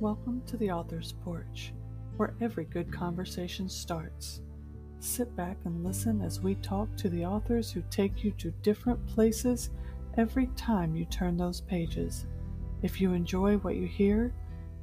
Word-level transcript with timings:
Welcome 0.00 0.42
to 0.46 0.56
the 0.56 0.70
Author's 0.70 1.14
Porch, 1.24 1.72
where 2.18 2.32
every 2.40 2.66
good 2.66 2.92
conversation 2.92 3.68
starts. 3.68 4.42
Sit 5.00 5.34
back 5.34 5.56
and 5.64 5.82
listen 5.82 6.22
as 6.22 6.40
we 6.40 6.54
talk 6.54 6.96
to 6.98 7.08
the 7.08 7.24
authors 7.24 7.72
who 7.72 7.82
take 7.90 8.22
you 8.22 8.30
to 8.38 8.52
different 8.62 9.04
places 9.08 9.70
every 10.16 10.46
time 10.54 10.94
you 10.94 11.04
turn 11.06 11.36
those 11.36 11.62
pages. 11.62 12.26
If 12.80 13.00
you 13.00 13.12
enjoy 13.12 13.56
what 13.56 13.74
you 13.74 13.88
hear, 13.88 14.32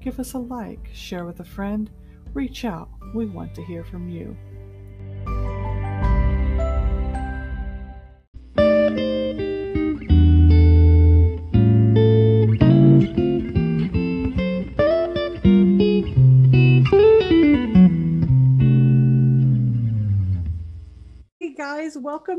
give 0.01 0.19
us 0.19 0.33
a 0.33 0.37
like, 0.37 0.89
share 0.91 1.23
with 1.23 1.39
a 1.39 1.45
friend, 1.45 1.89
reach 2.33 2.65
out. 2.65 2.89
We 3.13 3.25
want 3.25 3.55
to 3.55 3.63
hear 3.63 3.85
from 3.85 4.09
you. 4.09 4.35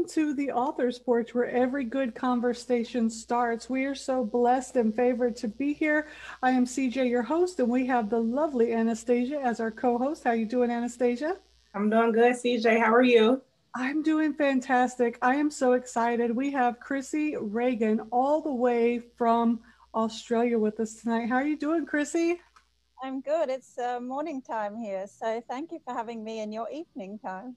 Welcome 0.06 0.24
to 0.24 0.34
the 0.34 0.52
Author's 0.52 1.00
Porch, 1.00 1.34
where 1.34 1.50
every 1.50 1.82
good 1.82 2.14
conversation 2.14 3.10
starts. 3.10 3.68
We 3.68 3.86
are 3.86 3.94
so 3.96 4.24
blessed 4.24 4.76
and 4.76 4.94
favored 4.94 5.34
to 5.38 5.48
be 5.48 5.72
here. 5.72 6.06
I 6.44 6.52
am 6.52 6.64
CJ, 6.64 7.10
your 7.10 7.24
host, 7.24 7.58
and 7.58 7.68
we 7.68 7.86
have 7.86 8.08
the 8.08 8.20
lovely 8.20 8.72
Anastasia 8.72 9.40
as 9.40 9.58
our 9.58 9.72
co-host. 9.72 10.22
How 10.22 10.30
are 10.30 10.36
you 10.36 10.46
doing, 10.46 10.70
Anastasia? 10.70 11.38
I'm 11.74 11.90
doing 11.90 12.12
good, 12.12 12.36
CJ. 12.36 12.78
How 12.78 12.94
are 12.94 13.02
you? 13.02 13.42
I'm 13.74 14.04
doing 14.04 14.32
fantastic. 14.32 15.18
I 15.22 15.34
am 15.34 15.50
so 15.50 15.72
excited. 15.72 16.36
We 16.36 16.52
have 16.52 16.78
Krissy 16.78 17.36
Regan 17.40 17.98
all 18.12 18.40
the 18.40 18.54
way 18.54 19.00
from 19.18 19.58
Australia 19.92 20.56
with 20.56 20.78
us 20.78 20.94
tonight. 21.02 21.28
How 21.28 21.36
are 21.36 21.46
you 21.46 21.58
doing, 21.58 21.84
Krissy? 21.84 22.36
I'm 23.02 23.22
good. 23.22 23.48
It's 23.48 23.76
uh, 23.76 23.98
morning 23.98 24.40
time 24.40 24.76
here. 24.76 25.08
So 25.08 25.42
thank 25.50 25.72
you 25.72 25.80
for 25.84 25.92
having 25.92 26.22
me 26.22 26.42
in 26.42 26.52
your 26.52 26.70
evening 26.70 27.18
time. 27.18 27.56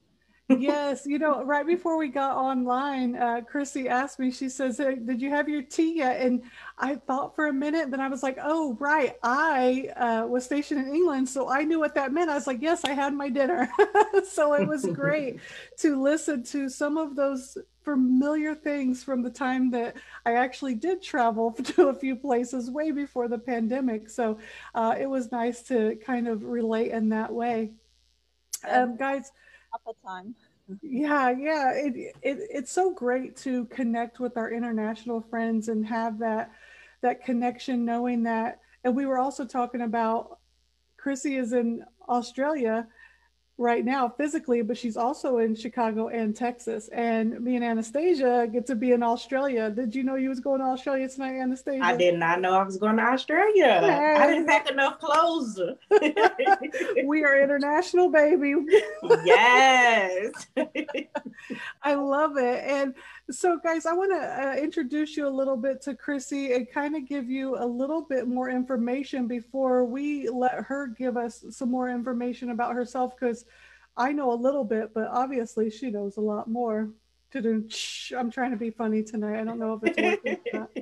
Yes, 0.58 1.06
you 1.06 1.18
know, 1.18 1.44
right 1.44 1.66
before 1.66 1.96
we 1.96 2.08
got 2.08 2.36
online, 2.36 3.16
uh, 3.16 3.40
Krissy 3.40 3.86
asked 3.86 4.18
me, 4.18 4.30
she 4.30 4.48
says, 4.48 4.78
hey, 4.78 4.96
Did 4.96 5.20
you 5.20 5.30
have 5.30 5.48
your 5.48 5.62
tea 5.62 5.96
yet? 5.98 6.20
And 6.20 6.42
I 6.78 6.96
thought 6.96 7.34
for 7.34 7.46
a 7.46 7.52
minute, 7.52 7.90
then 7.90 8.00
I 8.00 8.08
was 8.08 8.22
like, 8.22 8.38
Oh, 8.42 8.76
right. 8.80 9.16
I 9.22 9.88
uh, 9.96 10.26
was 10.26 10.44
stationed 10.44 10.86
in 10.86 10.94
England, 10.94 11.28
so 11.28 11.48
I 11.48 11.62
knew 11.62 11.78
what 11.78 11.94
that 11.94 12.12
meant. 12.12 12.30
I 12.30 12.34
was 12.34 12.46
like, 12.46 12.62
Yes, 12.62 12.84
I 12.84 12.92
had 12.92 13.14
my 13.14 13.28
dinner. 13.28 13.70
so 14.28 14.54
it 14.54 14.66
was 14.66 14.86
great 14.86 15.40
to 15.78 16.00
listen 16.00 16.42
to 16.44 16.68
some 16.68 16.96
of 16.96 17.16
those 17.16 17.56
familiar 17.84 18.54
things 18.54 19.02
from 19.02 19.22
the 19.22 19.30
time 19.30 19.70
that 19.70 19.96
I 20.26 20.34
actually 20.34 20.74
did 20.74 21.02
travel 21.02 21.52
to 21.64 21.88
a 21.88 21.94
few 21.94 22.16
places 22.16 22.70
way 22.70 22.90
before 22.90 23.28
the 23.28 23.38
pandemic. 23.38 24.10
So 24.10 24.38
uh, 24.74 24.96
it 24.98 25.06
was 25.06 25.32
nice 25.32 25.62
to 25.64 25.96
kind 26.04 26.28
of 26.28 26.44
relate 26.44 26.90
in 26.90 27.08
that 27.10 27.32
way. 27.32 27.72
Um, 28.68 28.96
guys, 28.96 29.32
Up 29.72 29.82
a 29.86 30.06
time. 30.06 30.34
yeah, 30.82 31.30
yeah. 31.30 31.72
It, 31.72 31.96
it 31.96 32.38
it's 32.50 32.72
so 32.72 32.92
great 32.92 33.36
to 33.38 33.66
connect 33.66 34.20
with 34.20 34.36
our 34.36 34.50
international 34.50 35.20
friends 35.20 35.68
and 35.68 35.86
have 35.86 36.18
that 36.18 36.50
that 37.02 37.24
connection, 37.24 37.84
knowing 37.84 38.22
that. 38.24 38.60
And 38.84 38.96
we 38.96 39.06
were 39.06 39.18
also 39.18 39.44
talking 39.44 39.82
about 39.82 40.38
Krissy 41.02 41.38
is 41.38 41.52
in 41.52 41.84
Australia 42.08 42.86
right 43.60 43.84
now 43.84 44.08
physically, 44.08 44.62
but 44.62 44.76
she's 44.76 44.96
also 44.96 45.36
in 45.36 45.54
Chicago 45.54 46.08
and 46.08 46.34
Texas. 46.34 46.88
And 46.88 47.38
me 47.40 47.56
and 47.56 47.64
Anastasia 47.64 48.48
get 48.50 48.66
to 48.66 48.74
be 48.74 48.92
in 48.92 49.02
Australia. 49.02 49.70
Did 49.70 49.94
you 49.94 50.02
know 50.02 50.14
you 50.14 50.30
was 50.30 50.40
going 50.40 50.60
to 50.60 50.66
Australia 50.66 51.06
tonight, 51.08 51.38
Anastasia? 51.38 51.84
I 51.84 51.94
did 51.94 52.18
not 52.18 52.40
know 52.40 52.54
I 52.54 52.62
was 52.62 52.78
going 52.78 52.96
to 52.96 53.02
Australia. 53.02 53.80
Hey. 53.80 54.16
I 54.18 54.26
didn't 54.26 54.46
pack 54.46 54.70
enough 54.70 54.98
clothes. 54.98 55.60
we 57.04 57.22
are 57.22 57.42
international, 57.42 58.10
baby. 58.10 58.54
yes. 59.24 60.32
I 61.82 61.94
love 61.94 62.38
it. 62.38 62.64
And 62.64 62.94
so, 63.30 63.58
guys, 63.58 63.86
I 63.86 63.92
want 63.92 64.12
to 64.12 64.18
uh, 64.18 64.54
introduce 64.54 65.16
you 65.16 65.26
a 65.26 65.30
little 65.30 65.56
bit 65.56 65.80
to 65.82 65.94
Krissy 65.94 66.54
and 66.54 66.70
kind 66.70 66.96
of 66.96 67.08
give 67.08 67.30
you 67.30 67.56
a 67.56 67.64
little 67.64 68.02
bit 68.02 68.28
more 68.28 68.50
information 68.50 69.26
before 69.26 69.84
we 69.84 70.28
let 70.28 70.54
her 70.54 70.86
give 70.86 71.16
us 71.16 71.44
some 71.50 71.70
more 71.70 71.88
information 71.88 72.50
about 72.50 72.74
herself 72.74 73.14
because 73.18 73.44
I 73.96 74.12
know 74.12 74.32
a 74.32 74.34
little 74.34 74.64
bit, 74.64 74.94
but 74.94 75.08
obviously 75.08 75.70
she 75.70 75.90
knows 75.90 76.16
a 76.16 76.20
lot 76.20 76.48
more. 76.48 76.90
I'm 77.34 78.30
trying 78.30 78.50
to 78.50 78.56
be 78.56 78.70
funny 78.70 79.02
tonight. 79.02 79.40
I 79.40 79.44
don't 79.44 79.58
know 79.58 79.80
if 79.80 79.96
it's 79.96 80.24
working. 80.24 80.76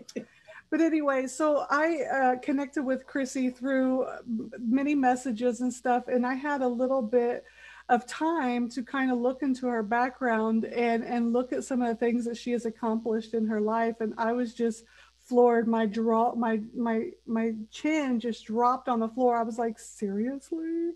But 0.71 0.81
anyway, 0.83 1.27
so 1.27 1.65
I 1.71 2.03
uh, 2.03 2.39
connected 2.41 2.83
with 2.83 3.07
Krissy 3.07 3.55
through 3.55 4.03
uh, 4.03 4.19
many 4.59 4.95
messages 4.95 5.63
and 5.63 5.73
stuff, 5.73 6.09
and 6.09 6.27
I 6.27 6.35
had 6.35 6.61
a 6.61 6.69
little 6.69 7.01
bit 7.01 7.45
of 7.89 8.07
time 8.07 8.69
to 8.69 8.83
kind 8.83 9.11
of 9.11 9.19
look 9.19 9.43
into 9.43 9.67
her 9.67 9.83
background 9.83 10.65
and 10.67 11.03
and 11.05 11.33
look 11.33 11.53
at 11.53 11.65
some 11.65 11.81
of 11.81 11.89
the 11.89 11.95
things 11.95 12.25
that 12.25 12.37
she 12.37 12.51
has 12.51 12.67
accomplished 12.67 13.33
in 13.33 13.47
her 13.47 13.61
life 13.61 13.97
and 14.01 14.13
i 14.19 14.31
was 14.33 14.53
just 14.53 14.85
floored. 15.29 15.69
My 15.69 15.85
draw 15.85 16.35
my 16.35 16.61
my 16.75 17.11
my 17.27 17.53
chin 17.71 18.19
just 18.19 18.47
dropped 18.47 18.89
on 18.89 18.99
the 18.99 19.09
floor. 19.09 19.37
I 19.37 19.43
was 19.43 19.59
like 19.59 19.79
seriously? 19.79 20.93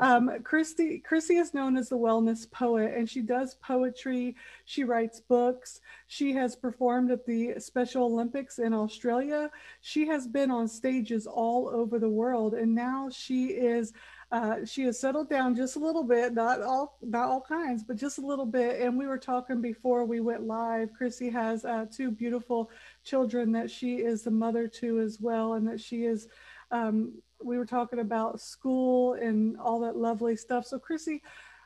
Um 0.00 0.30
christy 0.44 1.02
krissy 1.08 1.40
is 1.40 1.54
known 1.54 1.76
as 1.76 1.88
the 1.88 1.96
wellness 1.96 2.50
poet 2.50 2.92
and 2.94 3.08
she 3.08 3.22
does 3.22 3.54
poetry. 3.54 4.36
She 4.66 4.84
writes 4.84 5.20
books. 5.20 5.80
She 6.08 6.32
has 6.34 6.54
performed 6.56 7.10
at 7.10 7.24
the 7.24 7.54
special 7.58 8.04
olympics 8.04 8.58
in 8.58 8.74
australia. 8.74 9.50
She 9.80 10.06
has 10.08 10.26
been 10.26 10.50
on 10.50 10.68
stages 10.68 11.26
all 11.26 11.68
over 11.68 11.98
the 11.98 12.08
world 12.08 12.52
and 12.52 12.74
now 12.74 13.08
she 13.10 13.46
is 13.46 13.94
uh, 14.32 14.64
she 14.64 14.82
has 14.82 14.98
settled 14.98 15.28
down 15.28 15.56
just 15.56 15.74
a 15.74 15.78
little 15.78 16.04
bit, 16.04 16.32
not 16.32 16.62
all, 16.62 16.98
not 17.02 17.28
all 17.28 17.40
kinds, 17.40 17.82
but 17.82 17.96
just 17.96 18.18
a 18.18 18.26
little 18.26 18.46
bit. 18.46 18.80
And 18.80 18.96
we 18.96 19.08
were 19.08 19.18
talking 19.18 19.60
before 19.60 20.04
we 20.04 20.20
went 20.20 20.46
live. 20.46 20.90
Krissy 20.98 21.32
has 21.32 21.64
uh, 21.64 21.86
two 21.90 22.12
beautiful 22.12 22.70
children 23.02 23.50
that 23.52 23.70
she 23.70 23.96
is 23.96 24.22
the 24.22 24.30
mother 24.30 24.68
to 24.68 25.00
as 25.00 25.20
well, 25.20 25.54
and 25.54 25.66
that 25.66 25.80
she 25.80 26.04
is. 26.04 26.28
Um, 26.70 27.14
we 27.42 27.58
were 27.58 27.66
talking 27.66 27.98
about 27.98 28.40
school 28.40 29.14
and 29.14 29.58
all 29.58 29.80
that 29.80 29.96
lovely 29.96 30.36
stuff. 30.36 30.64
So, 30.66 30.78
Krissy, 30.78 31.22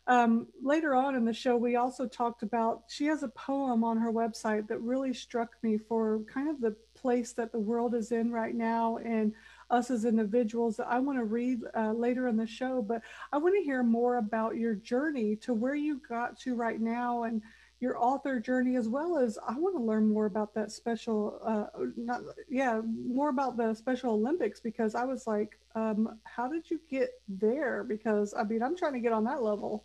um, 0.07 0.47
later 0.63 0.95
on 0.95 1.17
in 1.17 1.25
the 1.25 1.33
show, 1.33 1.57
we 1.57 1.77
also 1.77 2.07
talked 2.07 2.43
about 2.43 2.85
she 2.89 3.07
has 3.07 3.23
a 3.23 3.29
poem 3.29 3.85
on 3.85 3.99
her 3.99 4.13
website 4.13 4.69
that 4.69 4.81
really 4.81 5.13
struck 5.13 5.51
me 5.63 5.77
for 5.77 6.21
kind 6.33 6.49
of 6.49 6.61
the 6.61 6.77
place 6.95 7.33
that 7.33 7.53
the 7.53 7.59
world 7.59 7.95
is 7.95 8.13
in 8.13 8.31
right 8.31 8.55
now 8.55 8.99
and 8.99 9.35
us 9.75 9.91
as 9.91 10.05
individuals 10.05 10.77
that 10.77 10.87
I 10.89 11.01
want 11.01 11.19
to 11.19 11.25
read 11.25 11.61
uh, 11.77 11.93
later 11.93 12.29
in 12.29 12.37
the 12.37 12.47
show, 12.47 12.81
but 12.81 13.03
I 13.33 13.39
want 13.39 13.55
to 13.57 13.63
hear 13.63 13.83
more 13.83 14.17
about 14.17 14.57
your 14.57 14.75
journey 14.75 15.37
to 15.37 15.53
where 15.53 15.75
you 15.75 16.01
got 16.09 16.39
to 16.41 16.55
right 16.55 16.81
now 16.81 17.25
and 17.25 17.43
your 17.81 17.99
author 17.99 18.41
journey, 18.41 18.77
as 18.77 18.89
well 18.89 19.19
as 19.19 19.37
I 19.47 19.59
want 19.59 19.77
to 19.77 19.83
learn 19.83 20.09
more 20.09 20.27
about 20.27 20.55
that 20.55 20.71
special, 20.73 21.41
uh, 21.45 21.67
not, 21.97 22.23
yeah, 22.49 22.81
more 22.85 23.29
about 23.29 23.57
the 23.57 23.75
Special 23.75 24.15
Olympics 24.15 24.61
because 24.61 24.95
I 24.95 25.05
was 25.05 25.27
like, 25.27 25.59
um, 25.75 26.19
how 26.23 26.49
did 26.49 26.71
you 26.71 26.81
get 26.89 27.11
there? 27.29 27.85
Because 27.85 28.33
I 28.33 28.45
mean, 28.45 28.63
I'm 28.63 28.77
trying 28.77 28.95
to 28.95 29.01
get 29.01 29.13
on 29.13 29.25
that 29.25 29.43
level. 29.43 29.85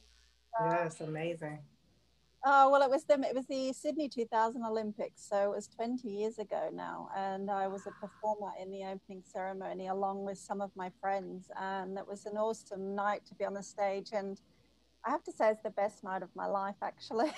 Yes, 0.62 1.02
amazing. 1.02 1.60
Oh 2.46 2.70
well, 2.70 2.82
it 2.82 2.90
was 2.90 3.04
them. 3.04 3.24
It 3.24 3.36
was 3.36 3.46
the 3.48 3.74
Sydney 3.74 4.08
2000 4.08 4.64
Olympics, 4.64 5.28
so 5.28 5.52
it 5.52 5.56
was 5.56 5.68
20 5.68 6.08
years 6.08 6.40
ago 6.40 6.70
now, 6.74 7.10
and 7.16 7.52
I 7.52 7.68
was 7.68 7.86
a 7.86 7.92
performer 7.92 8.54
in 8.62 8.72
the 8.72 8.86
opening 8.86 9.24
ceremony 9.26 9.88
along 9.88 10.24
with 10.24 10.38
some 10.38 10.62
of 10.62 10.72
my 10.76 10.90
friends, 11.02 11.52
and 11.60 11.98
it 11.98 12.08
was 12.08 12.26
an 12.26 12.38
awesome 12.38 12.96
night 12.96 13.26
to 13.28 13.36
be 13.36 13.44
on 13.44 13.54
the 13.54 13.64
stage. 13.64 14.12
And 14.14 14.40
I 15.06 15.12
have 15.12 15.24
to 15.24 15.32
say, 15.32 15.50
it's 15.50 15.62
the 15.64 15.70
best 15.70 16.04
night 16.04 16.24
of 16.24 16.30
my 16.36 16.46
life, 16.46 16.76
actually. 16.82 17.32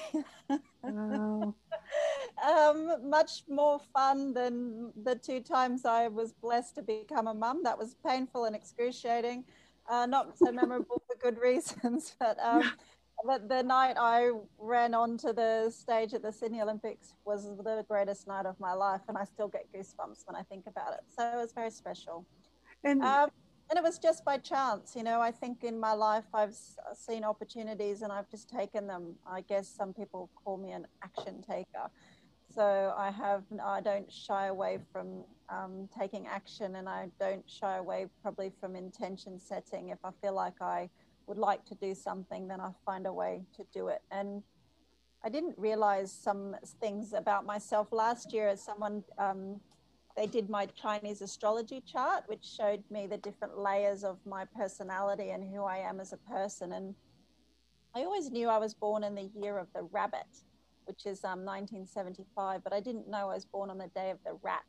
Wow. 0.83 1.55
um, 2.43 3.09
much 3.09 3.43
more 3.47 3.79
fun 3.93 4.33
than 4.33 4.91
the 5.03 5.15
two 5.15 5.39
times 5.41 5.85
I 5.85 6.07
was 6.07 6.33
blessed 6.33 6.75
to 6.75 6.81
become 6.81 7.27
a 7.27 7.33
mum. 7.33 7.61
That 7.63 7.77
was 7.77 7.95
painful 8.05 8.45
and 8.45 8.55
excruciating. 8.55 9.45
Uh, 9.89 10.05
not 10.05 10.37
so 10.37 10.51
memorable 10.51 11.01
for 11.07 11.15
good 11.21 11.39
reasons, 11.39 12.15
but 12.19 12.37
um, 12.39 12.71
but 13.25 13.49
the 13.49 13.63
night 13.63 13.95
I 13.99 14.31
ran 14.57 14.93
onto 14.93 15.33
the 15.33 15.69
stage 15.69 16.13
at 16.13 16.21
the 16.21 16.31
Sydney 16.31 16.61
Olympics 16.61 17.13
was 17.25 17.45
the 17.57 17.85
greatest 17.87 18.27
night 18.27 18.45
of 18.45 18.59
my 18.59 18.73
life, 18.73 19.01
and 19.07 19.17
I 19.17 19.25
still 19.25 19.47
get 19.47 19.65
goosebumps 19.73 20.25
when 20.25 20.35
I 20.35 20.43
think 20.43 20.65
about 20.67 20.93
it. 20.93 21.01
So 21.07 21.23
it 21.23 21.37
was 21.37 21.51
very 21.53 21.71
special. 21.71 22.25
And 22.83 23.01
Um, 23.01 23.29
and 23.69 23.77
it 23.77 23.83
was 23.83 23.99
just 23.99 24.25
by 24.25 24.37
chance, 24.37 24.97
you 24.97 25.03
know. 25.03 25.21
I 25.21 25.31
think 25.31 25.63
in 25.63 25.79
my 25.79 25.93
life 25.93 26.25
I've 26.33 26.53
seen 26.93 27.23
opportunities 27.23 28.01
and 28.01 28.11
I've 28.11 28.29
just 28.29 28.49
taken 28.49 28.85
them. 28.85 29.15
I 29.25 29.41
guess 29.41 29.65
some 29.69 29.93
people 29.93 30.29
call 30.43 30.57
me 30.57 30.71
an 30.73 30.85
action 31.01 31.41
taker. 31.41 31.89
So 32.53 32.93
I 32.97 33.11
have, 33.11 33.43
I 33.63 33.79
don't 33.79 34.11
shy 34.11 34.47
away 34.47 34.79
from 34.91 35.23
um, 35.47 35.87
taking 35.97 36.27
action, 36.27 36.75
and 36.75 36.89
I 36.89 37.09
don't 37.17 37.49
shy 37.49 37.77
away 37.77 38.07
probably 38.21 38.51
from 38.59 38.75
intention 38.75 39.39
setting. 39.39 39.87
If 39.87 39.99
I 40.03 40.11
feel 40.21 40.33
like 40.33 40.61
I 40.61 40.89
would 41.27 41.37
like 41.37 41.65
to 41.65 41.75
do 41.75 41.93
something, 41.93 42.47
then 42.47 42.59
I 42.59 42.71
find 42.85 43.05
a 43.05 43.13
way 43.13 43.43
to 43.55 43.65
do 43.73 43.87
it. 43.87 44.01
And 44.11 44.43
I 45.23 45.29
didn't 45.29 45.55
realize 45.57 46.11
some 46.11 46.55
things 46.79 47.13
about 47.13 47.45
myself 47.45 47.91
last 47.91 48.33
year. 48.33 48.47
As 48.47 48.61
someone 48.61 49.03
um, 49.17 49.59
they 50.15 50.27
did 50.27 50.49
my 50.49 50.65
Chinese 50.65 51.21
astrology 51.21 51.81
chart, 51.81 52.23
which 52.27 52.43
showed 52.43 52.83
me 52.89 53.07
the 53.07 53.17
different 53.17 53.57
layers 53.57 54.03
of 54.03 54.17
my 54.25 54.45
personality 54.45 55.29
and 55.29 55.43
who 55.43 55.63
I 55.63 55.77
am 55.77 55.99
as 55.99 56.13
a 56.13 56.17
person. 56.17 56.73
And 56.73 56.95
I 57.95 58.01
always 58.01 58.29
knew 58.29 58.49
I 58.49 58.57
was 58.57 58.73
born 58.73 59.03
in 59.03 59.15
the 59.15 59.29
year 59.35 59.57
of 59.57 59.67
the 59.73 59.83
rabbit, 59.83 60.27
which 60.85 61.05
is 61.05 61.23
um, 61.23 61.45
1975, 61.45 62.63
but 62.63 62.73
I 62.73 62.79
didn't 62.79 63.09
know 63.09 63.29
I 63.29 63.35
was 63.35 63.45
born 63.45 63.69
on 63.69 63.77
the 63.77 63.87
day 63.87 64.09
of 64.09 64.17
the 64.25 64.37
rat. 64.41 64.63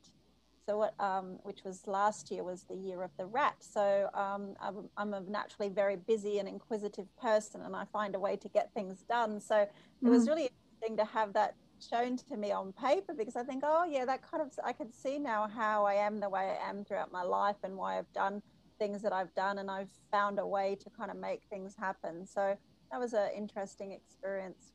So 0.69 0.79
what, 0.79 0.95
um, 1.01 1.39
which 1.43 1.65
was 1.65 1.87
last 1.87 2.31
year, 2.31 2.45
was 2.45 2.63
the 2.63 2.77
year 2.77 3.03
of 3.03 3.11
the 3.19 3.27
rat. 3.27 3.57
So 3.59 4.09
um, 4.15 4.55
I'm, 4.61 4.89
I'm, 4.97 5.13
a 5.13 5.21
naturally 5.21 5.69
very 5.69 5.97
busy 5.97 6.39
and 6.39 6.49
inquisitive 6.49 7.09
person, 7.17 7.63
and 7.63 7.75
I 7.75 7.85
find 7.93 8.15
a 8.15 8.21
way 8.21 8.37
to 8.37 8.49
get 8.49 8.73
things 8.73 9.03
done. 9.09 9.41
So 9.41 9.57
mm-hmm. 9.57 10.07
it 10.07 10.11
was 10.11 10.25
mm. 10.25 10.29
really 10.29 10.51
interesting 10.51 10.97
to 10.99 11.05
have 11.05 11.33
that 11.33 11.57
shown 11.91 12.17
to 12.17 12.37
me 12.37 12.53
on 12.53 12.73
paper 12.73 13.13
because 13.13 13.35
I 13.35 13.43
think, 13.43 13.65
oh 13.67 13.85
yeah, 13.85 14.05
that 14.05 14.23
kind 14.23 14.41
of 14.41 14.53
I 14.65 14.73
can 14.73 14.93
see 14.93 15.19
now 15.19 15.49
how 15.49 15.85
I 15.85 15.95
am 15.95 16.21
the 16.21 16.29
way 16.29 16.57
I 16.61 16.69
am 16.69 16.85
throughout 16.85 17.11
my 17.11 17.23
life 17.23 17.57
and 17.65 17.77
why 17.77 17.99
I've 17.99 18.13
done 18.13 18.41
things 18.79 19.03
that 19.03 19.13
I've 19.13 19.35
done, 19.35 19.59
and 19.59 19.71
I've 19.71 19.91
found 20.11 20.39
a 20.39 20.47
way 20.47 20.77
to 20.77 20.91
kind 20.91 21.11
of 21.11 21.17
make 21.17 21.43
things 21.51 21.75
happen. 21.77 22.27
So 22.27 22.57
that 22.91 23.01
was 23.01 23.15
an 23.15 23.31
interesting 23.37 23.93
experience. 23.93 24.73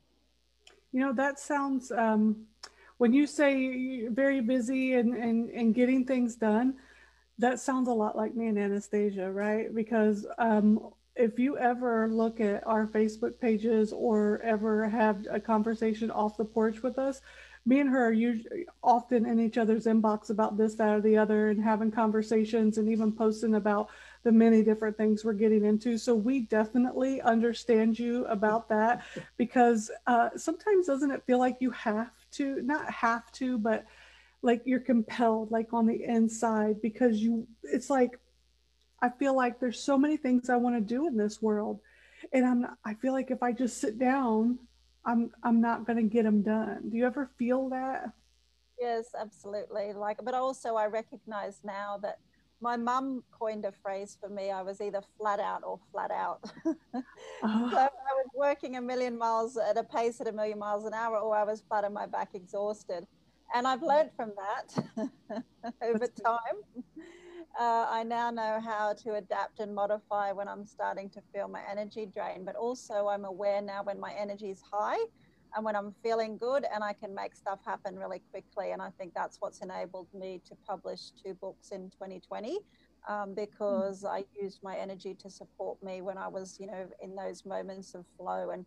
You 0.91 1.01
know, 1.01 1.13
that 1.13 1.39
sounds 1.39 1.91
um, 1.91 2.45
when 2.97 3.13
you 3.13 3.27
say 3.27 4.07
very 4.07 4.41
busy 4.41 4.93
and, 4.93 5.15
and 5.15 5.49
and 5.49 5.75
getting 5.75 6.05
things 6.05 6.35
done. 6.35 6.75
That 7.39 7.59
sounds 7.59 7.87
a 7.87 7.93
lot 7.93 8.15
like 8.17 8.35
me 8.35 8.47
and 8.47 8.57
Anastasia, 8.57 9.31
right? 9.31 9.73
Because 9.73 10.25
um, 10.39 10.89
if 11.15 11.37
you 11.37 11.57
ever 11.57 12.07
look 12.07 12.39
at 12.39 12.65
our 12.65 12.87
Facebook 12.87 13.39
pages 13.39 13.93
or 13.93 14.41
ever 14.43 14.89
have 14.89 15.25
a 15.29 15.39
conversation 15.39 16.09
off 16.09 16.37
the 16.37 16.45
porch 16.45 16.81
with 16.81 16.97
us, 16.97 17.21
me 17.65 17.79
and 17.81 17.89
her 17.89 18.07
are 18.07 18.11
usually 18.13 18.65
often 18.81 19.25
in 19.25 19.39
each 19.39 19.57
other's 19.57 19.85
inbox 19.85 20.29
about 20.29 20.57
this, 20.57 20.75
that, 20.75 20.95
or 20.95 21.01
the 21.01 21.17
other, 21.17 21.49
and 21.49 21.61
having 21.61 21.91
conversations 21.91 22.77
and 22.77 22.89
even 22.89 23.11
posting 23.11 23.55
about 23.55 23.89
the 24.23 24.31
many 24.31 24.63
different 24.63 24.95
things 24.95 25.25
we're 25.25 25.33
getting 25.33 25.65
into. 25.65 25.97
So 25.97 26.15
we 26.15 26.41
definitely 26.41 27.21
understand 27.21 27.99
you 27.99 28.25
about 28.25 28.69
that 28.69 29.03
because 29.35 29.91
uh, 30.05 30.29
sometimes 30.37 30.87
doesn't 30.87 31.11
it 31.11 31.23
feel 31.25 31.39
like 31.39 31.57
you 31.59 31.71
have 31.71 32.09
to, 32.37 32.61
not 32.61 32.89
have 32.91 33.31
to, 33.33 33.57
but 33.57 33.85
like 34.41 34.61
you're 34.65 34.79
compelled, 34.79 35.51
like 35.51 35.73
on 35.73 35.85
the 35.85 36.03
inside, 36.03 36.81
because 36.81 37.17
you, 37.17 37.47
it's 37.63 37.89
like 37.89 38.19
I 39.01 39.09
feel 39.09 39.35
like 39.35 39.59
there's 39.59 39.79
so 39.79 39.97
many 39.97 40.17
things 40.17 40.49
I 40.49 40.55
want 40.55 40.75
to 40.75 40.81
do 40.81 41.07
in 41.07 41.17
this 41.17 41.41
world. 41.41 41.79
And 42.33 42.45
I'm 42.45 42.61
not, 42.61 42.77
I 42.83 42.95
feel 42.95 43.13
like 43.13 43.29
if 43.29 43.43
I 43.43 43.51
just 43.51 43.79
sit 43.79 43.99
down, 43.99 44.57
I'm 45.05 45.31
I'm 45.43 45.61
not 45.61 45.85
going 45.85 45.97
to 45.97 46.03
get 46.03 46.23
them 46.23 46.41
done. 46.41 46.89
Do 46.89 46.97
you 46.97 47.05
ever 47.05 47.29
feel 47.37 47.69
that? 47.69 48.11
Yes, 48.79 49.05
absolutely. 49.19 49.93
Like 49.93 50.19
but 50.23 50.33
also 50.33 50.75
I 50.75 50.87
recognize 50.87 51.59
now 51.63 51.97
that 52.01 52.19
my 52.61 52.75
mum 52.77 53.23
coined 53.31 53.65
a 53.65 53.71
phrase 53.71 54.17
for 54.19 54.29
me. 54.29 54.51
I 54.51 54.61
was 54.61 54.81
either 54.81 55.01
flat 55.17 55.39
out 55.39 55.63
or 55.63 55.79
flat 55.91 56.11
out. 56.11 56.43
oh. 56.65 56.73
So 57.71 57.77
I 57.77 58.13
was 58.15 58.29
working 58.35 58.77
a 58.77 58.81
million 58.81 59.17
miles 59.17 59.57
at 59.57 59.77
a 59.77 59.83
pace 59.83 60.19
at 60.21 60.27
a 60.27 60.31
million 60.31 60.59
miles 60.59 60.85
an 60.85 60.93
hour, 60.93 61.17
or 61.17 61.35
I 61.35 61.43
was 61.43 61.61
flat 61.67 61.83
on 61.83 61.93
my 61.93 62.05
back, 62.05 62.29
exhausted. 62.33 63.05
And 63.53 63.67
I've 63.67 63.81
learned 63.81 64.11
from 64.15 64.33
that 64.35 64.83
over 65.81 66.07
time 66.07 66.83
uh, 67.59 67.87
I 67.89 68.03
now 68.03 68.29
know 68.29 68.59
how 68.63 68.93
to 69.03 69.15
adapt 69.15 69.59
and 69.59 69.73
modify 69.73 70.31
when 70.31 70.47
I'm 70.47 70.65
starting 70.65 71.09
to 71.11 71.21
feel 71.33 71.47
my 71.47 71.61
energy 71.69 72.05
drain. 72.05 72.43
But 72.45 72.55
also, 72.55 73.07
I'm 73.07 73.25
aware 73.25 73.61
now 73.61 73.83
when 73.83 73.99
my 73.99 74.13
energy 74.13 74.51
is 74.51 74.61
high 74.61 74.99
and 75.57 75.65
when 75.65 75.75
I'm 75.75 75.91
feeling 76.03 76.37
good 76.37 76.65
and 76.71 76.83
I 76.83 76.93
can 76.93 77.15
make 77.15 77.35
stuff 77.35 77.57
happen 77.65 77.97
really 77.97 78.21
quickly. 78.31 78.73
And 78.73 78.81
I 78.81 78.91
think 78.99 79.15
that's 79.15 79.37
what's 79.39 79.61
enabled 79.61 80.07
me 80.13 80.39
to 80.47 80.55
publish 80.67 81.09
two 81.25 81.33
books 81.33 81.71
in 81.71 81.89
2020 81.89 82.59
um, 83.09 83.33
because 83.33 84.03
mm. 84.03 84.09
I 84.09 84.25
used 84.39 84.59
my 84.61 84.77
energy 84.77 85.15
to 85.15 85.31
support 85.31 85.81
me 85.81 86.03
when 86.03 86.15
I 86.15 86.27
was, 86.27 86.57
you 86.59 86.67
know, 86.67 86.85
in 87.01 87.15
those 87.15 87.43
moments 87.43 87.95
of 87.95 88.05
flow. 88.17 88.51
And 88.51 88.65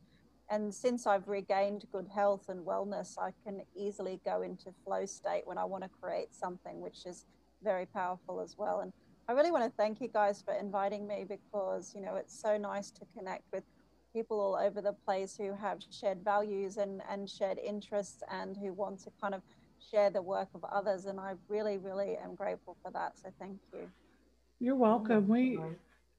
and 0.53 0.75
since 0.75 1.07
I've 1.07 1.29
regained 1.29 1.85
good 1.93 2.09
health 2.13 2.49
and 2.49 2.67
wellness, 2.67 3.17
I 3.17 3.31
can 3.45 3.63
easily 3.77 4.21
go 4.25 4.43
into 4.43 4.73
flow 4.85 5.07
state 5.07 5.43
when 5.45 5.59
I 5.59 5.65
want 5.65 5.85
to 5.85 5.91
create 6.03 6.35
something, 6.35 6.81
which 6.81 7.07
is 7.07 7.25
very 7.63 7.87
powerful 7.87 8.41
as 8.41 8.57
well. 8.59 8.81
And 8.81 8.93
I 9.29 9.33
really 9.33 9.53
want 9.53 9.63
to 9.63 9.71
thank 9.77 10.01
you 10.01 10.09
guys 10.09 10.43
for 10.43 10.55
inviting 10.55 11.07
me 11.07 11.25
because, 11.29 11.95
you 11.95 12.01
know, 12.01 12.17
it's 12.17 12.37
so 12.37 12.57
nice 12.57 12.91
to 12.91 13.03
connect 13.17 13.45
with 13.53 13.63
people 14.13 14.41
all 14.41 14.57
over 14.57 14.81
the 14.81 14.93
place 14.93 15.37
who 15.37 15.55
have 15.55 15.79
shared 15.91 16.23
values 16.25 16.77
and, 16.77 17.03
and 17.09 17.29
shared 17.29 17.59
interests 17.59 18.23
and 18.31 18.57
who 18.57 18.73
want 18.73 19.01
to 19.01 19.11
kind 19.21 19.35
of 19.35 19.43
share 19.91 20.11
the 20.11 20.23
work 20.23 20.49
of 20.55 20.65
others. 20.65 21.07
And 21.07 21.19
I 21.19 21.35
really, 21.49 21.79
really 21.79 22.17
am 22.23 22.35
grateful 22.35 22.77
for 22.83 22.91
that. 22.93 23.13
So 23.23 23.31
thank 23.39 23.59
you. 23.73 23.89
You're 24.59 24.77
welcome. 24.77 25.27
We 25.27 25.59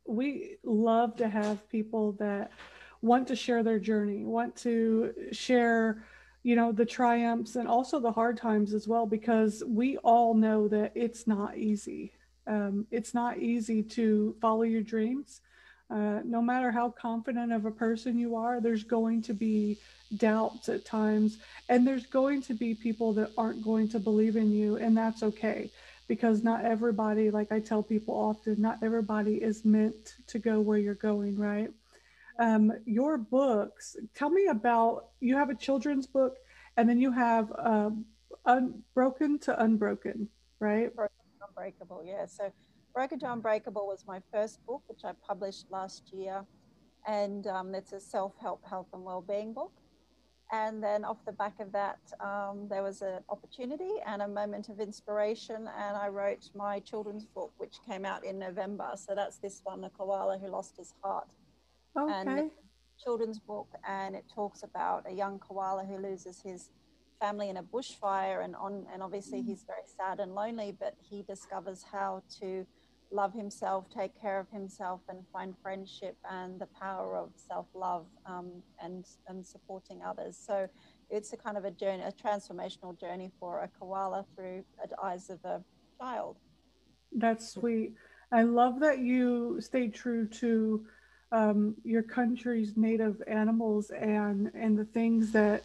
we 0.07 0.57
love 0.63 1.15
to 1.17 1.29
have 1.29 1.69
people 1.69 2.13
that 2.13 2.51
want 3.01 3.27
to 3.27 3.35
share 3.35 3.61
their 3.61 3.77
journey, 3.77 4.25
want 4.25 4.55
to 4.57 5.13
share 5.31 6.03
you 6.43 6.55
know 6.55 6.71
the 6.71 6.85
triumphs 6.85 7.55
and 7.55 7.67
also 7.67 7.99
the 7.99 8.11
hard 8.11 8.35
times 8.35 8.73
as 8.73 8.87
well 8.87 9.05
because 9.05 9.63
we 9.67 9.97
all 9.97 10.33
know 10.33 10.67
that 10.67 10.91
it's 10.95 11.27
not 11.27 11.55
easy 11.55 12.11
um, 12.47 12.87
it's 12.89 13.13
not 13.13 13.37
easy 13.37 13.83
to 13.83 14.35
follow 14.41 14.63
your 14.63 14.81
dreams 14.81 15.41
uh, 15.91 16.21
no 16.23 16.41
matter 16.41 16.71
how 16.71 16.89
confident 16.89 17.51
of 17.51 17.65
a 17.65 17.71
person 17.71 18.17
you 18.17 18.35
are 18.35 18.61
there's 18.61 18.83
going 18.83 19.21
to 19.21 19.33
be 19.33 19.77
doubts 20.17 20.69
at 20.69 20.85
times 20.85 21.37
and 21.69 21.87
there's 21.87 22.05
going 22.05 22.41
to 22.41 22.53
be 22.53 22.73
people 22.73 23.13
that 23.13 23.31
aren't 23.37 23.61
going 23.61 23.87
to 23.87 23.99
believe 23.99 24.35
in 24.35 24.51
you 24.51 24.77
and 24.77 24.97
that's 24.97 25.23
okay 25.23 25.69
because 26.07 26.43
not 26.43 26.65
everybody 26.65 27.31
like 27.31 27.51
i 27.51 27.59
tell 27.59 27.83
people 27.83 28.13
often 28.13 28.59
not 28.61 28.77
everybody 28.81 29.35
is 29.35 29.63
meant 29.63 30.15
to 30.27 30.39
go 30.39 30.59
where 30.59 30.77
you're 30.77 30.95
going 30.95 31.37
right 31.37 31.71
um, 32.41 32.73
your 32.85 33.17
books. 33.17 33.95
Tell 34.15 34.29
me 34.29 34.47
about 34.47 35.09
you 35.19 35.35
have 35.35 35.49
a 35.49 35.55
children's 35.55 36.07
book, 36.07 36.37
and 36.75 36.89
then 36.89 36.99
you 36.99 37.11
have 37.11 37.51
um, 37.57 38.05
Unbroken 38.45 39.39
to 39.39 39.61
Unbroken, 39.61 40.27
right? 40.59 40.91
Unbreakable, 41.47 42.03
yeah. 42.05 42.25
So 42.25 42.51
Broken 42.93 43.19
to 43.19 43.31
Unbreakable 43.31 43.87
was 43.87 44.03
my 44.05 44.21
first 44.33 44.65
book, 44.65 44.81
which 44.87 45.05
I 45.05 45.13
published 45.25 45.67
last 45.71 46.11
year, 46.11 46.45
and 47.07 47.47
um, 47.47 47.73
it's 47.73 47.93
a 47.93 47.99
self-help, 47.99 48.65
health 48.65 48.87
and 48.93 49.03
well-being 49.03 49.53
book. 49.53 49.71
And 50.51 50.83
then 50.83 51.05
off 51.05 51.23
the 51.25 51.31
back 51.31 51.61
of 51.61 51.71
that, 51.71 51.99
um, 52.19 52.67
there 52.69 52.83
was 52.83 53.01
an 53.01 53.19
opportunity 53.29 53.91
and 54.05 54.21
a 54.21 54.27
moment 54.27 54.67
of 54.67 54.81
inspiration, 54.81 55.55
and 55.55 55.95
I 55.95 56.09
wrote 56.09 56.49
my 56.53 56.79
children's 56.79 57.25
book, 57.25 57.53
which 57.57 57.77
came 57.87 58.03
out 58.03 58.25
in 58.25 58.37
November. 58.37 58.91
So 58.95 59.15
that's 59.15 59.37
this 59.37 59.61
one, 59.63 59.79
The 59.79 59.89
koala 59.89 60.37
who 60.37 60.49
lost 60.49 60.75
his 60.75 60.93
heart. 61.01 61.29
Okay. 61.97 62.13
And 62.13 62.51
children's 63.01 63.39
book, 63.39 63.69
and 63.87 64.15
it 64.15 64.25
talks 64.33 64.63
about 64.63 65.09
a 65.09 65.13
young 65.13 65.39
koala 65.39 65.85
who 65.85 65.97
loses 65.97 66.41
his 66.41 66.69
family 67.21 67.49
in 67.49 67.55
a 67.55 67.63
bushfire, 67.63 68.43
and 68.43 68.53
on 68.57 68.85
and 68.91 69.01
obviously 69.01 69.41
mm. 69.41 69.45
he's 69.45 69.63
very 69.63 69.85
sad 69.85 70.19
and 70.19 70.35
lonely, 70.35 70.75
but 70.77 70.95
he 70.99 71.23
discovers 71.23 71.85
how 71.89 72.21
to 72.41 72.65
love 73.11 73.33
himself, 73.33 73.85
take 73.89 74.19
care 74.19 74.39
of 74.39 74.49
himself, 74.49 75.01
and 75.09 75.19
find 75.31 75.53
friendship 75.61 76.15
and 76.29 76.59
the 76.59 76.67
power 76.79 77.17
of 77.17 77.29
self-love 77.35 78.05
um, 78.25 78.51
and 78.81 79.05
and 79.27 79.45
supporting 79.45 80.01
others. 80.01 80.37
So 80.37 80.67
it's 81.09 81.33
a 81.33 81.37
kind 81.37 81.57
of 81.57 81.65
a 81.65 81.71
journey, 81.71 82.03
a 82.03 82.11
transformational 82.11 82.99
journey 82.99 83.31
for 83.39 83.63
a 83.63 83.69
koala 83.79 84.25
through 84.35 84.63
the 84.89 84.95
eyes 85.03 85.29
of 85.29 85.43
a 85.43 85.61
child. 85.99 86.37
That's 87.11 87.49
sweet. 87.49 87.93
I 88.31 88.43
love 88.43 88.79
that 88.79 88.99
you 88.99 89.59
stay 89.59 89.89
true 89.89 90.25
to 90.27 90.85
um, 91.33 91.75
your 91.83 92.03
country's 92.03 92.77
native 92.77 93.21
animals 93.27 93.91
and 93.91 94.51
and 94.53 94.77
the 94.77 94.85
things 94.85 95.31
that 95.33 95.63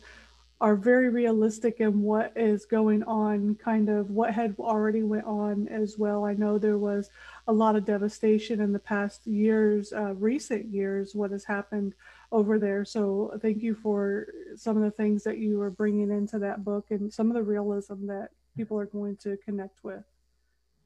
are 0.60 0.74
very 0.74 1.10
realistic 1.10 1.80
in 1.80 2.00
what 2.00 2.32
is 2.34 2.64
going 2.64 3.02
on 3.02 3.54
kind 3.56 3.90
of 3.90 4.10
what 4.10 4.32
had 4.32 4.54
already 4.58 5.02
went 5.02 5.26
on 5.26 5.68
as 5.68 5.98
well. 5.98 6.24
I 6.24 6.32
know 6.32 6.56
there 6.56 6.78
was 6.78 7.10
a 7.46 7.52
lot 7.52 7.76
of 7.76 7.84
devastation 7.84 8.60
in 8.60 8.72
the 8.72 8.78
past 8.78 9.26
years 9.26 9.92
uh, 9.92 10.14
recent 10.14 10.66
years 10.66 11.14
what 11.14 11.30
has 11.30 11.44
happened 11.44 11.94
over 12.32 12.58
there. 12.58 12.86
So 12.86 13.38
thank 13.42 13.62
you 13.62 13.74
for 13.74 14.28
some 14.56 14.78
of 14.78 14.82
the 14.82 14.90
things 14.90 15.22
that 15.24 15.38
you 15.38 15.60
are 15.60 15.70
bringing 15.70 16.10
into 16.10 16.38
that 16.38 16.64
book 16.64 16.86
and 16.90 17.12
some 17.12 17.28
of 17.28 17.34
the 17.34 17.42
realism 17.42 18.06
that 18.06 18.30
people 18.56 18.78
are 18.78 18.86
going 18.86 19.16
to 19.16 19.36
connect 19.36 19.84
with. 19.84 20.04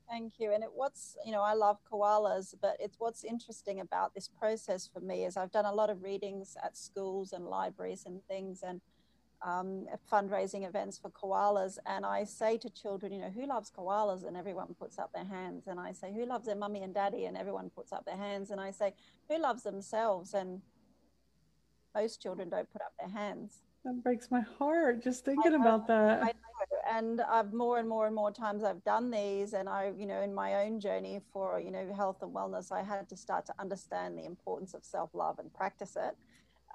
Thank 0.09 0.41
you. 0.41 0.53
And 0.53 0.65
it, 0.65 0.71
what's, 0.75 1.17
you 1.25 1.31
know, 1.31 1.43
I 1.43 1.55
love 1.55 1.79
koalas, 1.89 2.57
but 2.61 2.77
it's 2.81 2.99
what's 2.99 3.23
interesting 3.23 3.79
about 3.79 4.13
this 4.13 4.27
process 4.27 4.91
for 4.93 4.99
me 4.99 5.25
is 5.25 5.37
I've 5.37 5.53
done 5.53 5.67
a 5.67 5.73
lot 5.73 5.89
of 5.89 6.03
readings 6.03 6.57
at 6.65 6.77
schools 6.77 7.33
and 7.33 7.47
libraries 7.47 8.03
and 8.07 8.21
things 8.27 8.65
and 8.67 8.81
um, 9.43 9.87
fundraising 10.11 10.67
events 10.67 10.99
for 10.99 11.11
koalas. 11.11 11.79
And 11.87 12.05
I 12.05 12.25
say 12.25 12.59
to 12.59 12.71
children, 12.71 13.13
you 13.13 13.21
know, 13.21 13.31
who 13.31 13.47
loves 13.47 13.71
koalas? 13.71 14.27
And 14.27 14.37
everyone 14.37 14.75
puts 14.79 14.99
up 14.99 15.13
their 15.13 15.25
hands. 15.25 15.67
And 15.67 15.81
I 15.81 15.93
say, 15.93 16.13
who 16.13 16.27
loves 16.27 16.47
their 16.47 16.57
mummy 16.57 16.83
and 16.83 16.95
daddy? 16.95 17.25
And 17.27 17.37
everyone 17.37 17.71
puts 17.71 17.93
up 17.93 18.05
their 18.05 18.17
hands. 18.17 18.51
And 18.51 18.61
I 18.61 18.71
say, 18.71 18.95
who 19.29 19.39
loves 19.39 19.63
themselves? 19.63 20.35
And 20.35 20.61
most 21.95 22.23
children 22.23 22.49
don't 22.49 22.71
put 22.73 22.83
up 22.83 22.93
their 22.99 23.09
hands. 23.09 23.63
That 23.85 24.03
breaks 24.03 24.31
my 24.31 24.43
heart 24.59 25.03
just 25.03 25.25
thinking 25.25 25.55
about 25.55 25.87
that. 25.87 26.23
I 26.23 26.27
know. 26.27 26.33
And 26.93 27.21
I've 27.23 27.53
more 27.53 27.79
and 27.79 27.89
more 27.89 28.07
and 28.07 28.15
more 28.15 28.31
times 28.31 28.63
I've 28.63 28.85
done 28.85 29.11
these, 29.11 29.55
and 29.55 29.69
I, 29.69 29.93
you 29.97 30.07
know, 30.07 30.21
in 30.21 30.35
my 30.35 30.67
own 30.67 30.81
journey 30.81 31.21
for, 31.33 31.61
you 31.61 31.71
know, 31.71 31.91
health 31.95 32.19
and 32.21 32.35
wellness, 32.35 32.73
I 32.73 32.83
had 32.83 33.09
to 33.09 33.17
start 33.17 33.47
to 33.47 33.55
understand 33.59 34.19
the 34.19 34.25
importance 34.25 34.75
of 34.75 34.85
self 34.85 35.15
love 35.15 35.39
and 35.39 35.53
practice 35.55 35.97
it. 35.97 36.17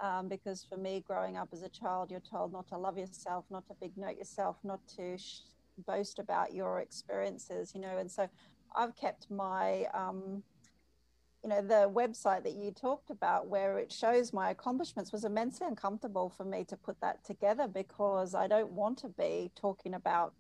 Um, 0.02 0.28
because 0.28 0.66
for 0.68 0.78
me, 0.78 1.04
growing 1.08 1.38
up 1.38 1.50
as 1.54 1.62
a 1.64 1.70
child, 1.70 2.12
you're 2.12 2.20
told 2.20 2.52
not 2.52 2.68
to 2.68 2.78
love 2.78 2.98
yourself, 2.98 3.46
not 3.50 3.66
to 3.68 3.74
big 3.80 3.96
note 3.98 4.18
yourself, 4.18 4.58
not 4.64 4.82
to 4.98 5.18
sh- 5.18 5.40
boast 5.88 6.20
about 6.20 6.54
your 6.54 6.80
experiences, 6.80 7.72
you 7.74 7.82
know. 7.82 7.98
And 7.98 8.12
so 8.12 8.28
I've 8.76 8.96
kept 8.96 9.32
my, 9.32 9.86
um, 9.94 10.44
you 11.44 11.50
know, 11.50 11.62
the 11.62 11.90
website 11.90 12.44
that 12.44 12.56
you 12.56 12.72
talked 12.72 13.10
about 13.10 13.48
where 13.48 13.78
it 13.78 13.92
shows 13.92 14.34
my 14.34 14.50
accomplishments 14.50 15.12
was 15.12 15.24
immensely 15.24 15.68
uncomfortable 15.68 16.30
for 16.30 16.44
me 16.44 16.66
to 16.66 16.76
put 16.76 17.00
that 17.02 17.24
together 17.24 17.68
because 17.68 18.36
I 18.36 18.48
don't 18.48 18.72
want 18.72 18.98
to 19.00 19.10
be 19.10 19.52
talking 19.56 19.94
about, 19.94 20.34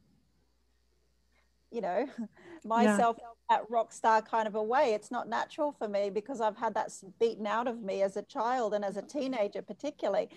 you 1.71 1.81
know, 1.81 2.07
myself 2.65 3.17
yeah. 3.19 3.57
at 3.57 3.69
rock 3.69 3.91
star 3.91 4.21
kind 4.21 4.47
of 4.47 4.55
a 4.55 4.63
way. 4.63 4.93
It's 4.93 5.11
not 5.11 5.27
natural 5.29 5.71
for 5.71 5.87
me 5.87 6.09
because 6.09 6.41
I've 6.41 6.57
had 6.57 6.73
that 6.75 6.91
beaten 7.19 7.47
out 7.47 7.67
of 7.67 7.81
me 7.81 8.01
as 8.01 8.17
a 8.17 8.23
child 8.23 8.73
and 8.73 8.83
as 8.83 8.97
a 8.97 9.01
teenager, 9.01 9.61
particularly. 9.61 10.29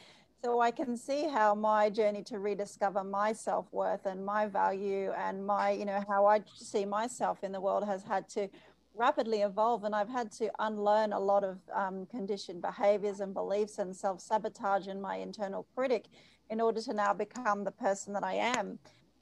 So 0.44 0.60
I 0.60 0.70
can 0.70 0.96
see 0.96 1.26
how 1.28 1.54
my 1.56 1.90
journey 1.90 2.22
to 2.24 2.38
rediscover 2.38 3.02
my 3.02 3.32
self-worth 3.32 4.06
and 4.06 4.24
my 4.24 4.46
value 4.46 5.10
and 5.18 5.44
my, 5.44 5.70
you 5.70 5.84
know, 5.84 6.04
how 6.08 6.26
I 6.26 6.42
see 6.54 6.84
myself 6.84 7.42
in 7.42 7.50
the 7.50 7.60
world 7.60 7.84
has 7.84 8.04
had 8.04 8.28
to 8.30 8.48
rapidly 8.94 9.42
evolve 9.42 9.84
and 9.84 9.94
I've 9.94 10.08
had 10.08 10.30
to 10.32 10.50
unlearn 10.60 11.12
a 11.12 11.18
lot 11.18 11.44
of 11.44 11.58
um, 11.74 12.06
conditioned 12.06 12.62
behaviors 12.62 13.20
and 13.20 13.34
beliefs 13.34 13.78
and 13.78 13.94
self-sabotage 13.94 14.86
in 14.86 15.00
my 15.00 15.16
internal 15.16 15.66
critic 15.74 16.06
in 16.50 16.60
order 16.60 16.80
to 16.82 16.92
now 16.92 17.12
become 17.12 17.64
the 17.64 17.70
person 17.70 18.12
that 18.12 18.24
I 18.24 18.34
am. 18.34 18.78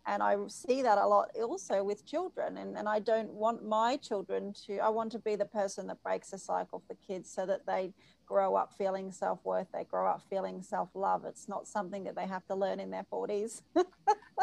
And 0.07 0.23
I 0.23 0.37
see 0.47 0.83
that 0.83 0.99
a 0.99 1.07
lot 1.07 1.31
also 1.43 1.83
with 1.83 2.07
children. 2.07 2.59
And, 2.59 2.77
and 2.79 2.89
I 2.89 3.01
don't 3.01 3.31
want 3.31 3.67
my 3.67 3.97
children 3.97 4.55
to, 4.67 4.79
I 4.79 4.89
want 4.89 5.11
to 5.13 5.19
be 5.19 5.35
the 5.35 5.45
person 5.45 5.89
that 5.89 6.03
breaks 6.03 6.31
the 6.31 6.39
cycle 6.39 6.83
for 6.87 6.95
kids 7.07 7.31
so 7.31 7.45
that 7.47 7.67
they 7.67 7.93
grow 8.25 8.57
up 8.57 8.73
feeling 8.77 9.11
self 9.11 9.39
worth, 9.45 9.69
they 9.73 9.85
grow 9.85 10.07
up 10.09 10.23
feeling 10.29 10.63
self 10.63 10.91
love. 10.95 11.25
It's 11.25 11.49
not 11.49 11.67
something 11.67 12.05
that 12.05 12.15
they 12.15 12.27
have 12.27 12.47
to 12.47 12.55
learn 12.55 12.79
in 12.79 12.91
their 12.91 13.05
40s. 13.13 13.63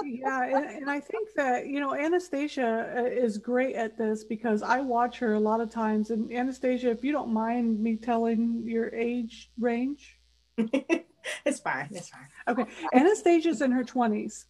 yeah. 0.03 0.43
And, 0.43 0.65
and, 0.65 0.89
I 0.89 0.99
think 0.99 1.29
that, 1.35 1.67
you 1.67 1.79
know, 1.79 1.93
Anastasia 1.93 2.93
uh, 2.97 3.03
is 3.03 3.37
great 3.37 3.75
at 3.75 3.97
this 3.97 4.23
because 4.23 4.63
I 4.63 4.81
watch 4.81 5.19
her 5.19 5.33
a 5.33 5.39
lot 5.39 5.61
of 5.61 5.69
times. 5.69 6.09
And 6.09 6.31
Anastasia, 6.31 6.89
if 6.89 7.03
you 7.03 7.11
don't 7.11 7.31
mind 7.31 7.79
me 7.79 7.95
telling 7.95 8.63
your 8.65 8.93
age 8.93 9.51
range, 9.59 10.19
it's 10.57 11.59
fine. 11.59 11.89
It's 11.91 12.09
fine. 12.09 12.27
Okay. 12.47 12.65
Anastasia's 12.93 13.61
in 13.61 13.71
her 13.71 13.83
20s. 13.83 14.45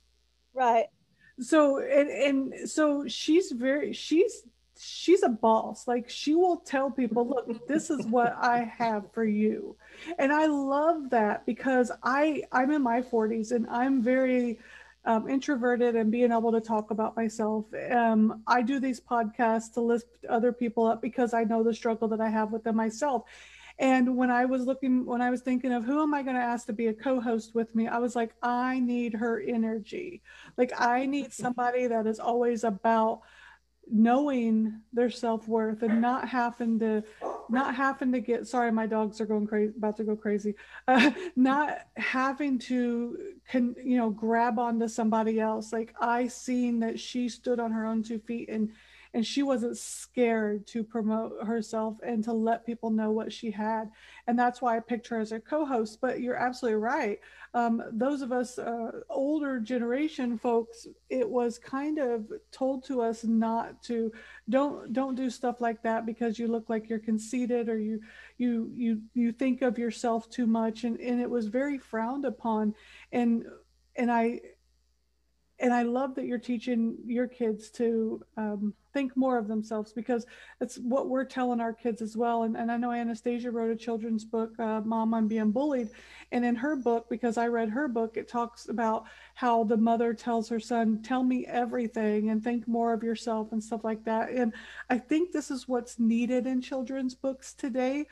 Right. 0.53 0.85
So, 1.39 1.79
and, 1.79 2.09
and 2.09 2.69
so 2.69 3.07
she's 3.07 3.51
very, 3.51 3.93
she's 3.93 4.43
she's 4.79 5.23
a 5.23 5.29
boss. 5.29 5.87
Like 5.87 6.09
she 6.09 6.35
will 6.35 6.57
tell 6.57 6.91
people, 6.91 7.27
look, 7.27 7.67
this 7.67 7.89
is 7.89 8.05
what 8.05 8.35
I 8.37 8.71
have 8.77 9.11
for 9.13 9.23
you. 9.23 9.75
And 10.17 10.31
I 10.31 10.47
love 10.47 11.09
that 11.11 11.45
because 11.45 11.91
I 12.03 12.43
I'm 12.51 12.71
in 12.71 12.81
my 12.81 13.01
40s 13.01 13.51
and 13.51 13.67
I'm 13.67 14.01
very 14.01 14.59
um, 15.05 15.29
introverted 15.29 15.95
and 15.95 16.11
being 16.11 16.31
able 16.31 16.51
to 16.51 16.61
talk 16.61 16.91
about 16.91 17.15
myself. 17.15 17.65
Um, 17.91 18.41
I 18.47 18.61
do 18.61 18.79
these 18.79 19.01
podcasts 19.01 19.73
to 19.73 19.81
lift 19.81 20.07
other 20.29 20.51
people 20.53 20.85
up 20.85 21.01
because 21.01 21.33
I 21.33 21.43
know 21.43 21.63
the 21.63 21.73
struggle 21.73 22.07
that 22.09 22.21
I 22.21 22.29
have 22.29 22.51
with 22.51 22.63
them 22.63 22.77
myself. 22.77 23.23
And 23.83 24.15
when 24.15 24.31
I 24.31 24.45
was 24.45 24.63
looking, 24.63 25.05
when 25.05 25.21
I 25.21 25.29
was 25.29 25.41
thinking 25.41 25.73
of 25.73 25.83
who 25.83 26.01
am 26.01 26.13
I 26.13 26.23
going 26.23 26.37
to 26.37 26.41
ask 26.41 26.67
to 26.67 26.73
be 26.73 26.87
a 26.87 26.93
co 26.93 27.19
host 27.19 27.53
with 27.53 27.75
me, 27.75 27.85
I 27.85 27.97
was 27.97 28.15
like, 28.15 28.33
I 28.41 28.79
need 28.79 29.13
her 29.13 29.41
energy. 29.45 30.21
Like, 30.55 30.71
I 30.79 31.05
need 31.05 31.33
somebody 31.33 31.87
that 31.87 32.07
is 32.07 32.17
always 32.17 32.63
about 32.63 33.23
knowing 33.91 34.79
their 34.93 35.09
self-worth 35.09 35.83
and 35.83 35.99
not 35.99 36.29
having 36.29 36.79
to 36.79 37.03
not 37.49 37.75
having 37.75 38.13
to 38.13 38.21
get 38.21 38.47
sorry 38.47 38.71
my 38.71 38.87
dogs 38.87 39.19
are 39.19 39.25
going 39.25 39.45
crazy 39.45 39.73
about 39.77 39.97
to 39.97 40.05
go 40.05 40.15
crazy. 40.15 40.55
Uh, 40.87 41.11
not 41.35 41.79
having 41.97 42.57
to 42.57 43.17
can 43.49 43.75
you 43.83 43.97
know 43.97 44.09
grab 44.09 44.59
onto 44.59 44.87
somebody 44.87 45.41
else. 45.41 45.73
Like 45.73 45.93
i 45.99 46.27
seen 46.27 46.79
that 46.79 46.97
she 46.97 47.27
stood 47.27 47.59
on 47.59 47.73
her 47.73 47.85
own 47.85 48.01
two 48.01 48.19
feet 48.19 48.47
and 48.47 48.71
and 49.13 49.25
she 49.25 49.43
wasn't 49.43 49.77
scared 49.77 50.65
to 50.67 50.83
promote 50.83 51.43
herself 51.45 51.97
and 52.03 52.23
to 52.23 52.33
let 52.33 52.65
people 52.65 52.89
know 52.89 53.11
what 53.11 53.31
she 53.31 53.51
had. 53.51 53.91
And 54.27 54.37
that's 54.37 54.61
why 54.61 54.75
i 54.75 54.79
picked 54.79 55.07
her 55.07 55.19
as 55.19 55.31
a 55.31 55.39
co-host. 55.39 55.99
But 56.01 56.21
you're 56.21 56.35
absolutely 56.35 56.79
right. 56.79 57.19
Um, 57.53 57.83
those 57.91 58.21
of 58.21 58.31
us 58.31 58.57
uh, 58.57 59.01
older 59.09 59.59
generation 59.59 60.39
folks 60.39 60.87
it 61.09 61.29
was 61.29 61.59
kind 61.59 61.99
of 61.99 62.31
told 62.51 62.83
to 62.85 63.01
us 63.01 63.23
not 63.23 63.83
to 63.83 64.11
don't 64.49 64.91
don't 64.91 65.13
do 65.13 65.29
stuff 65.29 65.61
like 65.61 65.83
that 65.83 66.07
because 66.07 66.39
you 66.39 66.47
look 66.47 66.69
like 66.69 66.89
you're 66.89 66.97
conceited 66.97 67.69
or 67.69 67.77
you 67.77 68.01
you 68.37 68.71
you 68.73 69.01
you 69.13 69.31
think 69.31 69.61
of 69.61 69.77
yourself 69.77 70.29
too 70.29 70.47
much. 70.47 70.83
And 70.83 70.99
and 70.99 71.21
it 71.21 71.29
was 71.29 71.47
very 71.47 71.77
frowned 71.77 72.25
upon. 72.25 72.73
And 73.11 73.45
and 73.95 74.11
i 74.11 74.41
and 75.63 75.73
i 75.73 75.81
love 75.81 76.13
that 76.13 76.25
you're 76.25 76.37
teaching 76.37 76.95
your 77.05 77.27
kids 77.27 77.71
to 77.71 78.21
um, 78.37 78.73
think 78.93 79.17
more 79.17 79.37
of 79.37 79.47
themselves 79.47 79.91
because 79.91 80.25
it's 80.61 80.77
what 80.77 81.09
we're 81.09 81.25
telling 81.25 81.59
our 81.59 81.73
kids 81.73 82.01
as 82.01 82.15
well. 82.15 82.43
And, 82.43 82.55
and 82.55 82.71
I 82.71 82.77
know 82.77 82.91
Anastasia 82.91 83.51
wrote 83.51 83.71
a 83.71 83.75
children's 83.75 84.23
book, 84.23 84.57
uh, 84.59 84.81
Mom, 84.81 85.13
I'm 85.13 85.27
Being 85.27 85.51
Bullied. 85.51 85.89
And 86.31 86.45
in 86.45 86.55
her 86.55 86.75
book, 86.75 87.07
because 87.09 87.37
I 87.37 87.47
read 87.47 87.69
her 87.69 87.87
book, 87.87 88.15
it 88.15 88.27
talks 88.27 88.69
about 88.69 89.05
how 89.33 89.63
the 89.63 89.77
mother 89.77 90.13
tells 90.13 90.47
her 90.49 90.59
son, 90.59 91.01
Tell 91.01 91.23
me 91.23 91.45
everything 91.47 92.29
and 92.29 92.43
think 92.43 92.67
more 92.67 92.93
of 92.93 93.03
yourself 93.03 93.51
and 93.51 93.63
stuff 93.63 93.83
like 93.83 94.05
that. 94.05 94.29
And 94.29 94.53
I 94.89 94.99
think 94.99 95.31
this 95.31 95.51
is 95.51 95.67
what's 95.67 95.99
needed 95.99 96.47
in 96.47 96.61
children's 96.61 97.15
books 97.15 97.53
today 97.53 98.05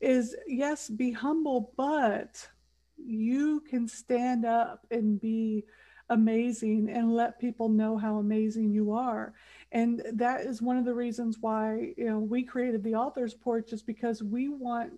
is 0.00 0.34
yes, 0.46 0.88
be 0.88 1.12
humble, 1.12 1.72
but 1.76 2.48
you 2.96 3.60
can 3.68 3.86
stand 3.86 4.44
up 4.44 4.86
and 4.90 5.20
be 5.20 5.64
amazing 6.08 6.90
and 6.90 7.14
let 7.14 7.40
people 7.40 7.68
know 7.68 7.96
how 7.96 8.16
amazing 8.16 8.70
you 8.70 8.92
are. 8.92 9.32
And 9.70 10.02
that 10.12 10.42
is 10.42 10.60
one 10.60 10.76
of 10.76 10.84
the 10.84 10.94
reasons 10.94 11.38
why 11.40 11.94
you 11.96 12.04
know 12.04 12.18
we 12.18 12.42
created 12.42 12.82
the 12.82 12.94
authors 12.94 13.34
porch 13.34 13.72
is 13.72 13.82
because 13.82 14.22
we 14.22 14.48
want 14.48 14.92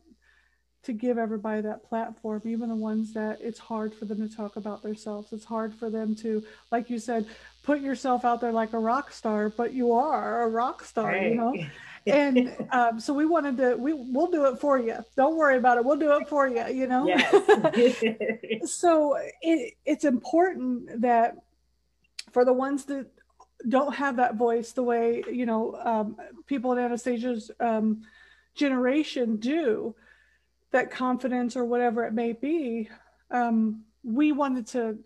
to 0.83 0.93
give 0.93 1.17
everybody 1.17 1.63
that 1.63 1.83
platform 1.83 2.43
even 2.45 2.69
the 2.69 2.75
ones 2.75 3.15
that 3.15 3.39
it's 3.41 3.59
hard 3.59 3.95
for 3.95 4.05
them 4.05 4.29
to 4.29 4.37
talk 4.37 4.57
about 4.57 4.83
themselves. 4.83 5.33
It's 5.33 5.45
hard 5.45 5.75
for 5.75 5.89
them 5.89 6.15
to 6.17 6.43
like 6.71 6.91
you 6.91 6.99
said 6.99 7.27
put 7.63 7.81
yourself 7.81 8.25
out 8.25 8.41
there 8.41 8.53
like 8.53 8.73
a 8.75 8.79
rock 8.79 9.11
star 9.11 9.49
but 9.49 9.73
you 9.73 9.93
are 9.93 10.43
a 10.43 10.49
rock 10.49 10.85
star 10.85 11.13
right. 11.13 11.31
you 11.31 11.35
know 11.35 11.55
and 12.07 12.55
um, 12.71 13.01
so 13.01 13.15
we 13.15 13.25
wanted 13.25 13.57
to 13.57 13.77
we 13.77 13.93
we'll 13.95 14.31
do 14.31 14.45
it 14.47 14.59
for 14.59 14.79
you 14.79 14.97
don't 15.17 15.37
worry 15.37 15.57
about 15.57 15.79
it 15.79 15.85
we'll 15.85 15.97
do 15.97 16.13
it 16.13 16.29
for 16.29 16.47
you 16.47 16.67
you 16.69 16.87
know 16.87 17.07
yes. 17.07 17.31
so 18.71 19.17
it, 19.41 19.75
it's 19.85 20.05
important 20.05 21.01
that 21.01 21.37
for 22.33 22.45
the 22.45 22.53
ones 22.53 22.85
that 22.85 23.07
don't 23.69 23.95
have 23.95 24.17
that 24.17 24.35
voice 24.35 24.73
the 24.73 24.83
way 24.83 25.23
you 25.31 25.47
know 25.47 25.75
um, 25.83 26.17
people 26.47 26.73
in 26.73 26.79
Anastasia's 26.79 27.51
um, 27.61 28.03
generation 28.55 29.37
do, 29.37 29.95
that 30.71 30.91
confidence 30.91 31.57
or 31.57 31.65
whatever 31.65 32.05
it 32.05 32.13
may 32.13 32.33
be. 32.33 32.89
Um, 33.31 33.85
we 34.03 34.33
wanted 34.33 34.67
to 34.69 34.99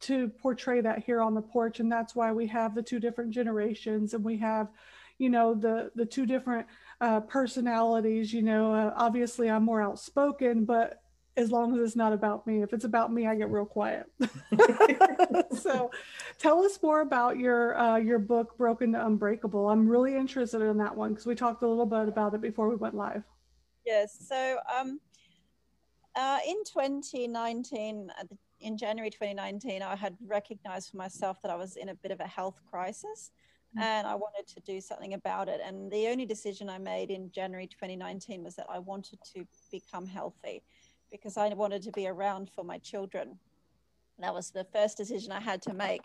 to 0.00 0.28
portray 0.28 0.82
that 0.82 1.02
here 1.02 1.22
on 1.22 1.34
the 1.34 1.40
porch, 1.40 1.80
and 1.80 1.90
that's 1.90 2.14
why 2.14 2.30
we 2.30 2.46
have 2.46 2.74
the 2.74 2.82
two 2.82 3.00
different 3.00 3.30
generations, 3.30 4.12
and 4.12 4.22
we 4.22 4.36
have, 4.36 4.68
you 5.18 5.30
know, 5.30 5.54
the 5.54 5.90
the 5.94 6.06
two 6.06 6.26
different 6.26 6.66
uh, 7.00 7.20
personalities. 7.20 8.32
You 8.32 8.42
know, 8.42 8.74
uh, 8.74 8.92
obviously 8.96 9.50
I'm 9.50 9.64
more 9.64 9.82
outspoken, 9.82 10.64
but 10.64 11.00
as 11.36 11.50
long 11.50 11.74
as 11.74 11.80
it's 11.84 11.96
not 11.96 12.12
about 12.12 12.46
me. 12.46 12.62
If 12.62 12.72
it's 12.72 12.84
about 12.84 13.12
me, 13.12 13.26
I 13.26 13.34
get 13.34 13.50
real 13.50 13.64
quiet. 13.64 14.06
so, 15.58 15.90
tell 16.38 16.62
us 16.64 16.78
more 16.82 17.00
about 17.00 17.38
your 17.38 17.76
uh, 17.76 17.96
your 17.96 18.18
book, 18.18 18.56
Broken 18.56 18.92
to 18.92 19.04
Unbreakable. 19.06 19.68
I'm 19.68 19.88
really 19.88 20.16
interested 20.16 20.62
in 20.62 20.78
that 20.78 20.94
one 20.96 21.10
because 21.10 21.26
we 21.26 21.34
talked 21.34 21.62
a 21.62 21.68
little 21.68 21.86
bit 21.86 22.08
about 22.08 22.34
it 22.34 22.40
before 22.40 22.68
we 22.68 22.76
went 22.76 22.94
live. 22.94 23.24
Yes. 23.84 24.16
So, 24.28 24.58
um, 24.78 25.00
uh, 26.16 26.38
in 26.46 26.56
2019, 26.64 28.10
in 28.60 28.78
January 28.78 29.10
2019, 29.10 29.82
I 29.82 29.96
had 29.96 30.16
recognized 30.24 30.90
for 30.90 30.96
myself 30.96 31.42
that 31.42 31.50
I 31.50 31.56
was 31.56 31.76
in 31.76 31.88
a 31.88 31.94
bit 31.94 32.12
of 32.12 32.20
a 32.20 32.26
health 32.26 32.60
crisis. 32.70 33.32
Mm. 33.76 33.82
And 33.82 34.06
I 34.06 34.14
wanted 34.14 34.46
to 34.54 34.60
do 34.60 34.80
something 34.80 35.14
about 35.14 35.48
it. 35.48 35.60
And 35.64 35.90
the 35.90 36.08
only 36.08 36.26
decision 36.26 36.68
I 36.68 36.78
made 36.78 37.10
in 37.10 37.30
January 37.30 37.66
2019 37.66 38.42
was 38.42 38.54
that 38.56 38.66
I 38.68 38.78
wanted 38.78 39.18
to 39.34 39.46
become 39.70 40.06
healthy 40.06 40.62
because 41.10 41.36
I 41.36 41.48
wanted 41.48 41.82
to 41.82 41.92
be 41.92 42.06
around 42.06 42.50
for 42.50 42.64
my 42.64 42.78
children. 42.78 43.38
That 44.18 44.34
was 44.34 44.50
the 44.50 44.64
first 44.64 44.96
decision 44.96 45.32
I 45.32 45.40
had 45.40 45.62
to 45.62 45.74
make. 45.74 46.02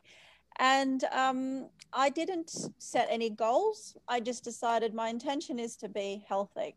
And 0.59 1.03
um, 1.11 1.69
I 1.93 2.09
didn't 2.09 2.51
set 2.79 3.07
any 3.09 3.29
goals. 3.29 3.95
I 4.07 4.19
just 4.19 4.43
decided 4.43 4.93
my 4.93 5.09
intention 5.09 5.59
is 5.59 5.75
to 5.77 5.89
be 5.89 6.23
healthy. 6.27 6.75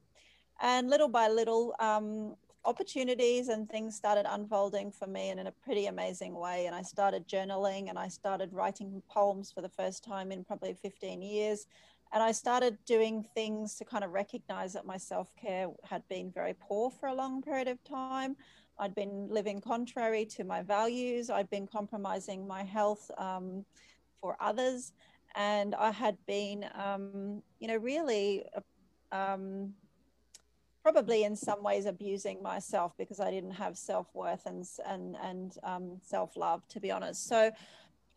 And 0.60 0.88
little 0.88 1.08
by 1.08 1.28
little, 1.28 1.74
um, 1.80 2.36
opportunities 2.64 3.48
and 3.48 3.68
things 3.68 3.96
started 3.96 4.24
unfolding 4.28 4.92
for 4.92 5.06
me 5.06 5.30
and 5.30 5.40
in 5.40 5.46
a 5.46 5.52
pretty 5.52 5.86
amazing 5.86 6.34
way. 6.34 6.66
And 6.66 6.74
I 6.74 6.82
started 6.82 7.26
journaling 7.26 7.88
and 7.88 7.98
I 7.98 8.08
started 8.08 8.52
writing 8.52 9.02
poems 9.08 9.50
for 9.50 9.62
the 9.62 9.68
first 9.68 10.04
time 10.04 10.30
in 10.30 10.44
probably 10.44 10.74
15 10.74 11.22
years. 11.22 11.66
And 12.12 12.22
I 12.22 12.32
started 12.32 12.78
doing 12.84 13.24
things 13.34 13.74
to 13.76 13.84
kind 13.84 14.04
of 14.04 14.12
recognize 14.12 14.74
that 14.74 14.84
my 14.84 14.98
self 14.98 15.34
care 15.34 15.68
had 15.82 16.06
been 16.08 16.30
very 16.30 16.54
poor 16.54 16.90
for 16.90 17.08
a 17.08 17.14
long 17.14 17.42
period 17.42 17.68
of 17.68 17.82
time. 17.84 18.36
I'd 18.78 18.94
been 18.94 19.28
living 19.30 19.60
contrary 19.60 20.24
to 20.26 20.44
my 20.44 20.62
values. 20.62 21.30
I'd 21.30 21.50
been 21.50 21.66
compromising 21.66 22.46
my 22.46 22.62
health 22.62 23.10
um, 23.18 23.64
for 24.20 24.36
others. 24.40 24.92
And 25.34 25.74
I 25.74 25.90
had 25.90 26.16
been, 26.26 26.66
um, 26.74 27.42
you 27.58 27.68
know, 27.68 27.76
really 27.76 28.44
um, 29.10 29.72
probably 30.82 31.24
in 31.24 31.36
some 31.36 31.62
ways 31.62 31.86
abusing 31.86 32.42
myself 32.42 32.92
because 32.98 33.20
I 33.20 33.30
didn't 33.30 33.52
have 33.52 33.78
self 33.78 34.08
worth 34.14 34.46
and 34.46 34.66
and 34.86 35.16
and 35.22 35.56
um, 35.62 35.98
self 36.02 36.36
love, 36.36 36.66
to 36.68 36.80
be 36.80 36.90
honest. 36.90 37.28
So 37.28 37.52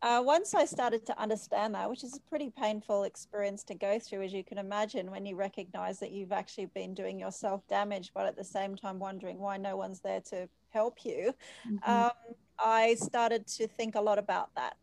uh, 0.01 0.21
once 0.23 0.53
I 0.53 0.65
started 0.65 1.05
to 1.07 1.19
understand 1.19 1.73
that, 1.75 1.89
which 1.89 2.03
is 2.03 2.15
a 2.15 2.29
pretty 2.29 2.51
painful 2.51 3.03
experience 3.03 3.63
to 3.63 3.75
go 3.75 3.97
through, 3.97 4.23
as 4.23 4.33
you 4.33 4.43
can 4.43 4.57
imagine, 4.57 5.09
when 5.09 5.25
you 5.25 5.35
recognize 5.35 5.99
that 5.99 6.11
you've 6.11 6.31
actually 6.31 6.67
been 6.67 6.93
doing 6.93 7.19
yourself 7.19 7.65
damage, 7.67 8.11
but 8.13 8.25
at 8.25 8.35
the 8.35 8.43
same 8.43 8.75
time 8.75 8.99
wondering 8.99 9.39
why 9.39 9.57
no 9.57 9.77
one's 9.77 10.01
there 10.01 10.21
to 10.21 10.47
help 10.69 11.05
you, 11.05 11.33
mm-hmm. 11.67 11.91
um, 11.91 12.11
I 12.59 12.95
started 12.95 13.47
to 13.47 13.67
think 13.67 13.95
a 13.95 14.01
lot 14.01 14.19
about 14.19 14.53
that. 14.55 14.75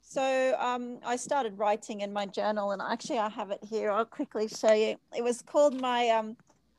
So 0.00 0.56
um, 0.58 0.98
I 1.04 1.16
started 1.16 1.58
writing 1.58 2.00
in 2.00 2.12
my 2.12 2.26
journal, 2.26 2.72
and 2.72 2.82
actually 2.82 3.18
I 3.18 3.28
have 3.28 3.50
it 3.50 3.60
here. 3.62 3.90
I'll 3.90 4.04
quickly 4.04 4.48
show 4.48 4.72
you. 4.72 4.96
It 5.16 5.22
was 5.22 5.42
called 5.42 5.80
my 5.80 6.08
um, 6.08 6.36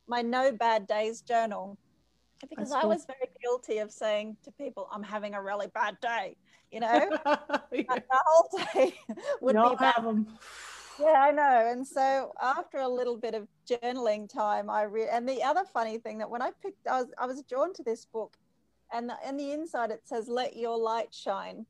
my 0.10 0.22
no 0.22 0.52
bad 0.52 0.88
days 0.88 1.22
journal 1.22 1.78
because 2.50 2.72
I 2.72 2.86
was 2.86 3.06
very 3.06 3.30
guilty 3.42 3.80
of 3.80 3.92
saying 3.92 4.38
to 4.44 4.52
people, 4.52 4.88
"I'm 4.92 5.04
having 5.04 5.34
a 5.36 5.42
really 5.42 5.68
bad 5.68 5.98
day," 6.02 6.36
you 6.72 6.80
know, 6.80 6.88
yeah. 7.72 7.84
the 7.88 8.04
whole 8.26 8.50
day 8.74 8.94
would 9.42 9.56
be 9.56 9.76
bad. 9.78 9.96
Have 9.96 10.04
them. 10.06 10.28
Yeah, 11.00 11.22
I 11.22 11.32
know. 11.32 11.68
And 11.72 11.86
so 11.86 12.34
after 12.42 12.80
a 12.80 12.88
little 12.88 13.18
bit 13.18 13.34
of 13.34 13.48
journaling 13.70 14.32
time, 14.32 14.70
I 14.70 14.84
read. 14.84 15.10
And 15.12 15.28
the 15.28 15.44
other 15.44 15.64
funny 15.74 15.98
thing 15.98 16.18
that 16.18 16.30
when 16.30 16.42
I 16.42 16.52
picked, 16.62 16.88
I 16.88 17.02
was 17.02 17.12
I 17.18 17.26
was 17.26 17.44
drawn 17.44 17.74
to 17.74 17.84
this 17.84 18.06
book, 18.06 18.38
and 18.92 19.10
the, 19.10 19.16
in 19.28 19.38
the 19.38 19.52
inside 19.52 19.92
it 19.92 20.02
says, 20.06 20.28
"Let 20.28 20.56
your 20.56 20.78
light 20.78 21.14
shine." 21.14 21.66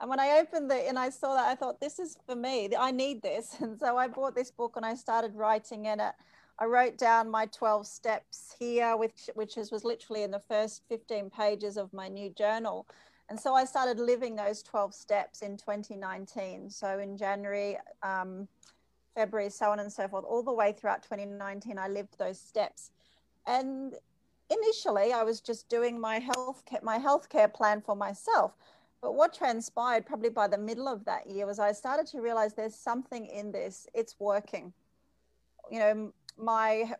And 0.00 0.08
when 0.08 0.20
I 0.20 0.38
opened 0.38 0.70
it 0.70 0.86
and 0.86 0.96
I 0.98 1.10
saw 1.10 1.34
that, 1.34 1.46
I 1.46 1.56
thought, 1.56 1.80
this 1.80 1.98
is 1.98 2.16
for 2.24 2.36
me. 2.36 2.70
I 2.78 2.90
need 2.92 3.20
this. 3.20 3.56
And 3.60 3.78
so 3.78 3.96
I 3.96 4.06
bought 4.06 4.34
this 4.34 4.50
book 4.50 4.76
and 4.76 4.86
I 4.86 4.94
started 4.94 5.34
writing 5.34 5.86
in 5.86 5.98
it. 5.98 6.14
I 6.60 6.64
wrote 6.64 6.98
down 6.98 7.30
my 7.30 7.46
12 7.46 7.86
steps 7.86 8.54
here, 8.58 8.96
which, 8.96 9.30
which 9.34 9.56
is, 9.56 9.70
was 9.70 9.84
literally 9.84 10.24
in 10.24 10.30
the 10.30 10.40
first 10.40 10.82
15 10.88 11.30
pages 11.30 11.76
of 11.76 11.92
my 11.92 12.08
new 12.08 12.30
journal. 12.30 12.86
And 13.30 13.38
so 13.38 13.54
I 13.54 13.64
started 13.64 14.00
living 14.00 14.34
those 14.34 14.62
12 14.62 14.94
steps 14.94 15.42
in 15.42 15.56
2019. 15.56 16.70
So 16.70 16.98
in 16.98 17.16
January, 17.16 17.76
um, 18.02 18.48
February, 19.14 19.50
so 19.50 19.70
on 19.70 19.80
and 19.80 19.92
so 19.92 20.08
forth, 20.08 20.24
all 20.24 20.42
the 20.42 20.52
way 20.52 20.72
throughout 20.72 21.02
2019, 21.02 21.78
I 21.78 21.88
lived 21.88 22.18
those 22.18 22.40
steps. 22.40 22.90
And 23.46 23.94
initially, 24.50 25.12
I 25.12 25.22
was 25.22 25.40
just 25.40 25.68
doing 25.68 26.00
my 26.00 26.18
health 26.18 26.62
my 26.82 26.98
healthcare 26.98 27.52
plan 27.52 27.82
for 27.82 27.94
myself. 27.94 28.56
But 29.00 29.14
what 29.14 29.32
transpired 29.32 30.06
probably 30.06 30.30
by 30.30 30.48
the 30.48 30.58
middle 30.58 30.88
of 30.88 31.04
that 31.04 31.28
year 31.28 31.46
was 31.46 31.58
I 31.58 31.72
started 31.72 32.06
to 32.08 32.20
realize 32.20 32.54
there's 32.54 32.74
something 32.74 33.26
in 33.26 33.52
this. 33.52 33.86
It's 33.94 34.16
working. 34.18 34.72
You 35.70 35.78
know, 35.78 36.12
my 36.38 36.92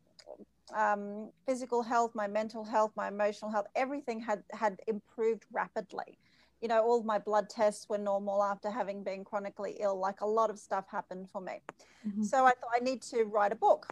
um, 0.76 1.30
physical 1.46 1.82
health, 1.82 2.12
my 2.14 2.26
mental 2.26 2.64
health, 2.64 2.92
my 2.96 3.08
emotional 3.08 3.50
health, 3.50 3.66
everything 3.74 4.20
had 4.20 4.42
had 4.52 4.80
improved 4.86 5.44
rapidly. 5.52 6.18
You 6.60 6.68
know, 6.68 6.82
all 6.82 7.02
my 7.02 7.18
blood 7.18 7.48
tests 7.48 7.88
were 7.88 7.98
normal 7.98 8.42
after 8.42 8.70
having 8.70 9.04
been 9.04 9.24
chronically 9.24 9.76
ill. 9.80 9.98
Like 9.98 10.20
a 10.20 10.26
lot 10.26 10.50
of 10.50 10.58
stuff 10.58 10.86
happened 10.90 11.30
for 11.30 11.40
me. 11.40 11.62
Mm-hmm. 12.06 12.24
So 12.24 12.44
I 12.44 12.50
thought 12.50 12.70
I 12.74 12.80
need 12.80 13.00
to 13.02 13.24
write 13.24 13.52
a 13.52 13.56
book. 13.56 13.86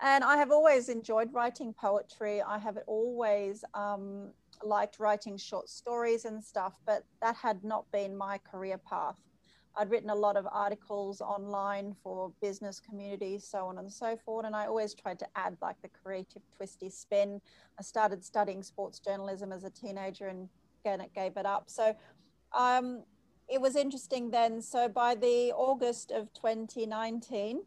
And 0.00 0.24
I 0.24 0.36
have 0.36 0.50
always 0.50 0.88
enjoyed 0.88 1.32
writing 1.32 1.72
poetry. 1.72 2.42
I 2.42 2.58
have 2.58 2.78
always 2.86 3.64
um, 3.72 4.32
liked 4.62 4.98
writing 4.98 5.38
short 5.38 5.70
stories 5.70 6.26
and 6.26 6.42
stuff, 6.44 6.78
but 6.84 7.04
that 7.22 7.36
had 7.36 7.64
not 7.64 7.90
been 7.92 8.16
my 8.16 8.38
career 8.38 8.78
path. 8.78 9.16
I'd 9.76 9.90
written 9.90 10.10
a 10.10 10.14
lot 10.14 10.36
of 10.36 10.46
articles 10.50 11.20
online 11.20 11.94
for 12.02 12.32
business 12.40 12.80
communities, 12.80 13.46
so 13.46 13.66
on 13.66 13.78
and 13.78 13.92
so 13.92 14.16
forth. 14.16 14.46
And 14.46 14.56
I 14.56 14.66
always 14.66 14.94
tried 14.94 15.18
to 15.18 15.26
add 15.36 15.56
like 15.60 15.76
the 15.82 15.88
creative 15.88 16.42
twisty 16.56 16.88
spin. 16.88 17.40
I 17.78 17.82
started 17.82 18.24
studying 18.24 18.62
sports 18.62 18.98
journalism 18.98 19.52
as 19.52 19.64
a 19.64 19.70
teenager 19.70 20.28
and 20.28 20.48
again, 20.84 21.00
it 21.00 21.12
gave 21.14 21.36
it 21.36 21.44
up. 21.44 21.64
So 21.68 21.94
um, 22.56 23.02
it 23.48 23.60
was 23.60 23.76
interesting 23.76 24.30
then. 24.30 24.62
So 24.62 24.88
by 24.88 25.14
the 25.14 25.52
August 25.52 26.10
of 26.10 26.32
2019, 26.32 27.60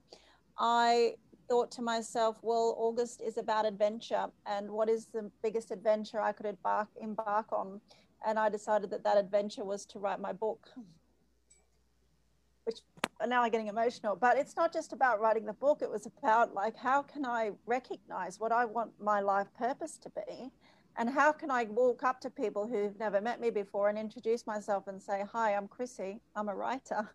I 0.58 1.14
thought 1.48 1.72
to 1.72 1.82
myself, 1.82 2.40
well, 2.42 2.76
August 2.78 3.22
is 3.22 3.38
about 3.38 3.66
adventure, 3.66 4.28
and 4.46 4.70
what 4.70 4.90
is 4.90 5.06
the 5.06 5.32
biggest 5.42 5.72
adventure 5.72 6.22
I 6.22 6.32
could 6.32 6.46
embark 6.46 6.90
embark 7.02 7.52
on? 7.52 7.82
And 8.26 8.38
I 8.38 8.50
decided 8.50 8.90
that 8.92 9.04
that 9.06 9.18
adventure 9.18 9.64
was 9.64 9.86
to 9.88 10.00
write 10.00 10.20
my 10.20 10.34
book. 10.34 10.68
Now 13.28 13.44
I'm 13.44 13.52
getting 13.52 13.68
emotional, 13.68 14.16
but 14.16 14.38
it's 14.38 14.56
not 14.56 14.72
just 14.72 14.94
about 14.94 15.20
writing 15.20 15.46
the 15.46 15.54
book. 15.54 15.82
It 15.82 15.90
was 15.90 16.06
about 16.06 16.54
like 16.54 16.76
how 16.76 17.02
can 17.02 17.26
I 17.26 17.52
recognize 17.66 18.40
what 18.40 18.52
I 18.52 18.66
want 18.66 18.92
my 19.00 19.20
life 19.20 19.48
purpose 19.58 19.98
to 20.00 20.10
be, 20.10 20.52
and 20.98 21.10
how 21.10 21.32
can 21.32 21.52
I 21.52 21.66
walk 21.66 22.04
up 22.04 22.22
to 22.22 22.30
people 22.30 22.68
who've 22.68 22.98
never 23.00 23.20
met 23.20 23.42
me 23.42 23.50
before 23.50 23.90
and 23.90 23.98
introduce 23.98 24.48
myself 24.48 24.88
and 24.88 25.02
say, 25.02 25.26
"Hi, 25.34 25.56
I'm 25.56 25.68
Krissy. 25.68 26.20
I'm 26.36 26.50
a 26.50 26.56
writer." 26.56 27.10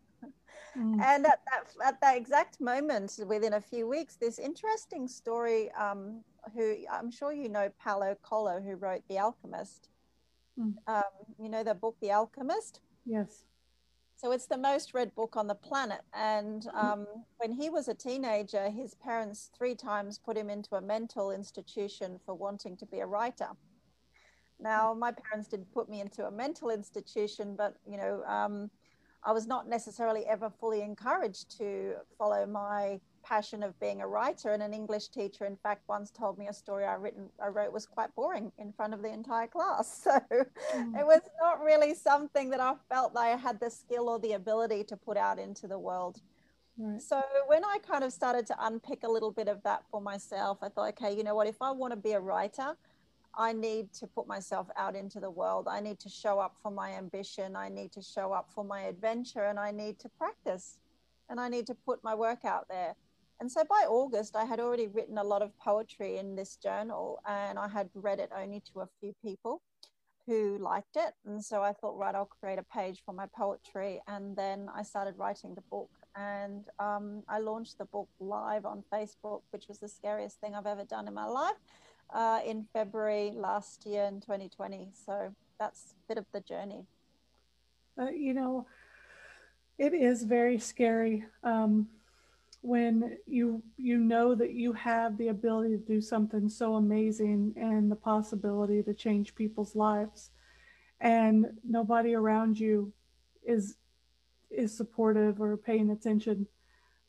Mm. 0.76 1.00
And 1.00 1.26
at 1.26 1.40
that, 1.50 1.66
at 1.84 2.00
that 2.00 2.16
exact 2.16 2.60
moment, 2.60 3.18
within 3.26 3.54
a 3.54 3.60
few 3.60 3.86
weeks, 3.86 4.16
this 4.16 4.38
interesting 4.38 5.06
story, 5.06 5.70
um, 5.72 6.22
who 6.54 6.76
I'm 6.90 7.10
sure 7.10 7.32
you 7.32 7.48
know 7.48 7.70
Paulo 7.78 8.16
Coelho, 8.22 8.60
who 8.60 8.74
wrote 8.74 9.02
The 9.08 9.18
Alchemist. 9.18 9.88
Mm. 10.58 10.74
Um, 10.86 11.02
you 11.38 11.48
know 11.48 11.62
the 11.62 11.74
book 11.74 11.96
The 12.00 12.12
Alchemist? 12.12 12.80
Yes. 13.06 13.44
So 14.24 14.32
it's 14.32 14.46
the 14.46 14.56
most 14.56 14.94
read 14.94 15.14
book 15.14 15.36
on 15.36 15.46
the 15.48 15.54
planet. 15.54 16.00
And 16.14 16.66
um, 16.72 17.06
when 17.36 17.52
he 17.52 17.68
was 17.68 17.88
a 17.88 17.94
teenager, 17.94 18.70
his 18.70 18.94
parents 18.94 19.50
three 19.54 19.74
times 19.74 20.18
put 20.18 20.34
him 20.34 20.48
into 20.48 20.76
a 20.76 20.80
mental 20.80 21.30
institution 21.30 22.18
for 22.24 22.34
wanting 22.34 22.74
to 22.78 22.86
be 22.86 23.00
a 23.00 23.06
writer. 23.06 23.48
Now, 24.58 24.94
my 24.94 25.12
parents 25.12 25.48
didn't 25.48 25.70
put 25.74 25.90
me 25.90 26.00
into 26.00 26.24
a 26.24 26.30
mental 26.30 26.70
institution, 26.70 27.54
but 27.54 27.74
you 27.86 27.98
know, 27.98 28.22
um, 28.24 28.70
I 29.22 29.32
was 29.32 29.46
not 29.46 29.68
necessarily 29.68 30.24
ever 30.24 30.48
fully 30.48 30.80
encouraged 30.80 31.58
to 31.58 31.96
follow 32.16 32.46
my 32.46 33.00
passion 33.24 33.62
of 33.62 33.78
being 33.80 34.00
a 34.00 34.06
writer. 34.06 34.52
And 34.52 34.62
an 34.62 34.72
English 34.72 35.08
teacher, 35.08 35.44
in 35.44 35.56
fact, 35.56 35.82
once 35.88 36.10
told 36.10 36.38
me 36.38 36.48
a 36.48 36.52
story 36.52 36.84
I 36.84 36.94
written 36.94 37.28
I 37.42 37.48
wrote 37.48 37.72
was 37.72 37.86
quite 37.86 38.14
boring 38.14 38.52
in 38.58 38.72
front 38.72 38.94
of 38.94 39.02
the 39.02 39.12
entire 39.12 39.46
class. 39.46 40.02
So 40.04 40.10
mm. 40.10 40.98
it 40.98 41.06
was 41.06 41.22
not 41.40 41.62
really 41.62 41.94
something 41.94 42.50
that 42.50 42.60
I 42.60 42.74
felt 42.88 43.14
that 43.14 43.20
I 43.20 43.28
had 43.36 43.58
the 43.58 43.70
skill 43.70 44.08
or 44.08 44.18
the 44.18 44.32
ability 44.32 44.84
to 44.84 44.96
put 44.96 45.16
out 45.16 45.38
into 45.38 45.66
the 45.66 45.78
world. 45.78 46.20
Right. 46.76 47.00
So 47.00 47.22
when 47.46 47.64
I 47.64 47.78
kind 47.78 48.04
of 48.04 48.12
started 48.12 48.46
to 48.48 48.56
unpick 48.60 49.04
a 49.04 49.08
little 49.08 49.30
bit 49.30 49.48
of 49.48 49.62
that 49.62 49.84
for 49.90 50.00
myself, 50.00 50.58
I 50.62 50.68
thought, 50.68 50.90
okay, 50.90 51.16
you 51.16 51.24
know 51.24 51.34
what, 51.34 51.46
if 51.46 51.62
I 51.62 51.70
want 51.70 51.92
to 51.92 51.96
be 51.96 52.12
a 52.12 52.20
writer, 52.20 52.76
I 53.36 53.52
need 53.52 53.92
to 53.94 54.06
put 54.06 54.26
myself 54.26 54.68
out 54.76 54.94
into 54.94 55.20
the 55.20 55.30
world. 55.30 55.66
I 55.68 55.80
need 55.80 55.98
to 56.00 56.08
show 56.08 56.38
up 56.38 56.56
for 56.62 56.70
my 56.70 56.92
ambition. 56.92 57.56
I 57.56 57.68
need 57.68 57.92
to 57.92 58.02
show 58.02 58.32
up 58.32 58.50
for 58.54 58.64
my 58.64 58.82
adventure 58.82 59.44
and 59.44 59.58
I 59.58 59.70
need 59.70 59.98
to 60.00 60.08
practice 60.08 60.78
and 61.28 61.40
I 61.40 61.48
need 61.48 61.66
to 61.66 61.74
put 61.74 62.04
my 62.04 62.14
work 62.14 62.44
out 62.44 62.68
there. 62.68 62.94
And 63.44 63.52
so 63.52 63.62
by 63.68 63.84
August, 63.86 64.36
I 64.36 64.46
had 64.46 64.58
already 64.58 64.86
written 64.86 65.18
a 65.18 65.22
lot 65.22 65.42
of 65.42 65.54
poetry 65.58 66.16
in 66.16 66.34
this 66.34 66.56
journal 66.56 67.20
and 67.28 67.58
I 67.58 67.68
had 67.68 67.90
read 67.92 68.18
it 68.18 68.30
only 68.34 68.62
to 68.72 68.80
a 68.80 68.88
few 69.00 69.14
people 69.22 69.60
who 70.26 70.56
liked 70.56 70.96
it. 70.96 71.12
And 71.26 71.44
so 71.44 71.62
I 71.62 71.74
thought, 71.74 71.98
right, 71.98 72.14
I'll 72.14 72.24
create 72.40 72.58
a 72.58 72.62
page 72.62 73.02
for 73.04 73.12
my 73.12 73.26
poetry. 73.36 74.00
And 74.08 74.34
then 74.34 74.70
I 74.74 74.82
started 74.82 75.18
writing 75.18 75.54
the 75.54 75.60
book 75.70 75.90
and 76.16 76.64
um, 76.78 77.22
I 77.28 77.38
launched 77.38 77.76
the 77.76 77.84
book 77.84 78.08
live 78.18 78.64
on 78.64 78.82
Facebook, 78.90 79.42
which 79.50 79.68
was 79.68 79.78
the 79.78 79.88
scariest 79.88 80.40
thing 80.40 80.54
I've 80.54 80.64
ever 80.64 80.84
done 80.84 81.06
in 81.06 81.12
my 81.12 81.26
life 81.26 81.60
uh, 82.14 82.40
in 82.46 82.64
February 82.72 83.30
last 83.34 83.84
year 83.84 84.04
in 84.04 84.22
2020. 84.22 84.88
So 85.04 85.34
that's 85.60 85.92
a 85.92 86.08
bit 86.08 86.16
of 86.16 86.24
the 86.32 86.40
journey. 86.40 86.86
Uh, 88.00 88.08
you 88.08 88.32
know, 88.32 88.66
it 89.76 89.92
is 89.92 90.22
very 90.22 90.58
scary 90.58 91.26
um, 91.42 91.88
when 92.64 93.18
you 93.26 93.62
you 93.76 93.98
know 93.98 94.34
that 94.34 94.52
you 94.52 94.72
have 94.72 95.18
the 95.18 95.28
ability 95.28 95.76
to 95.76 95.84
do 95.84 96.00
something 96.00 96.48
so 96.48 96.76
amazing 96.76 97.52
and 97.56 97.90
the 97.90 97.96
possibility 97.96 98.82
to 98.82 98.94
change 98.94 99.34
people's 99.34 99.76
lives, 99.76 100.30
and 101.00 101.46
nobody 101.62 102.14
around 102.14 102.58
you 102.58 102.92
is 103.46 103.76
is 104.50 104.76
supportive 104.76 105.40
or 105.40 105.56
paying 105.56 105.90
attention, 105.90 106.46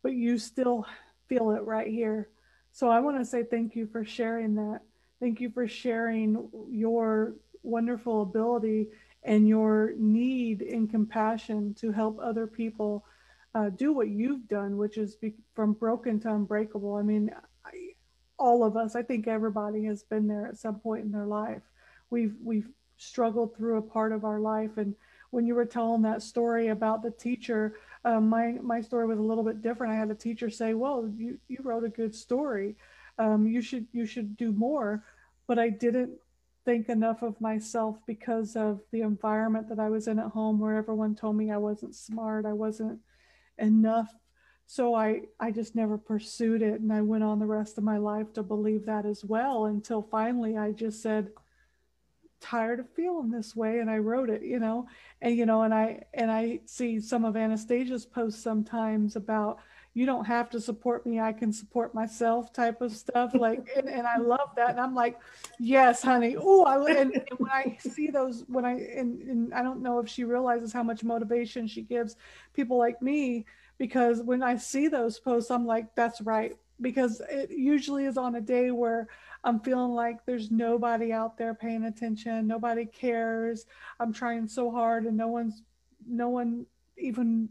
but 0.03 0.13
you 0.13 0.37
still 0.37 0.85
feel 1.27 1.51
it 1.51 1.63
right 1.63 1.87
here. 1.87 2.29
So 2.71 2.89
I 2.89 2.99
want 2.99 3.17
to 3.19 3.25
say 3.25 3.43
thank 3.43 3.75
you 3.75 3.87
for 3.87 4.03
sharing 4.03 4.55
that 4.55 4.81
Thank 5.19 5.39
you 5.39 5.49
for 5.49 5.67
sharing 5.67 6.49
your 6.69 7.35
wonderful 7.63 8.21
ability 8.21 8.89
and 9.23 9.47
your 9.47 9.93
need 9.97 10.61
and 10.61 10.89
compassion 10.89 11.73
to 11.75 11.91
help 11.91 12.19
other 12.21 12.45
people 12.45 13.05
uh, 13.55 13.69
do 13.69 13.93
what 13.93 14.09
you've 14.09 14.47
done, 14.49 14.77
which 14.77 14.97
is 14.97 15.15
be, 15.15 15.33
from 15.55 15.73
broken 15.73 16.19
to 16.19 16.29
unbreakable. 16.29 16.95
I 16.95 17.01
mean, 17.01 17.31
I, 17.65 17.71
all 18.37 18.65
of 18.65 18.75
us, 18.75 18.95
I 18.95 19.01
think 19.01 19.27
everybody 19.27 19.85
has 19.85 20.03
been 20.03 20.27
there 20.27 20.45
at 20.45 20.57
some 20.57 20.75
point 20.75 21.05
in 21.05 21.11
their 21.11 21.25
life. 21.25 21.61
We've 22.09 22.35
we've 22.43 22.67
struggled 22.97 23.55
through 23.55 23.77
a 23.77 23.81
part 23.81 24.11
of 24.11 24.25
our 24.25 24.41
life, 24.41 24.77
and 24.77 24.93
when 25.31 25.47
you 25.47 25.55
were 25.55 25.65
telling 25.65 26.01
that 26.01 26.21
story 26.21 26.67
about 26.67 27.01
the 27.01 27.11
teacher, 27.11 27.77
um, 28.03 28.27
my 28.27 28.57
my 28.61 28.81
story 28.81 29.07
was 29.07 29.19
a 29.19 29.23
little 29.23 29.43
bit 29.43 29.61
different. 29.61 29.93
I 29.93 29.97
had 29.97 30.11
a 30.11 30.15
teacher 30.15 30.49
say, 30.49 30.73
"Well, 30.73 31.09
you 31.15 31.39
you 31.47 31.57
wrote 31.63 31.85
a 31.85 31.89
good 31.89 32.13
story. 32.13 32.75
Um, 33.17 33.47
you 33.47 33.61
should 33.61 33.87
you 33.93 34.05
should 34.05 34.35
do 34.35 34.51
more," 34.51 35.05
but 35.47 35.57
I 35.57 35.69
didn't 35.69 36.11
think 36.65 36.89
enough 36.89 37.21
of 37.21 37.39
myself 37.39 37.97
because 38.05 38.57
of 38.57 38.81
the 38.91 39.01
environment 39.01 39.69
that 39.69 39.79
I 39.79 39.89
was 39.89 40.07
in 40.07 40.19
at 40.19 40.31
home, 40.31 40.59
where 40.59 40.75
everyone 40.75 41.15
told 41.15 41.37
me 41.37 41.51
I 41.51 41.57
wasn't 41.57 41.95
smart, 41.95 42.45
I 42.45 42.53
wasn't 42.53 42.99
enough. 43.57 44.13
So 44.67 44.95
i 44.95 45.21
i 45.39 45.51
just 45.51 45.75
never 45.75 45.97
pursued 45.97 46.63
it 46.63 46.81
and 46.81 46.91
i 46.91 46.99
went 46.99 47.23
on 47.23 47.37
the 47.37 47.45
rest 47.45 47.77
of 47.77 47.83
my 47.83 47.97
life 47.97 48.33
to 48.33 48.41
believe 48.41 48.85
that 48.87 49.05
as 49.05 49.23
well 49.23 49.65
until 49.65 50.01
finally 50.01 50.57
i 50.57 50.71
just 50.71 51.03
said 51.03 51.29
tired 52.41 52.79
of 52.79 52.89
feeling 52.89 53.29
this 53.29 53.55
way 53.55 53.79
and 53.79 53.89
i 53.91 53.97
wrote 53.97 54.29
it 54.29 54.41
you 54.41 54.59
know? 54.59 54.87
And 55.21 55.37
you 55.37 55.45
know 55.45 55.61
and 55.61 55.73
i 55.73 56.03
and 56.15 56.31
i 56.31 56.61
see 56.65 56.99
some 56.99 57.25
of 57.25 57.35
anastasia's 57.35 58.07
posts 58.07 58.41
sometimes 58.41 59.15
about 59.15 59.59
you 59.95 60.05
don't 60.05 60.25
have 60.25 60.49
to 60.49 60.59
support 60.61 61.05
me 61.07 61.19
i 61.19 61.33
can 61.33 61.51
support 61.51 61.95
myself 61.95 62.53
type 62.53 62.81
of 62.81 62.91
stuff 62.91 63.33
like 63.39 63.67
and, 63.75 63.89
and 63.89 64.05
i 64.05 64.17
love 64.17 64.49
that 64.55 64.69
and 64.69 64.79
i'm 64.79 64.93
like 64.93 65.17
yes 65.59 66.03
honey 66.03 66.35
oh 66.39 66.63
i 66.65 66.75
and, 66.91 67.13
and, 67.13 67.39
when 67.39 67.49
i 67.49 67.75
see 67.79 68.07
those 68.11 68.43
when 68.47 68.65
i 68.65 68.73
and, 68.73 69.21
and 69.23 69.53
i 69.53 69.63
don't 69.63 69.81
know 69.81 69.97
if 69.97 70.07
she 70.07 70.23
realizes 70.23 70.71
how 70.71 70.83
much 70.83 71.03
motivation 71.03 71.65
she 71.65 71.81
gives 71.81 72.17
people 72.53 72.77
like 72.77 73.01
me 73.01 73.45
because 73.79 74.21
when 74.21 74.43
i 74.43 74.55
see 74.55 74.87
those 74.87 75.17
posts 75.17 75.49
i'm 75.49 75.65
like 75.65 75.87
that's 75.95 76.21
right 76.21 76.55
because 76.81 77.21
it 77.29 77.49
usually 77.51 78.05
is 78.05 78.17
on 78.17 78.35
a 78.35 78.41
day 78.41 78.69
where 78.69 79.07
i'm 79.45 79.61
feeling 79.61 79.91
like 79.91 80.25
there's 80.25 80.51
nobody 80.51 81.13
out 81.13 81.37
there 81.37 81.53
paying 81.53 81.85
attention 81.85 82.45
nobody 82.45 82.85
cares 82.85 83.65
i'm 84.01 84.11
trying 84.11 84.45
so 84.45 84.69
hard 84.69 85.05
and 85.05 85.15
no 85.15 85.27
one's 85.27 85.63
no 86.05 86.27
one 86.27 86.65
even 86.97 87.49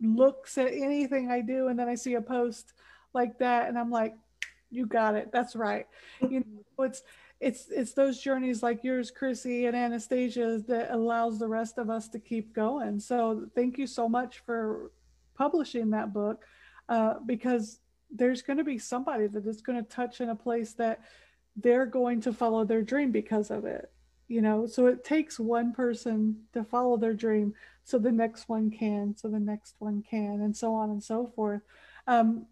looks 0.00 0.58
at 0.58 0.72
anything 0.72 1.30
I 1.30 1.40
do 1.40 1.68
and 1.68 1.78
then 1.78 1.88
I 1.88 1.94
see 1.94 2.14
a 2.14 2.20
post 2.20 2.72
like 3.14 3.38
that 3.38 3.68
and 3.68 3.78
I'm 3.78 3.90
like, 3.90 4.14
you 4.70 4.86
got 4.86 5.14
it. 5.14 5.30
That's 5.32 5.56
right. 5.56 5.86
You 6.20 6.40
know, 6.40 6.84
it's 6.84 7.02
it's 7.40 7.68
it's 7.70 7.92
those 7.92 8.20
journeys 8.20 8.62
like 8.62 8.82
yours, 8.82 9.12
Krissy 9.12 9.66
and 9.66 9.76
Anastasia, 9.76 10.62
that 10.66 10.90
allows 10.90 11.38
the 11.38 11.46
rest 11.46 11.78
of 11.78 11.88
us 11.88 12.08
to 12.08 12.18
keep 12.18 12.52
going. 12.52 12.98
So 12.98 13.46
thank 13.54 13.78
you 13.78 13.86
so 13.86 14.08
much 14.08 14.40
for 14.44 14.90
publishing 15.36 15.90
that 15.90 16.12
book 16.12 16.44
uh, 16.88 17.14
because 17.24 17.80
there's 18.10 18.42
going 18.42 18.56
to 18.56 18.64
be 18.64 18.78
somebody 18.78 19.26
that 19.28 19.46
is 19.46 19.60
going 19.60 19.82
to 19.82 19.88
touch 19.88 20.20
in 20.20 20.30
a 20.30 20.34
place 20.34 20.72
that 20.74 21.00
they're 21.56 21.86
going 21.86 22.20
to 22.22 22.32
follow 22.32 22.64
their 22.64 22.82
dream 22.82 23.12
because 23.12 23.50
of 23.50 23.64
it 23.64 23.90
you 24.28 24.42
know 24.42 24.66
so 24.66 24.86
it 24.86 25.04
takes 25.04 25.40
one 25.40 25.72
person 25.72 26.36
to 26.52 26.62
follow 26.62 26.96
their 26.96 27.14
dream 27.14 27.54
so 27.82 27.98
the 27.98 28.12
next 28.12 28.48
one 28.48 28.70
can 28.70 29.16
so 29.16 29.28
the 29.28 29.40
next 29.40 29.74
one 29.78 30.02
can 30.08 30.42
and 30.42 30.56
so 30.56 30.74
on 30.74 30.90
and 30.90 31.02
so 31.02 31.26
forth. 31.34 31.62
Um, 32.06 32.46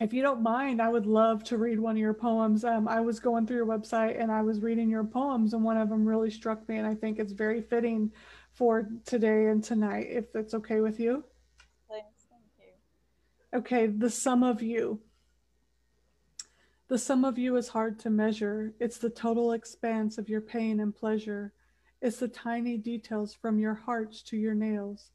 if 0.00 0.12
you 0.12 0.22
don't 0.22 0.42
mind 0.42 0.80
i 0.80 0.88
would 0.88 1.06
love 1.06 1.44
to 1.44 1.58
read 1.58 1.78
one 1.78 1.96
of 1.96 2.00
your 2.00 2.14
poems. 2.14 2.64
Um, 2.64 2.88
i 2.88 3.00
was 3.00 3.20
going 3.20 3.46
through 3.46 3.58
your 3.58 3.66
website 3.66 4.20
and 4.20 4.32
i 4.32 4.42
was 4.42 4.60
reading 4.60 4.90
your 4.90 5.04
poems 5.04 5.52
and 5.52 5.62
one 5.62 5.76
of 5.76 5.90
them 5.90 6.04
really 6.04 6.30
struck 6.30 6.66
me 6.68 6.78
and 6.78 6.86
i 6.86 6.94
think 6.94 7.18
it's 7.18 7.32
very 7.32 7.60
fitting 7.60 8.10
for 8.54 8.88
today 9.04 9.46
and 9.46 9.62
tonight 9.62 10.08
if 10.10 10.32
that's 10.32 10.54
okay 10.54 10.80
with 10.80 11.00
you. 11.00 11.24
Thanks 11.88 12.26
thank 12.30 12.42
you. 12.58 13.58
Okay 13.58 13.86
the 13.86 14.10
sum 14.10 14.42
of 14.42 14.62
you 14.62 15.00
the 16.92 16.98
sum 16.98 17.24
of 17.24 17.38
you 17.38 17.56
is 17.56 17.68
hard 17.68 17.98
to 17.98 18.10
measure. 18.10 18.74
It's 18.78 18.98
the 18.98 19.08
total 19.08 19.52
expanse 19.52 20.18
of 20.18 20.28
your 20.28 20.42
pain 20.42 20.78
and 20.78 20.94
pleasure. 20.94 21.54
It's 22.02 22.18
the 22.18 22.28
tiny 22.28 22.76
details 22.76 23.32
from 23.32 23.58
your 23.58 23.72
hearts 23.72 24.20
to 24.24 24.36
your 24.36 24.52
nails, 24.52 25.10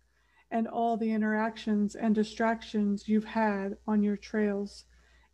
and 0.49 0.67
all 0.67 0.97
the 0.97 1.11
interactions 1.11 1.93
and 1.93 2.15
distractions 2.15 3.07
you've 3.07 3.25
had 3.25 3.77
on 3.85 4.01
your 4.01 4.17
trails. 4.17 4.85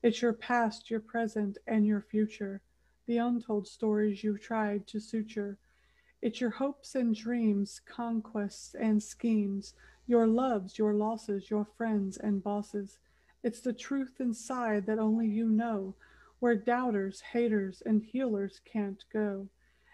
It's 0.01 0.21
your 0.21 0.33
past, 0.33 0.91
your 0.91 0.99
present, 0.99 1.59
and 1.65 1.87
your 1.87 2.01
future, 2.01 2.61
the 3.07 3.19
untold 3.19 3.65
stories 3.65 4.21
you've 4.21 4.41
tried 4.41 4.85
to 4.87 4.99
suture. 4.99 5.57
It's 6.21 6.41
your 6.41 6.49
hopes 6.49 6.93
and 6.93 7.15
dreams, 7.15 7.79
conquests 7.85 8.75
and 8.77 9.01
schemes, 9.01 9.75
your 10.07 10.27
loves, 10.27 10.77
your 10.77 10.93
losses, 10.93 11.49
your 11.49 11.63
friends 11.63 12.17
and 12.17 12.43
bosses. 12.43 12.99
It's 13.43 13.61
the 13.61 13.71
truth 13.71 14.19
inside 14.19 14.87
that 14.87 14.99
only 14.99 15.27
you 15.27 15.47
know 15.47 15.95
where 16.43 16.55
doubters, 16.55 17.21
haters, 17.31 17.81
and 17.85 18.03
healers 18.03 18.59
can't 18.65 19.05
go. 19.13 19.47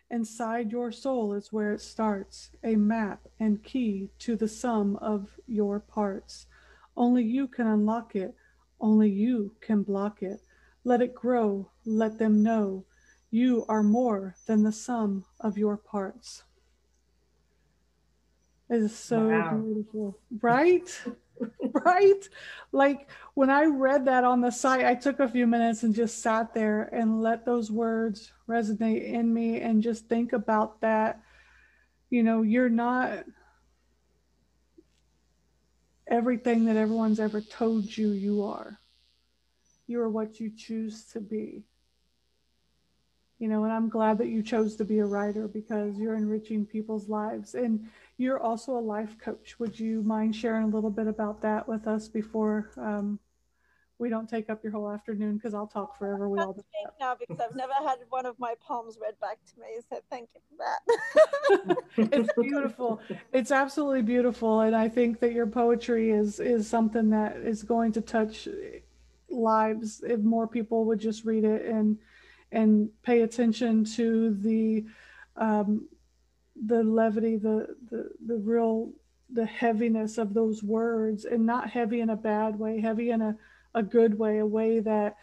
Inside 0.10 0.72
your 0.72 0.92
soul 0.92 1.32
is 1.34 1.54
where 1.54 1.74
it 1.74 1.80
starts, 1.80 2.50
a 2.64 2.76
map 2.76 3.28
and 3.40 3.64
key 3.64 4.10
to 4.18 4.36
the 4.36 4.48
sum 4.48 4.96
of 4.96 5.30
your 5.46 5.80
parts. 5.80 6.48
Only 6.98 7.24
you 7.24 7.48
can 7.48 7.68
unlock 7.68 8.16
it, 8.16 8.34
only 8.82 9.12
you 9.12 9.54
can 9.62 9.84
block 9.84 10.24
it. 10.24 10.40
Let 10.84 11.04
it 11.04 11.14
grow, 11.14 11.70
let 11.86 12.18
them 12.18 12.42
know 12.42 12.84
you 13.30 13.64
are 13.70 13.84
more 13.84 14.36
than 14.48 14.64
the 14.64 14.72
sum 14.72 15.26
of 15.40 15.56
your 15.56 15.78
parts. 15.78 16.46
It 18.72 18.78
is 18.78 18.98
so 18.98 19.30
wow. 19.30 19.56
beautiful, 19.56 20.18
right? 20.42 21.04
right? 21.86 22.30
Like 22.72 23.10
when 23.34 23.50
I 23.50 23.66
read 23.66 24.06
that 24.06 24.24
on 24.24 24.42
the 24.42 24.52
site, 24.52 24.86
I 24.86 24.96
took 24.96 25.20
a 25.20 25.30
few 25.30 25.48
minutes 25.48 25.84
and 25.84 25.94
just 25.94 26.22
sat 26.22 26.54
there 26.54 26.84
and 26.94 27.22
let 27.22 27.46
those 27.46 27.72
words 27.72 28.32
resonate 28.48 29.12
in 29.12 29.34
me 29.34 29.62
and 29.62 29.82
just 29.82 30.08
think 30.08 30.34
about 30.34 30.82
that. 30.82 31.22
You 32.10 32.24
know, 32.24 32.42
you're 32.42 32.70
not 32.70 33.26
everything 36.08 36.66
that 36.66 36.76
everyone's 36.76 37.20
ever 37.20 37.40
told 37.40 37.96
you 37.96 38.10
you 38.10 38.44
are. 38.44 38.80
You 39.88 40.02
are 40.02 40.10
what 40.10 40.40
you 40.40 40.52
choose 40.56 41.06
to 41.14 41.20
be. 41.20 41.64
You 43.38 43.48
know, 43.48 43.64
and 43.64 43.72
I'm 43.72 43.90
glad 43.90 44.18
that 44.18 44.28
you 44.28 44.44
chose 44.44 44.76
to 44.78 44.86
be 44.86 45.00
a 45.00 45.06
writer 45.06 45.48
because 45.48 45.98
you're 45.98 46.16
enriching 46.16 46.66
people's 46.66 47.08
lives. 47.08 47.56
And 47.56 47.88
you're 48.20 48.40
also 48.40 48.78
a 48.78 48.82
life 48.82 49.18
coach. 49.18 49.58
Would 49.60 49.80
you 49.80 50.04
mind 50.04 50.36
sharing 50.36 50.66
a 50.66 50.68
little 50.68 50.90
bit 50.90 51.08
about 51.08 51.42
that 51.42 51.68
with 51.68 51.88
us 51.88 52.10
before 52.10 52.70
um, 52.76 53.18
we 53.98 54.10
don't 54.10 54.30
take 54.30 54.50
up 54.50 54.62
your 54.62 54.74
whole 54.74 54.92
afternoon? 54.92 55.38
Because 55.38 55.54
I'll 55.54 55.68
talk 55.68 55.98
forever. 55.98 56.28
We 56.28 56.38
all 56.40 56.54
speak 56.54 56.66
now 57.00 57.16
because 57.18 57.40
I've 57.40 57.56
never 57.56 57.72
had 57.74 58.00
one 58.10 58.26
of 58.26 58.38
my 58.38 58.56
poems 58.60 58.98
read 59.02 59.18
back 59.22 59.38
to 59.54 59.60
me. 59.62 59.68
So 59.90 60.02
thank 60.10 60.30
you 60.36 60.42
for 60.50 60.58
that. 61.68 61.78
it's 62.14 62.30
beautiful. 62.34 63.00
It's 63.32 63.52
absolutely 63.52 64.02
beautiful, 64.02 64.62
and 64.62 64.76
I 64.76 64.90
think 64.90 65.22
that 65.22 65.32
your 65.32 65.48
poetry 65.48 66.12
is 66.12 66.42
is 66.42 66.68
something 66.68 67.10
that 67.12 67.38
is 67.38 67.64
going 67.64 67.94
to 67.94 68.02
touch 68.02 68.50
lives 69.30 70.04
if 70.06 70.20
more 70.20 70.46
people 70.48 70.84
would 70.86 71.00
just 71.00 71.24
read 71.24 71.46
it 71.46 71.66
and 71.66 71.98
and 72.52 72.90
pay 73.02 73.22
attention 73.22 73.86
to 73.86 74.36
the 74.42 74.86
um, 75.38 75.88
the 76.66 76.84
levity, 76.84 77.38
the 77.38 77.76
the 77.90 78.10
the 78.26 78.38
real 78.38 78.92
the 79.32 79.46
heaviness 79.46 80.18
of 80.18 80.34
those 80.34 80.64
words, 80.64 81.26
and 81.26 81.46
not 81.46 81.70
heavy 81.70 82.02
in 82.02 82.10
a 82.10 82.16
bad 82.16 82.58
way, 82.58 82.80
heavy 82.80 83.12
in 83.12 83.22
a 83.22 83.38
a 83.76 83.84
good 83.84 84.18
way, 84.18 84.40
a 84.40 84.46
way 84.46 84.80
that 84.80 85.16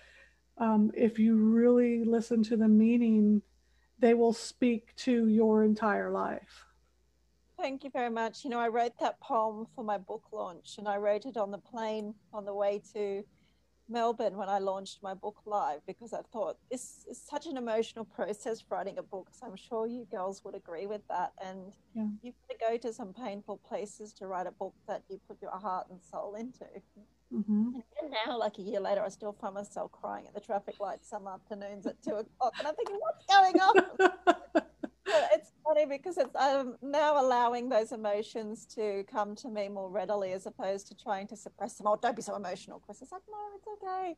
um, 0.59 0.91
if 0.95 1.19
you 1.19 1.37
really 1.37 2.05
listen 2.05 2.43
to 2.45 2.57
the 2.57 2.69
meaning, 2.69 3.43
they 3.99 4.15
will 4.15 4.33
speak 4.33 4.95
to 4.97 5.27
your 5.27 5.65
entire 5.65 6.11
life. 6.11 6.65
Thank 7.59 7.85
you 7.85 7.91
very 7.91 8.11
much. 8.11 8.45
You 8.45 8.51
know, 8.51 8.59
I 8.59 8.69
wrote 8.69 8.99
that 9.01 9.19
poem 9.21 9.67
for 9.75 9.83
my 9.83 9.99
book 9.99 10.25
launch, 10.33 10.77
and 10.79 10.87
I 10.87 10.97
wrote 10.99 11.25
it 11.27 11.37
on 11.37 11.51
the 11.51 11.59
plane 11.59 12.15
on 12.33 12.45
the 12.45 12.55
way 12.55 12.83
to 12.93 13.25
Melbourne 13.89 14.37
when 14.37 14.49
I 14.49 14.59
launched 14.59 15.03
my 15.03 15.15
book 15.15 15.37
live 15.47 15.81
because 15.87 16.13
I 16.13 16.21
thought 16.33 16.57
this 16.71 17.05
is 17.09 17.21
such 17.21 17.47
an 17.47 17.57
emotional 17.57 18.05
process 18.05 18.65
writing 18.69 18.99
a 18.99 19.03
book. 19.03 19.29
So 19.33 19.47
I'm 19.47 19.57
sure 19.57 19.87
you 19.87 20.07
girls 20.11 20.43
would 20.45 20.55
agree 20.55 20.87
with 20.87 21.03
that. 21.09 21.33
And 21.43 21.73
yeah. 21.95 22.07
you've 22.23 22.35
got 22.49 22.59
to 22.59 22.73
go 22.73 22.89
to 22.89 22.93
some 22.93 23.13
painful 23.13 23.59
places 23.69 24.13
to 24.15 24.27
write 24.27 24.47
a 24.47 24.53
book 24.53 24.75
that 24.89 25.03
you 25.09 25.21
put 25.29 25.41
your 25.41 25.57
heart 25.57 25.87
and 25.91 26.01
soul 26.03 26.35
into. 26.35 26.67
Mm-hmm. 27.33 27.71
And 28.03 28.15
now, 28.27 28.39
like 28.39 28.59
a 28.59 28.63
year 28.63 28.81
later, 28.81 29.03
I 29.03 29.09
still 29.09 29.33
find 29.33 29.55
myself 29.55 29.91
crying 29.93 30.27
at 30.27 30.35
the 30.35 30.41
traffic 30.41 30.79
lights 30.81 31.09
some 31.09 31.27
afternoons 31.27 31.87
at 31.87 32.01
two 32.03 32.15
o'clock. 32.15 32.55
And 32.59 32.69
I'm 32.69 32.75
thinking, 32.75 32.99
what's 33.01 33.27
going 33.27 33.61
on? 33.61 34.63
funny 35.67 35.87
because 35.87 36.19
it's 36.19 36.31
I'm 36.39 36.77
now 36.83 37.21
allowing 37.21 37.69
those 37.69 37.93
emotions 37.93 38.67
to 38.75 39.05
come 39.11 39.35
to 39.37 39.49
me 39.49 39.69
more 39.69 39.91
readily 39.91 40.33
as 40.33 40.47
opposed 40.47 40.89
to 40.89 40.95
trying 40.95 41.27
to 41.29 41.37
suppress 41.37 41.75
them. 41.75 41.87
Oh, 41.89 41.99
don't 42.01 42.17
be 42.17 42.23
so 42.23 42.37
emotional, 42.37 42.81
Chris. 42.81 43.03
It's 43.03 43.13
like, 43.13 43.23
no, 43.29 43.37
it's 43.57 43.67
okay. 43.83 44.17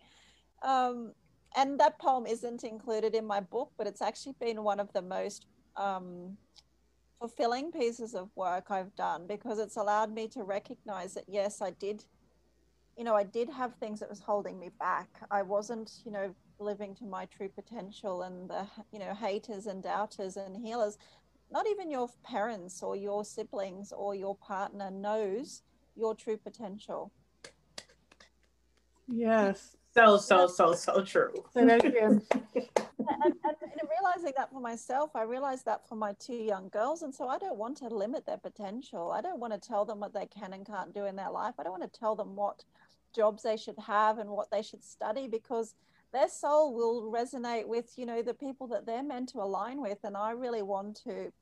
Um, 0.63 1.13
and 1.57 1.81
that 1.81 1.99
poem 1.99 2.27
isn't 2.27 2.65
included 2.65 3.15
in 3.15 3.27
my 3.27 3.41
book, 3.41 3.73
but 3.79 3.87
it's 3.87 4.03
actually 4.03 4.35
been 4.41 4.63
one 4.63 4.81
of 4.81 4.93
the 4.93 5.03
most 5.03 5.47
um, 5.77 6.37
fulfilling 7.19 7.73
pieces 7.73 8.15
of 8.15 8.31
work 8.37 8.71
I've 8.71 8.95
done 8.97 9.27
because 9.27 9.59
it's 9.59 9.77
allowed 9.77 10.13
me 10.13 10.29
to 10.29 10.45
recognize 10.45 11.15
that 11.15 11.25
yes, 11.27 11.63
I 11.63 11.71
did, 11.71 12.05
you 12.97 13.05
know, 13.05 13.15
I 13.15 13.25
did 13.25 13.49
have 13.49 13.75
things 13.77 14.01
that 14.01 14.11
was 14.11 14.21
holding 14.21 14.59
me 14.59 14.71
back. 14.79 15.09
I 15.31 15.43
wasn't, 15.43 15.91
you 16.05 16.13
know, 16.13 16.35
living 16.61 16.95
to 16.97 17.05
my 17.05 17.25
true 17.27 17.49
potential, 17.49 18.23
and 18.23 18.51
the, 18.51 18.67
you 18.93 18.99
know, 18.99 19.15
haters 19.15 19.67
and 19.67 19.83
doubters 19.83 20.37
and 20.37 20.57
healers. 20.57 20.99
Not 21.51 21.67
even 21.69 21.91
your 21.91 22.09
parents 22.25 22.83
or 22.83 22.97
your 22.97 23.25
siblings 23.25 23.93
or 23.93 24.15
your 24.15 24.37
partner 24.37 24.91
knows 24.91 25.63
your 25.97 26.15
true 26.15 26.37
potential. 26.37 27.11
Yes. 29.09 29.77
So, 29.95 30.19
so, 30.19 30.47
so, 30.47 30.75
so 30.75 31.03
true. 31.03 31.33
Say 31.55 31.63
and, 31.63 31.71
and, 31.71 31.83
and 31.89 32.23
realizing 33.99 34.33
that 34.37 34.51
for 34.53 34.61
myself, 34.61 35.11
I 35.15 35.23
realized 35.23 35.65
that 35.65 35.89
for 35.89 35.97
my 35.97 36.13
two 36.21 36.35
young 36.35 36.69
girls. 36.69 37.03
And 37.03 37.15
so 37.15 37.29
I 37.29 37.39
don't 37.39 37.57
want 37.57 37.79
to 37.79 37.89
limit 37.89 38.27
their 38.27 38.37
potential. 38.37 39.11
I 39.11 39.23
don't 39.23 39.41
want 39.41 39.55
to 39.55 39.59
tell 39.59 39.85
them 39.85 39.99
what 39.99 40.13
they 40.13 40.27
can 40.27 40.53
and 40.53 40.67
can't 40.67 40.95
do 40.95 41.07
in 41.07 41.17
their 41.17 41.31
life. 41.31 41.55
I 41.59 41.63
don't 41.63 41.79
want 41.79 41.91
to 41.91 41.99
tell 41.99 42.15
them 42.15 42.37
what 42.37 42.65
jobs 43.17 43.43
they 43.43 43.57
should 43.57 43.79
have 43.79 44.19
and 44.19 44.29
what 44.31 44.51
they 44.51 44.63
should 44.63 44.85
study 44.85 45.27
because 45.27 45.75
their 46.13 46.29
soul 46.29 46.75
will 46.75 47.11
resonate 47.13 47.67
with, 47.67 47.93
you 47.97 48.07
know, 48.07 48.23
the 48.23 48.35
people 48.35 48.67
that 48.69 48.87
they're 48.87 49.03
meant 49.03 49.29
to 49.31 49.39
align 49.39 49.81
with. 49.81 49.99
And 50.05 50.17
I 50.17 50.31
really 50.33 50.63
want 50.63 51.03
to 51.05 51.33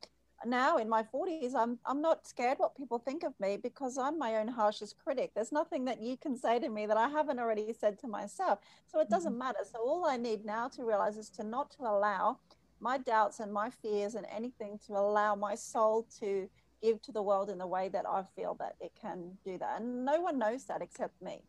now 0.44 0.76
in 0.76 0.88
my 0.88 1.02
40s 1.02 1.54
i'm 1.54 1.78
i'm 1.86 2.02
not 2.02 2.26
scared 2.26 2.58
what 2.58 2.76
people 2.76 2.98
think 2.98 3.22
of 3.22 3.32
me 3.40 3.56
because 3.56 3.96
i'm 3.96 4.18
my 4.18 4.36
own 4.36 4.48
harshest 4.48 4.96
critic. 5.02 5.30
There's 5.34 5.50
nothing 5.50 5.86
that 5.86 6.02
you 6.02 6.16
can 6.16 6.36
say 6.36 6.58
to 6.58 6.68
me 6.68 6.84
that 6.86 6.96
i 6.96 7.08
haven't 7.08 7.38
already 7.38 7.72
said 7.72 7.98
to 8.00 8.06
myself. 8.08 8.58
So 8.86 9.00
it 9.00 9.08
doesn't 9.08 9.32
mm-hmm. 9.32 9.38
matter. 9.38 9.60
So 9.64 9.78
all 9.78 10.04
i 10.04 10.16
need 10.16 10.44
now 10.44 10.68
to 10.68 10.84
realize 10.84 11.16
is 11.16 11.30
to 11.30 11.42
not 11.42 11.70
to 11.72 11.82
allow 11.82 12.38
my 12.80 12.98
doubts 12.98 13.40
and 13.40 13.52
my 13.52 13.70
fears 13.70 14.14
and 14.14 14.26
anything 14.30 14.78
to 14.86 14.92
allow 14.92 15.34
my 15.34 15.54
soul 15.54 16.06
to 16.20 16.48
give 16.82 17.00
to 17.02 17.12
the 17.12 17.22
world 17.22 17.48
in 17.48 17.56
the 17.56 17.66
way 17.66 17.88
that 17.88 18.04
i 18.06 18.22
feel 18.36 18.54
that 18.60 18.76
it 18.80 18.92
can 19.00 19.32
do 19.44 19.56
that. 19.58 19.80
And 19.80 20.04
no 20.04 20.20
one 20.20 20.38
knows 20.38 20.64
that 20.64 20.82
except 20.82 21.20
me 21.22 21.40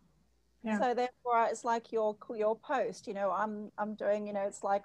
yeah. 0.63 0.79
so 0.79 0.93
therefore 0.93 1.47
it's 1.49 1.63
like 1.63 1.91
your 1.91 2.15
your 2.35 2.55
post 2.57 3.07
you 3.07 3.13
know 3.13 3.31
i'm 3.31 3.71
i'm 3.77 3.95
doing 3.95 4.27
you 4.27 4.33
know 4.33 4.41
it's 4.41 4.63
like 4.63 4.83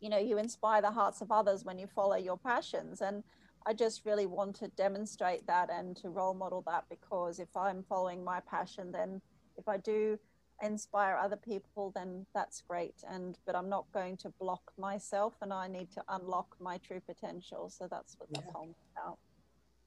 you 0.00 0.08
know 0.08 0.18
you 0.18 0.38
inspire 0.38 0.80
the 0.80 0.90
hearts 0.90 1.20
of 1.20 1.30
others 1.30 1.64
when 1.64 1.78
you 1.78 1.86
follow 1.86 2.16
your 2.16 2.38
passions. 2.38 3.00
And 3.00 3.22
i 3.66 3.72
just 3.72 4.04
really 4.04 4.26
want 4.26 4.56
to 4.56 4.68
demonstrate 4.68 5.46
that 5.46 5.70
and 5.70 5.96
to 5.96 6.08
role 6.08 6.34
model 6.34 6.62
that 6.66 6.84
because 6.88 7.38
if 7.40 7.54
i'm 7.56 7.82
following 7.88 8.22
my 8.24 8.40
passion 8.40 8.92
then 8.92 9.20
if 9.56 9.68
i 9.68 9.76
do 9.76 10.18
inspire 10.62 11.16
other 11.16 11.36
people 11.36 11.92
then 11.94 12.24
that's 12.34 12.62
great. 12.62 12.94
And 13.10 13.38
but 13.46 13.54
i'm 13.54 13.68
not 13.68 13.86
going 13.92 14.16
to 14.18 14.30
block 14.40 14.72
myself 14.78 15.34
and 15.42 15.52
i 15.52 15.66
need 15.68 15.90
to 15.92 16.02
unlock 16.08 16.56
my 16.60 16.78
true 16.78 17.00
potential. 17.00 17.68
So 17.70 17.88
that's 17.90 18.16
what 18.18 18.32
the 18.32 18.40
yeah. 18.40 18.52
poem's 18.52 18.76
about. 18.92 19.18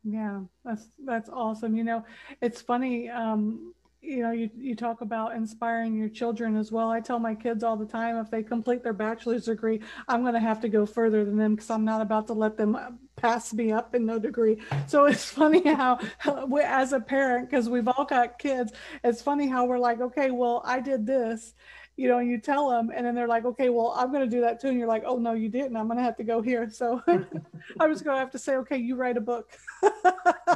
Yeah 0.03 0.41
that's 0.63 0.89
that's 1.05 1.29
awesome. 1.29 1.75
You 1.75 1.83
know 1.83 2.05
it's 2.41 2.61
funny 2.61 3.09
um 3.09 3.73
you 4.01 4.21
know 4.21 4.31
you, 4.31 4.49
you 4.57 4.75
talk 4.75 5.01
about 5.01 5.35
inspiring 5.35 5.95
your 5.95 6.09
children 6.09 6.55
as 6.55 6.71
well. 6.71 6.89
I 6.89 7.01
tell 7.01 7.19
my 7.19 7.35
kids 7.35 7.63
all 7.63 7.75
the 7.75 7.85
time 7.85 8.17
if 8.17 8.29
they 8.31 8.43
complete 8.43 8.83
their 8.83 8.93
bachelor's 8.93 9.45
degree 9.45 9.81
i'm 10.07 10.21
going 10.21 10.33
to 10.33 10.39
have 10.39 10.59
to 10.61 10.69
go 10.69 10.85
further 10.85 11.25
than 11.25 11.37
them 11.37 11.55
because 11.55 11.69
i'm 11.69 11.85
not 11.85 12.01
about 12.01 12.27
to 12.27 12.33
let 12.33 12.57
them 12.57 12.75
uh, 12.75 12.89
pass 13.15 13.53
me 13.53 13.71
up 13.71 13.93
in 13.95 14.05
no 14.05 14.17
degree. 14.17 14.61
So 14.87 15.05
it's 15.11 15.25
funny 15.25 15.61
how, 15.63 15.99
we, 16.47 16.61
as 16.61 16.93
a 16.93 16.99
parent 16.99 17.49
because 17.49 17.69
we've 17.69 17.87
all 17.87 18.05
got 18.05 18.39
kids 18.39 18.71
it's 19.03 19.21
funny 19.21 19.47
how 19.47 19.65
we're 19.65 19.79
like 19.79 19.99
okay 20.01 20.31
well 20.31 20.61
i 20.65 20.79
did 20.79 21.05
this 21.05 21.53
you 21.99 22.07
know, 22.07 22.19
and 22.19 22.31
you 22.31 22.37
tell 22.37 22.69
them, 22.69 22.93
and 22.95 23.05
then 23.05 23.13
they're 23.13 23.27
like, 23.27 23.43
okay, 23.43 23.67
well, 23.67 23.93
I'm 23.93 24.09
going 24.09 24.23
to 24.23 24.33
do 24.33 24.39
that 24.39 24.61
too. 24.61 24.69
And 24.69 24.79
you're 24.79 24.87
like, 24.87 25.03
oh, 25.05 25.17
no, 25.17 25.33
you 25.33 25.49
didn't. 25.49 25.75
I'm 25.75 25.87
going 25.87 25.97
to 25.97 26.03
have 26.03 26.15
to 26.15 26.23
go 26.23 26.41
here. 26.41 26.69
So 26.69 27.01
I 27.79 27.87
was 27.87 28.01
going 28.01 28.15
to 28.15 28.21
have 28.21 28.31
to 28.31 28.39
say, 28.39 28.55
okay, 28.55 28.77
you 28.77 28.95
write 28.95 29.17
a 29.17 29.21
book. 29.21 29.51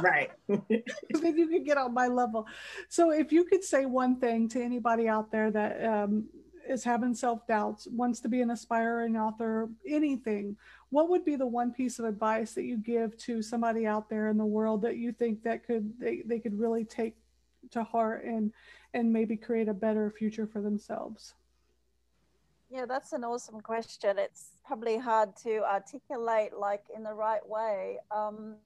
right. 0.00 0.30
then 0.48 1.36
you 1.36 1.46
can 1.48 1.62
get 1.62 1.76
on 1.76 1.92
my 1.92 2.06
level. 2.06 2.46
So 2.88 3.10
if 3.10 3.30
you 3.30 3.44
could 3.44 3.62
say 3.62 3.84
one 3.84 4.18
thing 4.18 4.48
to 4.48 4.62
anybody 4.62 5.06
out 5.06 5.30
there 5.30 5.50
that 5.50 5.84
um, 5.84 6.24
is 6.66 6.82
having 6.82 7.14
self 7.14 7.46
doubts, 7.46 7.86
wants 7.90 8.20
to 8.20 8.28
be 8.30 8.40
an 8.40 8.50
aspiring 8.50 9.18
author, 9.18 9.68
anything, 9.86 10.56
what 10.88 11.10
would 11.10 11.26
be 11.26 11.36
the 11.36 11.46
one 11.46 11.74
piece 11.74 11.98
of 11.98 12.06
advice 12.06 12.54
that 12.54 12.64
you 12.64 12.78
give 12.78 13.18
to 13.18 13.42
somebody 13.42 13.86
out 13.86 14.08
there 14.08 14.28
in 14.28 14.38
the 14.38 14.46
world 14.46 14.80
that 14.80 14.96
you 14.96 15.12
think 15.12 15.42
that 15.42 15.66
could 15.66 15.92
they, 16.00 16.22
they 16.24 16.38
could 16.38 16.58
really 16.58 16.86
take 16.86 17.16
to 17.70 17.84
heart 17.84 18.24
and 18.24 18.50
and 18.94 19.12
maybe 19.12 19.36
create 19.36 19.68
a 19.68 19.74
better 19.74 20.10
future 20.10 20.46
for 20.46 20.62
themselves? 20.62 21.34
Yeah, 22.70 22.86
that's 22.86 23.12
an 23.12 23.24
awesome 23.24 23.60
question. 23.60 24.18
It's 24.18 24.50
probably 24.64 24.96
hard 24.96 25.36
to 25.42 25.62
articulate 25.64 26.54
like 26.56 26.84
in 26.96 27.02
the 27.02 27.12
right 27.12 27.46
way. 27.46 27.98
Um, 28.10 28.56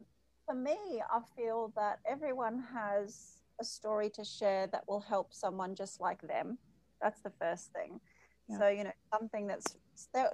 for 0.47 0.55
me, 0.55 1.03
I 1.11 1.21
feel 1.37 1.73
that 1.77 1.99
everyone 2.09 2.65
has 2.73 3.41
a 3.61 3.65
story 3.65 4.09
to 4.11 4.25
share 4.25 4.67
that 4.69 4.85
will 4.87 5.01
help 5.01 5.35
someone 5.35 5.75
just 5.75 6.01
like 6.01 6.23
them. 6.23 6.59
That's 7.03 7.21
the 7.21 7.33
first 7.41 7.73
thing. 7.73 8.01
Yeah. 8.49 8.59
So, 8.59 8.69
you 8.69 8.85
know, 8.85 8.93
something 9.13 9.47
that's 9.47 9.77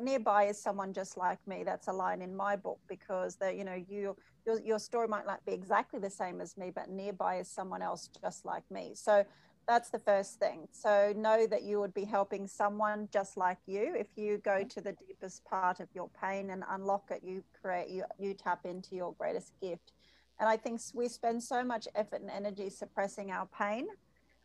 nearby 0.00 0.44
is 0.44 0.61
someone 0.61 0.92
just 0.92 1.16
like 1.16 1.44
me. 1.46 1.64
That's 1.64 1.88
a 1.88 1.92
line 1.92 2.22
in 2.22 2.37
my 2.37 2.54
book 2.54 2.78
because 2.88 3.37
that, 3.37 3.57
you 3.57 3.64
know, 3.64 3.83
you, 3.88 4.16
your, 4.46 4.61
your 4.61 4.78
story 4.78 5.09
might 5.09 5.26
not 5.26 5.44
be 5.44 5.52
exactly 5.52 5.98
the 5.98 6.11
same 6.11 6.40
as 6.40 6.57
me, 6.57 6.70
but 6.72 6.90
nearby 6.90 7.38
is 7.38 7.48
someone 7.48 7.83
else 7.83 8.09
just 8.22 8.44
like 8.44 8.62
me. 8.70 8.92
So 8.94 9.24
that's 9.66 9.90
the 9.90 9.98
first 9.98 10.38
thing. 10.38 10.68
So 10.72 11.12
know 11.16 11.46
that 11.46 11.62
you 11.62 11.81
would 11.81 11.94
be 11.94 12.05
helping 12.05 12.46
someone 12.46 13.09
just 13.12 13.37
like 13.37 13.59
you. 13.66 13.94
If 13.96 14.09
you 14.16 14.38
go 14.38 14.64
to 14.64 14.81
the 14.81 14.92
deepest 14.92 15.44
part 15.44 15.81
of 15.81 15.88
your 15.94 16.11
pain 16.20 16.50
and 16.50 16.64
unlock 16.70 17.11
it, 17.11 17.22
you 17.24 17.42
create 17.61 17.88
you 17.88 18.05
you 18.18 18.35
tap 18.35 18.64
into 18.64 18.94
your 18.94 19.14
greatest 19.14 19.53
gift. 19.61 19.92
And 20.40 20.48
I 20.48 20.57
think 20.57 20.81
we 20.92 21.09
spend 21.09 21.42
so 21.42 21.62
much 21.62 21.87
effort 21.94 22.20
and 22.20 22.31
energy 22.31 22.68
suppressing 22.68 23.31
our 23.31 23.46
pain. 23.46 23.87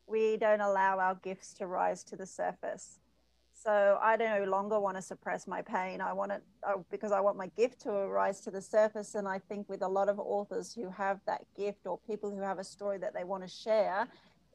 We 0.08 0.38
don't 0.38 0.62
allow 0.62 0.99
our 0.99 1.15
gifts 1.15 1.53
to 1.55 1.67
rise 1.67 2.03
to 2.05 2.15
the 2.15 2.25
surface. 2.25 2.99
So 3.53 3.99
I 4.01 4.15
no 4.15 4.45
longer 4.45 4.79
want 4.79 4.95
to 4.95 5.01
suppress 5.01 5.45
my 5.45 5.62
pain. 5.62 5.99
I 5.99 6.13
want 6.13 6.32
it 6.32 6.43
because 6.89 7.12
I 7.12 7.19
want 7.19 7.36
my 7.36 7.47
gift 7.58 7.82
to 7.82 7.91
rise 7.91 8.39
to 8.41 8.51
the 8.51 8.62
surface. 8.62 9.15
And 9.15 9.27
I 9.27 9.39
think 9.39 9.67
with 9.67 9.82
a 9.82 9.88
lot 9.88 10.08
of 10.08 10.17
authors 10.17 10.73
who 10.73 10.89
have 10.89 11.19
that 11.25 11.43
gift 11.58 11.86
or 11.86 11.99
people 12.08 12.32
who 12.32 12.39
have 12.39 12.60
a 12.60 12.63
story 12.63 12.99
that 12.99 13.13
they 13.13 13.25
want 13.25 13.43
to 13.43 13.49
share, 13.49 14.08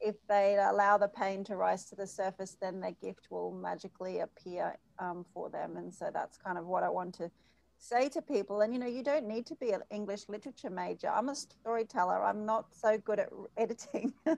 if 0.05 0.15
they 0.27 0.57
allow 0.61 0.97
the 0.97 1.07
pain 1.07 1.43
to 1.45 1.55
rise 1.55 1.85
to 1.85 1.95
the 1.95 2.05
surface, 2.05 2.55
then 2.61 2.79
their 2.79 2.95
gift 3.01 3.27
will 3.31 3.51
magically 3.51 4.19
appear 4.19 4.77
um, 4.99 5.25
for 5.33 5.49
them. 5.49 5.77
And 5.77 5.93
so 5.93 6.11
that's 6.13 6.37
kind 6.37 6.57
of 6.57 6.65
what 6.67 6.83
I 6.83 6.89
want 6.89 7.15
to 7.15 7.31
say 7.77 8.07
to 8.09 8.21
people. 8.21 8.61
And 8.61 8.71
you 8.71 8.79
know, 8.79 8.87
you 8.87 9.03
don't 9.03 9.27
need 9.27 9.45
to 9.47 9.55
be 9.55 9.71
an 9.71 9.81
English 9.91 10.29
literature 10.29 10.69
major. 10.69 11.09
I'm 11.09 11.29
a 11.29 11.35
storyteller. 11.35 12.23
I'm 12.23 12.45
not 12.45 12.67
so 12.71 12.97
good 12.97 13.19
at 13.19 13.29
editing. 13.57 14.13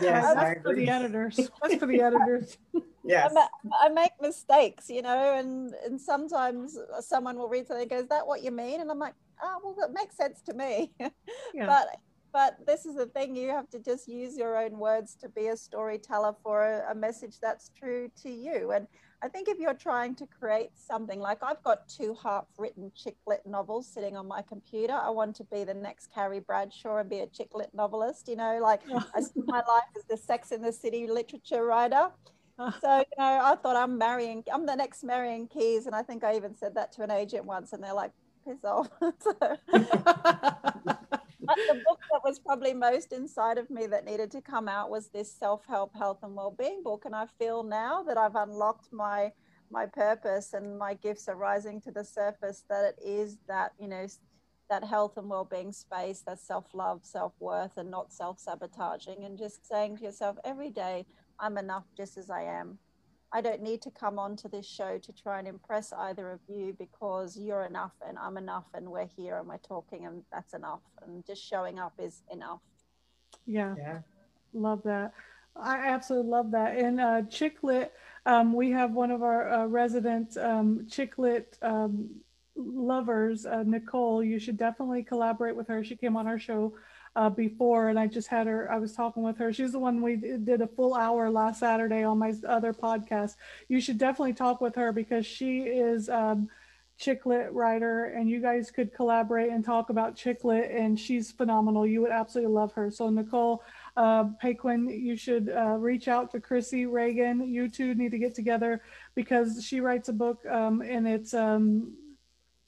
Yes, 0.00 0.34
that's 0.34 0.62
for 0.62 0.74
the 0.74 0.88
editors. 0.88 1.36
That's 1.62 1.76
for 1.76 1.86
the 1.86 2.00
editors. 2.00 2.58
yes. 3.04 3.32
I, 3.80 3.88
make 3.90 4.10
mistakes, 4.20 4.90
you 4.90 5.02
know, 5.02 5.34
and 5.38 5.72
and 5.84 6.00
sometimes 6.00 6.76
someone 7.00 7.38
will 7.38 7.48
read 7.48 7.68
something 7.68 7.82
and 7.82 7.90
goes, 7.90 8.02
"Is 8.02 8.08
that 8.08 8.26
what 8.26 8.42
you 8.42 8.50
mean?" 8.50 8.80
And 8.80 8.90
I'm 8.90 8.98
like, 8.98 9.14
"Oh, 9.40 9.60
well, 9.62 9.76
that 9.78 9.94
makes 9.94 10.16
sense 10.16 10.42
to 10.42 10.54
me." 10.54 10.92
Yeah. 11.54 11.66
but 11.66 11.86
but 12.34 12.56
this 12.66 12.84
is 12.84 12.96
the 12.96 13.06
thing 13.06 13.36
you 13.36 13.50
have 13.50 13.70
to 13.70 13.78
just 13.78 14.08
use 14.08 14.36
your 14.36 14.60
own 14.60 14.76
words 14.76 15.14
to 15.14 15.28
be 15.28 15.46
a 15.46 15.56
storyteller 15.56 16.34
for 16.42 16.64
a, 16.64 16.90
a, 16.90 16.94
message 16.94 17.38
that's 17.40 17.70
true 17.78 18.10
to 18.22 18.28
you. 18.28 18.72
And 18.72 18.88
i 19.22 19.28
think 19.28 19.48
if 19.48 19.58
you're 19.60 19.80
trying 19.88 20.16
to 20.16 20.26
create 20.26 20.70
something 20.74 21.20
like 21.20 21.38
i've 21.42 21.62
got 21.62 21.88
two 21.88 22.14
half 22.22 22.46
written 22.58 22.90
chick 22.94 23.16
lit 23.26 23.40
novels 23.46 23.86
sitting 23.86 24.16
on 24.16 24.26
my 24.26 24.42
computer. 24.42 24.92
I 24.92 25.10
want 25.10 25.36
to 25.36 25.44
be 25.44 25.62
the 25.64 25.72
next 25.72 26.12
carrie 26.12 26.40
bradshaw 26.40 26.98
and 26.98 27.08
be 27.08 27.20
a 27.20 27.28
chick 27.28 27.50
lit 27.54 27.70
novelist 27.72 28.28
you 28.28 28.36
know 28.36 28.58
like 28.60 28.82
i 29.16 29.20
see 29.20 29.42
my 29.46 29.62
life 29.74 29.90
as 29.96 30.04
the 30.10 30.16
sex 30.16 30.50
in 30.50 30.60
the 30.60 30.72
city 30.72 31.06
literature 31.06 31.64
writer. 31.64 32.08
Ah. 32.58 32.76
So 32.82 32.98
you 32.98 33.16
know 33.18 33.34
i 33.50 33.54
thought 33.62 33.76
i'm 33.76 33.96
marrying 33.96 34.42
i'm 34.52 34.66
the 34.66 34.74
next 34.74 35.04
marian 35.04 35.46
keyes 35.46 35.86
and 35.86 35.94
i 35.94 36.02
think 36.02 36.24
i 36.24 36.36
even 36.36 36.54
said 36.54 36.74
that 36.74 36.92
to 36.94 37.02
an 37.02 37.10
agent 37.10 37.44
once 37.44 37.72
and 37.72 37.82
they're 37.82 38.00
like 38.04 38.12
piss 38.44 38.64
off. 38.64 38.88
So, 39.20 39.32
the 41.68 41.82
book 41.86 42.00
that 42.10 42.20
was 42.24 42.38
probably 42.54 42.72
most 42.72 43.12
inside 43.12 43.58
of 43.58 43.68
me 43.68 43.84
that 43.84 44.04
needed 44.04 44.30
to 44.30 44.40
come 44.40 44.68
out 44.68 44.88
was 44.88 45.08
this 45.08 45.28
self-help 45.28 45.92
health 45.96 46.18
and 46.22 46.36
well-being 46.36 46.84
book. 46.84 47.04
And 47.04 47.12
i 47.12 47.26
feel 47.36 47.64
now 47.64 48.04
that 48.04 48.16
i've 48.16 48.36
unlocked 48.36 48.92
my 48.92 49.32
my 49.72 49.86
purpose 49.86 50.52
and 50.52 50.78
my 50.78 50.94
gifts 50.94 51.26
are 51.26 51.34
rising 51.34 51.80
to 51.80 51.90
the 51.90 52.04
surface 52.04 52.62
that 52.68 52.84
it 52.84 52.98
is 53.04 53.38
that 53.48 53.72
you 53.80 53.88
know 53.88 54.06
that 54.70 54.84
health 54.84 55.16
and 55.16 55.28
well-being 55.28 55.72
space 55.72 56.20
that 56.28 56.38
self-love 56.38 57.00
self-worth 57.02 57.76
and 57.76 57.90
not 57.90 58.12
self-sabotaging 58.12 59.24
and 59.24 59.36
just 59.36 59.66
saying 59.66 59.96
to 59.96 60.04
yourself 60.04 60.36
every 60.44 60.70
day 60.70 61.04
i'm 61.40 61.58
enough 61.58 61.86
just 61.96 62.16
as 62.16 62.30
i 62.30 62.42
am 62.44 62.78
I 63.34 63.40
don't 63.40 63.62
need 63.62 63.82
to 63.82 63.90
come 63.90 64.16
onto 64.20 64.48
this 64.48 64.64
show 64.64 64.96
to 64.96 65.12
try 65.12 65.40
and 65.40 65.48
impress 65.48 65.92
either 65.92 66.30
of 66.30 66.38
you 66.48 66.74
because 66.78 67.36
you're 67.36 67.64
enough 67.64 67.90
and 68.06 68.16
I'm 68.16 68.36
enough 68.36 68.66
and 68.74 68.88
we're 68.88 69.08
here 69.08 69.38
and 69.38 69.48
we're 69.48 69.58
talking 69.58 70.06
and 70.06 70.22
that's 70.32 70.54
enough. 70.54 70.82
And 71.04 71.26
just 71.26 71.44
showing 71.44 71.80
up 71.80 71.94
is 71.98 72.22
enough. 72.32 72.60
Yeah. 73.44 73.74
Yeah. 73.76 73.98
Love 74.52 74.84
that. 74.84 75.12
I 75.56 75.78
absolutely 75.78 76.30
love 76.30 76.52
that. 76.52 76.76
And 76.78 77.00
uh, 77.00 77.22
chick 77.22 77.64
lit, 77.64 77.92
Um, 78.24 78.52
we 78.54 78.70
have 78.70 78.92
one 78.92 79.10
of 79.10 79.22
our 79.22 79.52
uh, 79.52 79.66
resident 79.66 80.36
um, 80.36 80.86
chick 80.88 81.18
lit 81.18 81.58
um, 81.60 82.08
lovers, 82.56 83.46
uh, 83.46 83.64
Nicole. 83.66 84.22
You 84.22 84.38
should 84.38 84.56
definitely 84.56 85.02
collaborate 85.02 85.56
with 85.56 85.68
her. 85.68 85.82
She 85.84 85.96
came 85.96 86.16
on 86.16 86.26
our 86.26 86.38
show 86.38 86.74
uh, 87.16 87.30
before, 87.30 87.88
and 87.88 87.98
I 87.98 88.06
just 88.06 88.28
had 88.28 88.46
her. 88.46 88.70
I 88.70 88.78
was 88.78 88.92
talking 88.92 89.22
with 89.22 89.38
her. 89.38 89.52
She's 89.52 89.72
the 89.72 89.78
one 89.78 90.02
we 90.02 90.16
did 90.16 90.60
a 90.60 90.66
full 90.66 90.94
hour 90.94 91.30
last 91.30 91.60
Saturday 91.60 92.02
on 92.02 92.18
my 92.18 92.32
other 92.46 92.72
podcast. 92.72 93.36
You 93.68 93.80
should 93.80 93.98
definitely 93.98 94.34
talk 94.34 94.60
with 94.60 94.74
her 94.74 94.92
because 94.92 95.24
she 95.24 95.60
is 95.60 96.08
um, 96.08 96.48
chick 96.98 97.24
lit 97.24 97.52
writer, 97.52 98.06
and 98.06 98.28
you 98.28 98.40
guys 98.40 98.70
could 98.70 98.92
collaborate 98.92 99.50
and 99.50 99.64
talk 99.64 99.90
about 99.90 100.16
chick 100.16 100.42
lit. 100.42 100.70
And 100.70 100.98
she's 100.98 101.30
phenomenal. 101.30 101.86
You 101.86 102.02
would 102.02 102.10
absolutely 102.10 102.52
love 102.52 102.72
her. 102.72 102.90
So 102.90 103.08
Nicole 103.10 103.62
uh, 103.96 104.24
Paquin, 104.40 104.88
you 104.88 105.16
should 105.16 105.50
uh, 105.50 105.76
reach 105.78 106.08
out 106.08 106.32
to 106.32 106.40
Krissy 106.40 106.90
Regan. 106.90 107.46
You 107.48 107.68
two 107.68 107.94
need 107.94 108.10
to 108.10 108.18
get 108.18 108.34
together 108.34 108.82
because 109.14 109.64
she 109.64 109.80
writes 109.80 110.08
a 110.08 110.12
book, 110.12 110.44
um, 110.46 110.82
and 110.82 111.06
it's 111.06 111.32
um, 111.32 111.94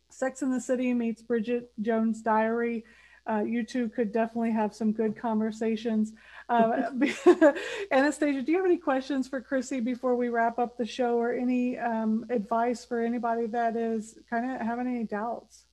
Sex 0.08 0.42
in 0.42 0.52
the 0.52 0.60
City 0.60 0.94
meets 0.94 1.20
Bridget 1.20 1.72
Jones' 1.80 2.22
Diary 2.22 2.84
uh, 3.30 3.42
you 3.42 3.64
two 3.64 3.88
could 3.88 4.12
definitely 4.12 4.52
have 4.52 4.74
some 4.74 4.92
good 4.92 5.16
conversations. 5.16 6.12
Uh, 6.48 6.90
Anastasia, 7.90 8.42
do 8.42 8.52
you 8.52 8.58
have 8.58 8.66
any 8.66 8.76
questions 8.76 9.26
for 9.28 9.40
Krissy 9.40 9.82
before 9.82 10.16
we 10.16 10.28
wrap 10.28 10.58
up 10.58 10.76
the 10.76 10.86
show 10.86 11.18
or 11.18 11.32
any 11.32 11.78
um, 11.78 12.24
advice 12.30 12.84
for 12.84 13.00
anybody 13.00 13.46
that 13.46 13.76
is 13.76 14.18
kind 14.30 14.50
of 14.50 14.60
having 14.60 14.86
any 14.86 15.04
doubts? 15.04 15.64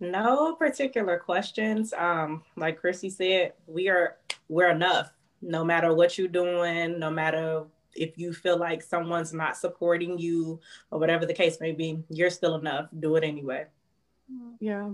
No 0.00 0.56
particular 0.56 1.16
questions. 1.18 1.92
Um, 1.96 2.42
like 2.56 2.82
Krissy 2.82 3.10
said, 3.10 3.52
we 3.66 3.88
are 3.88 4.16
we're 4.48 4.70
enough. 4.70 5.12
No 5.40 5.64
matter 5.64 5.94
what 5.94 6.18
you're 6.18 6.28
doing, 6.28 6.98
no 6.98 7.10
matter 7.10 7.64
if 7.94 8.18
you 8.18 8.32
feel 8.32 8.56
like 8.56 8.82
someone's 8.82 9.32
not 9.32 9.56
supporting 9.56 10.18
you 10.18 10.60
or 10.90 10.98
whatever 10.98 11.26
the 11.26 11.34
case 11.34 11.60
may 11.60 11.72
be, 11.72 12.02
you're 12.08 12.30
still 12.30 12.56
enough. 12.56 12.88
Do 12.98 13.16
it 13.16 13.24
anyway. 13.24 13.66
Yeah. 14.60 14.90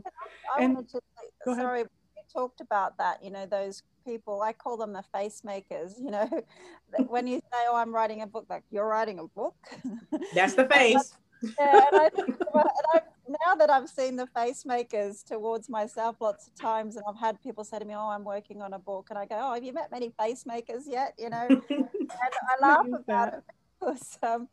I 0.57 0.63
and 0.63 0.89
to 0.89 1.01
Go 1.45 1.53
ahead. 1.53 1.63
Sorry, 1.63 1.83
we 1.83 2.23
talked 2.33 2.61
about 2.61 2.99
that. 2.99 3.23
You 3.23 3.31
know, 3.31 3.47
those 3.47 3.83
people. 4.05 4.43
I 4.43 4.53
call 4.53 4.77
them 4.77 4.93
the 4.93 5.05
face 5.15 5.43
makers. 5.45 5.95
You 5.99 6.11
know, 6.11 6.29
when 7.09 7.27
you 7.27 7.37
say, 7.39 7.59
"Oh, 7.69 7.77
I'm 7.77 7.95
writing 7.95 8.23
a 8.23 8.27
book," 8.27 8.47
like 8.49 8.65
you're 8.71 8.89
writing 8.89 9.19
a 9.19 9.27
book. 9.27 9.57
That's 10.35 10.55
the 10.55 10.67
face. 10.67 11.15
yeah, 11.59 11.83
and, 11.87 11.97
I, 11.97 12.09
and 12.17 12.87
I, 12.95 13.01
now 13.29 13.55
that 13.55 13.71
I've 13.71 13.89
seen 13.89 14.17
the 14.17 14.27
face 14.27 14.67
makers 14.67 15.23
towards 15.23 15.69
myself 15.69 16.17
lots 16.21 16.49
of 16.49 16.55
times, 16.57 16.97
and 16.97 17.05
I've 17.09 17.19
had 17.19 17.41
people 17.43 17.65
say 17.65 17.79
to 17.79 17.85
me, 17.85 17.95
"Oh, 17.95 18.09
I'm 18.09 18.25
working 18.25 18.63
on 18.63 18.73
a 18.73 18.79
book," 18.79 19.09
and 19.11 19.19
I 19.19 19.27
go, 19.27 19.37
"Oh, 19.39 19.55
have 19.55 19.63
you 19.63 19.73
met 19.73 19.91
many 19.91 20.13
face 20.19 20.45
makers 20.47 20.85
yet?" 20.87 21.15
You 21.19 21.31
know, 21.31 21.49
and 21.71 22.11
I 22.11 22.67
laugh 22.67 22.87
about 22.93 23.35
it 23.35 23.45
because, 23.81 24.19
um, 24.23 24.49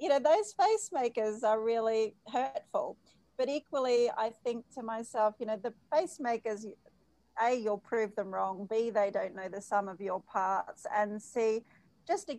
you 0.00 0.08
know, 0.08 0.20
those 0.20 0.52
face 0.52 0.90
makers 0.92 1.42
are 1.42 1.60
really 1.60 2.14
hurtful 2.32 2.96
but 3.38 3.48
equally, 3.48 4.10
I 4.10 4.32
think 4.44 4.64
to 4.74 4.82
myself, 4.82 5.36
you 5.38 5.46
know, 5.46 5.56
the 5.62 5.72
face 5.94 6.18
makers, 6.18 6.66
A, 7.42 7.54
you'll 7.54 7.78
prove 7.78 8.14
them 8.16 8.34
wrong. 8.34 8.66
B, 8.68 8.90
they 8.90 9.10
don't 9.12 9.36
know 9.36 9.48
the 9.48 9.62
sum 9.62 9.88
of 9.88 10.00
your 10.00 10.20
parts. 10.20 10.84
And 10.94 11.22
C, 11.22 11.62
just 12.06 12.30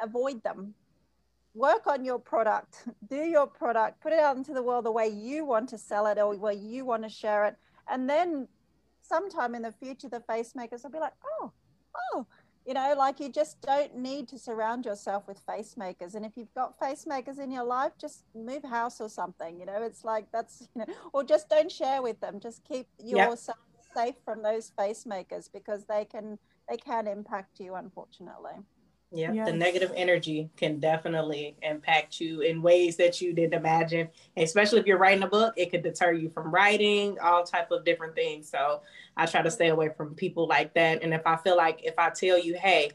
avoid 0.00 0.42
them. 0.44 0.74
Work 1.54 1.88
on 1.88 2.04
your 2.04 2.20
product, 2.20 2.84
do 3.10 3.16
your 3.16 3.46
product, 3.46 4.00
put 4.00 4.12
it 4.12 4.20
out 4.20 4.36
into 4.36 4.52
the 4.54 4.62
world 4.62 4.84
the 4.84 4.92
way 4.92 5.08
you 5.08 5.44
want 5.44 5.68
to 5.70 5.78
sell 5.78 6.06
it 6.06 6.18
or 6.18 6.36
where 6.36 6.52
you 6.52 6.84
want 6.84 7.02
to 7.02 7.08
share 7.08 7.44
it. 7.46 7.56
And 7.90 8.08
then 8.08 8.46
sometime 9.02 9.54
in 9.54 9.62
the 9.62 9.72
future, 9.72 10.08
the 10.08 10.20
face 10.20 10.54
makers 10.54 10.84
will 10.84 10.90
be 10.90 11.00
like, 11.00 11.14
oh, 11.40 11.52
oh, 12.12 12.26
you 12.66 12.74
know 12.74 12.94
like 12.96 13.20
you 13.20 13.30
just 13.30 13.60
don't 13.62 13.96
need 13.96 14.28
to 14.28 14.38
surround 14.38 14.84
yourself 14.84 15.26
with 15.28 15.38
face 15.40 15.76
makers 15.76 16.14
and 16.14 16.26
if 16.26 16.36
you've 16.36 16.52
got 16.54 16.78
face 16.78 17.06
makers 17.06 17.38
in 17.38 17.50
your 17.50 17.64
life 17.64 17.92
just 17.98 18.24
move 18.34 18.64
house 18.64 19.00
or 19.00 19.08
something 19.08 19.58
you 19.58 19.66
know? 19.66 19.82
It's 19.82 20.04
like 20.04 20.30
that's 20.32 20.68
you 20.74 20.84
know 20.84 20.94
or 21.12 21.24
just 21.24 21.48
don't 21.48 21.70
share 21.70 22.02
with 22.02 22.20
them. 22.20 22.40
Just 22.40 22.64
keep 22.64 22.88
yourself 23.02 23.58
yep. 23.74 24.06
safe 24.06 24.14
from 24.24 24.42
those 24.42 24.70
face 24.76 25.06
makers 25.06 25.48
because 25.52 25.84
they 25.84 26.04
can 26.04 26.38
they 26.68 26.76
can 26.76 27.06
impact 27.06 27.60
you 27.60 27.74
unfortunately 27.74 28.52
yeah, 29.12 29.32
yes. 29.32 29.46
the 29.46 29.52
negative 29.52 29.92
energy 29.94 30.50
can 30.56 30.80
definitely 30.80 31.56
impact 31.62 32.20
you 32.20 32.40
in 32.40 32.60
ways 32.60 32.96
that 32.96 33.20
you 33.20 33.32
didn't 33.32 33.54
imagine. 33.54 34.08
Especially 34.36 34.80
if 34.80 34.86
you're 34.86 34.98
writing 34.98 35.22
a 35.22 35.28
book, 35.28 35.54
it 35.56 35.70
could 35.70 35.82
deter 35.82 36.12
you 36.12 36.28
from 36.28 36.52
writing, 36.52 37.16
all 37.20 37.44
type 37.44 37.70
of 37.70 37.84
different 37.84 38.14
things. 38.14 38.50
So 38.50 38.82
I 39.16 39.26
try 39.26 39.42
to 39.42 39.50
stay 39.50 39.68
away 39.68 39.90
from 39.96 40.14
people 40.14 40.48
like 40.48 40.74
that. 40.74 41.02
And 41.02 41.14
if 41.14 41.22
I 41.24 41.36
feel 41.36 41.56
like 41.56 41.84
if 41.84 41.94
I 41.98 42.10
tell 42.10 42.38
you, 42.38 42.56
hey, 42.58 42.90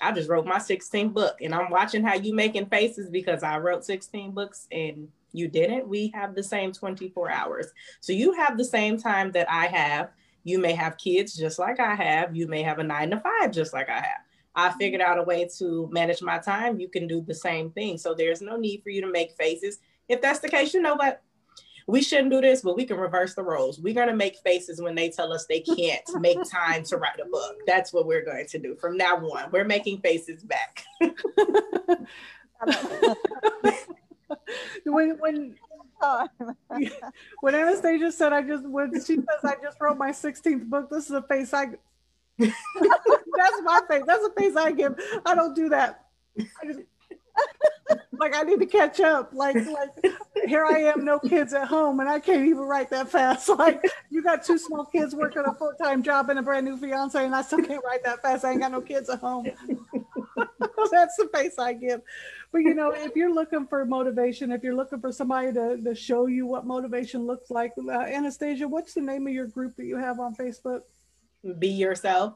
I 0.00 0.10
just 0.10 0.28
wrote 0.28 0.46
my 0.46 0.58
16th 0.58 1.12
book 1.12 1.36
and 1.40 1.54
I'm 1.54 1.70
watching 1.70 2.02
how 2.02 2.14
you 2.14 2.34
making 2.34 2.66
faces 2.66 3.08
because 3.08 3.44
I 3.44 3.58
wrote 3.58 3.84
16 3.84 4.32
books 4.32 4.66
and 4.72 5.08
you 5.32 5.46
didn't, 5.46 5.86
we 5.86 6.08
have 6.08 6.34
the 6.34 6.42
same 6.42 6.72
24 6.72 7.30
hours. 7.30 7.66
So 8.00 8.12
you 8.12 8.32
have 8.32 8.58
the 8.58 8.64
same 8.64 8.98
time 8.98 9.30
that 9.32 9.48
I 9.48 9.66
have. 9.66 10.10
You 10.42 10.58
may 10.58 10.72
have 10.72 10.98
kids 10.98 11.34
just 11.36 11.60
like 11.60 11.78
I 11.78 11.94
have. 11.94 12.34
You 12.34 12.48
may 12.48 12.62
have 12.64 12.80
a 12.80 12.84
nine 12.84 13.10
to 13.10 13.20
five 13.20 13.52
just 13.52 13.72
like 13.72 13.88
I 13.88 14.00
have 14.00 14.22
I 14.54 14.70
figured 14.72 15.00
out 15.00 15.18
a 15.18 15.22
way 15.22 15.48
to 15.58 15.88
manage 15.92 16.22
my 16.22 16.38
time. 16.38 16.78
You 16.78 16.88
can 16.88 17.06
do 17.06 17.22
the 17.22 17.34
same 17.34 17.70
thing. 17.70 17.98
So 17.98 18.14
there's 18.14 18.42
no 18.42 18.56
need 18.56 18.82
for 18.82 18.90
you 18.90 19.00
to 19.00 19.10
make 19.10 19.32
faces. 19.32 19.78
If 20.08 20.20
that's 20.20 20.40
the 20.40 20.48
case, 20.48 20.74
you 20.74 20.82
know 20.82 20.94
what? 20.94 21.22
We 21.86 22.02
shouldn't 22.02 22.30
do 22.30 22.40
this, 22.40 22.62
but 22.62 22.76
we 22.76 22.84
can 22.84 22.96
reverse 22.96 23.34
the 23.34 23.42
roles. 23.42 23.80
We're 23.80 23.94
going 23.94 24.08
to 24.08 24.14
make 24.14 24.36
faces 24.38 24.80
when 24.80 24.94
they 24.94 25.10
tell 25.10 25.32
us 25.32 25.46
they 25.46 25.60
can't 25.60 26.08
make 26.20 26.38
time 26.48 26.84
to 26.84 26.96
write 26.96 27.18
a 27.20 27.24
book. 27.28 27.56
That's 27.66 27.92
what 27.92 28.06
we're 28.06 28.24
going 28.24 28.46
to 28.46 28.58
do 28.58 28.76
from 28.76 28.96
now 28.96 29.16
on. 29.16 29.50
We're 29.50 29.64
making 29.64 30.00
faces 30.00 30.44
back. 30.44 30.84
when 34.84 35.18
when 35.18 35.56
when 37.40 37.54
Anastasia 37.54 38.12
said 38.12 38.32
I 38.32 38.42
just 38.42 38.66
when 38.66 38.92
she 38.94 39.16
says 39.16 39.44
I 39.44 39.54
just 39.62 39.80
wrote 39.80 39.98
my 39.98 40.10
16th 40.10 40.68
book, 40.68 40.90
this 40.90 41.06
is 41.06 41.12
a 41.12 41.22
face 41.22 41.54
I 41.54 41.70
That's 42.38 43.62
my 43.62 43.80
face. 43.88 44.02
That's 44.06 44.22
the 44.22 44.32
face 44.36 44.56
I 44.56 44.72
give. 44.72 44.94
I 45.24 45.34
don't 45.34 45.54
do 45.54 45.68
that. 45.70 46.06
I 46.38 46.66
just, 46.66 46.80
like 48.12 48.34
I 48.34 48.42
need 48.42 48.60
to 48.60 48.66
catch 48.66 49.00
up. 49.00 49.32
Like 49.32 49.56
like 49.56 49.90
here 50.46 50.64
I 50.64 50.78
am, 50.78 51.04
no 51.04 51.18
kids 51.18 51.52
at 51.52 51.68
home, 51.68 52.00
and 52.00 52.08
I 52.08 52.20
can't 52.20 52.46
even 52.46 52.62
write 52.62 52.90
that 52.90 53.08
fast. 53.10 53.48
Like 53.62 53.84
you 54.10 54.22
got 54.22 54.44
two 54.44 54.58
small 54.58 54.84
kids 54.84 55.14
working 55.14 55.42
a 55.46 55.54
full 55.54 55.72
time 55.80 56.02
job 56.02 56.30
and 56.30 56.38
a 56.38 56.42
brand 56.42 56.66
new 56.66 56.76
fiance, 56.76 57.24
and 57.24 57.34
I 57.34 57.42
still 57.42 57.62
can't 57.62 57.84
write 57.84 58.04
that 58.04 58.22
fast. 58.22 58.44
I 58.44 58.52
ain't 58.52 58.60
got 58.60 58.72
no 58.72 58.80
kids 58.80 59.08
at 59.08 59.20
home. 59.20 59.46
That's 60.90 61.16
the 61.16 61.28
face 61.32 61.58
I 61.58 61.74
give. 61.74 62.02
But 62.50 62.58
you 62.60 62.74
know, 62.74 62.90
if 62.90 63.14
you're 63.16 63.32
looking 63.32 63.66
for 63.66 63.84
motivation, 63.84 64.52
if 64.52 64.62
you're 64.62 64.74
looking 64.74 65.00
for 65.00 65.12
somebody 65.12 65.52
to, 65.52 65.76
to 65.82 65.94
show 65.94 66.26
you 66.26 66.46
what 66.46 66.66
motivation 66.66 67.26
looks 67.26 67.50
like, 67.50 67.72
uh, 67.78 67.90
Anastasia, 67.92 68.68
what's 68.68 68.94
the 68.94 69.00
name 69.00 69.26
of 69.26 69.32
your 69.32 69.46
group 69.46 69.76
that 69.76 69.84
you 69.86 69.96
have 69.96 70.20
on 70.20 70.34
Facebook? 70.34 70.82
Be 71.58 71.68
yourself. 71.68 72.34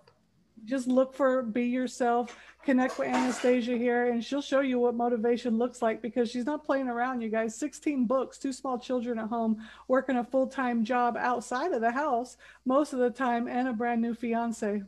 Just 0.64 0.88
look 0.88 1.14
for 1.14 1.42
be 1.42 1.64
yourself. 1.64 2.36
Connect 2.64 2.98
with 2.98 3.08
anastasia 3.08 3.76
here 3.76 4.10
and 4.10 4.24
she'll 4.24 4.42
show 4.42 4.60
you 4.60 4.80
what 4.80 4.96
motivation 4.96 5.58
looks 5.58 5.80
like 5.80 6.02
because 6.02 6.30
she's 6.30 6.46
not 6.46 6.64
playing 6.64 6.88
around 6.88 7.20
you 7.20 7.28
guys. 7.28 7.56
16 7.56 8.06
books 8.06 8.38
two 8.38 8.52
small 8.52 8.78
children 8.78 9.18
at 9.18 9.28
home 9.28 9.62
working 9.86 10.16
a 10.16 10.24
full-time 10.24 10.84
job 10.84 11.16
outside 11.16 11.72
of 11.72 11.80
the 11.80 11.90
house 11.90 12.36
most 12.64 12.92
of 12.92 12.98
the 12.98 13.10
time 13.10 13.46
and 13.46 13.68
a 13.68 13.72
brand 13.72 14.00
new 14.00 14.14
fiance. 14.14 14.82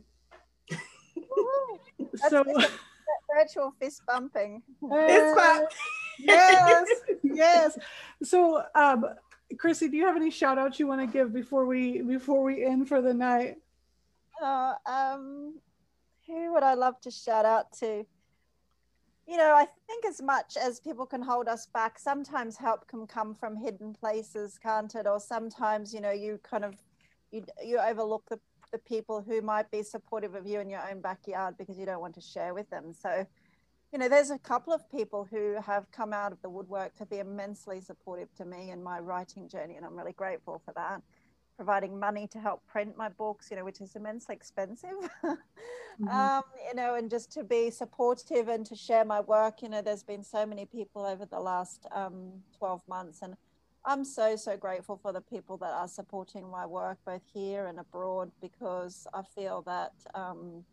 So 2.27 2.43
virtual 3.33 3.73
fist 3.79 4.01
bumping. 4.07 4.61
Fist 4.81 5.35
bump. 5.35 5.69
yes 6.17 6.87
yes. 7.23 7.77
So 8.23 8.63
um 8.75 9.05
krissy 9.55 9.89
do 9.89 9.97
you 9.97 10.05
have 10.05 10.15
any 10.15 10.29
shout 10.29 10.57
outs 10.57 10.79
you 10.79 10.87
want 10.87 11.01
to 11.01 11.07
give 11.07 11.33
before 11.33 11.65
we 11.65 12.01
before 12.01 12.43
we 12.43 12.65
end 12.65 12.87
for 12.87 13.01
the 13.01 13.13
night 13.13 13.57
uh, 14.41 14.73
um, 14.85 15.59
who 16.27 16.53
would 16.53 16.63
I 16.63 16.73
love 16.73 16.99
to 17.01 17.11
shout 17.11 17.45
out 17.45 17.71
to? 17.79 18.05
You 19.27 19.37
know, 19.37 19.53
I 19.53 19.67
think 19.87 20.05
as 20.05 20.21
much 20.21 20.57
as 20.57 20.79
people 20.79 21.05
can 21.05 21.21
hold 21.21 21.47
us 21.47 21.67
back, 21.67 21.99
sometimes 21.99 22.57
help 22.57 22.87
can 22.87 23.05
come 23.05 23.35
from 23.35 23.55
hidden 23.55 23.93
places, 23.93 24.57
can't 24.61 24.93
it? 24.95 25.05
Or 25.05 25.19
sometimes, 25.19 25.93
you 25.93 26.01
know, 26.01 26.11
you 26.11 26.39
kind 26.43 26.65
of 26.65 26.75
you 27.31 27.45
you 27.63 27.77
overlook 27.79 28.23
the 28.29 28.39
the 28.71 28.79
people 28.79 29.21
who 29.21 29.41
might 29.41 29.69
be 29.71 29.81
supportive 29.81 30.35
of 30.35 30.45
you 30.45 30.59
in 30.59 30.69
your 30.69 30.87
own 30.89 31.01
backyard 31.01 31.55
because 31.57 31.77
you 31.77 31.85
don't 31.85 32.01
want 32.01 32.13
to 32.15 32.21
share 32.21 32.53
with 32.53 32.69
them. 32.69 32.93
So, 32.93 33.25
you 33.91 33.97
know, 33.97 34.07
there's 34.07 34.29
a 34.29 34.37
couple 34.37 34.73
of 34.73 34.89
people 34.91 35.27
who 35.29 35.55
have 35.65 35.89
come 35.91 36.13
out 36.13 36.31
of 36.31 36.41
the 36.43 36.49
woodwork 36.49 36.95
to 36.97 37.05
be 37.05 37.17
immensely 37.17 37.81
supportive 37.81 38.33
to 38.35 38.45
me 38.45 38.69
in 38.69 38.83
my 38.83 38.99
writing 38.99 39.47
journey, 39.47 39.75
and 39.75 39.85
I'm 39.85 39.97
really 39.97 40.13
grateful 40.13 40.61
for 40.63 40.73
that 40.75 41.01
providing 41.59 41.99
money 41.99 42.25
to 42.25 42.39
help 42.39 42.65
print 42.65 42.95
my 42.95 43.09
books, 43.09 43.51
you 43.51 43.57
know, 43.57 43.65
which 43.65 43.81
is 43.81 43.93
immensely 43.97 44.33
expensive. 44.33 44.95
mm-hmm. 45.25 46.07
um, 46.07 46.41
you 46.65 46.73
know, 46.73 46.95
and 46.95 47.09
just 47.09 47.33
to 47.33 47.43
be 47.43 47.69
supportive 47.69 48.47
and 48.47 48.65
to 48.65 48.77
share 48.77 49.03
my 49.03 49.19
work. 49.19 49.61
You 49.61 49.67
know, 49.67 49.81
there's 49.81 50.01
been 50.01 50.23
so 50.23 50.45
many 50.45 50.65
people 50.65 51.05
over 51.05 51.25
the 51.25 51.41
last 51.41 51.85
um, 51.91 52.31
12 52.57 52.81
months, 52.87 53.23
and 53.23 53.35
I'm 53.83 54.05
so, 54.05 54.37
so 54.37 54.55
grateful 54.55 54.97
for 55.01 55.11
the 55.11 55.19
people 55.19 55.57
that 55.57 55.73
are 55.73 55.89
supporting 55.89 56.49
my 56.49 56.65
work 56.65 56.97
both 57.05 57.23
here 57.33 57.65
and 57.67 57.77
abroad 57.77 58.31
because 58.41 59.05
I 59.13 59.23
feel 59.35 59.61
that. 59.63 59.91
Um, 60.15 60.63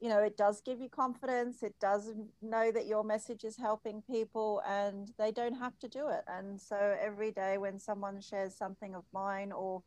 you 0.00 0.08
know, 0.08 0.18
it 0.18 0.36
does 0.36 0.60
give 0.60 0.80
you 0.80 0.88
confidence. 0.88 1.62
It 1.62 1.74
does 1.80 2.12
know 2.42 2.70
that 2.70 2.86
your 2.86 3.02
message 3.02 3.44
is 3.44 3.56
helping 3.56 4.02
people 4.02 4.62
and 4.68 5.10
they 5.18 5.32
don't 5.32 5.54
have 5.54 5.78
to 5.78 5.88
do 5.88 6.08
it. 6.08 6.22
And 6.28 6.60
so 6.60 6.96
every 7.00 7.30
day 7.30 7.56
when 7.56 7.78
someone 7.78 8.20
shares 8.20 8.54
something 8.54 8.94
of 8.94 9.04
mine 9.12 9.52
or, 9.52 9.82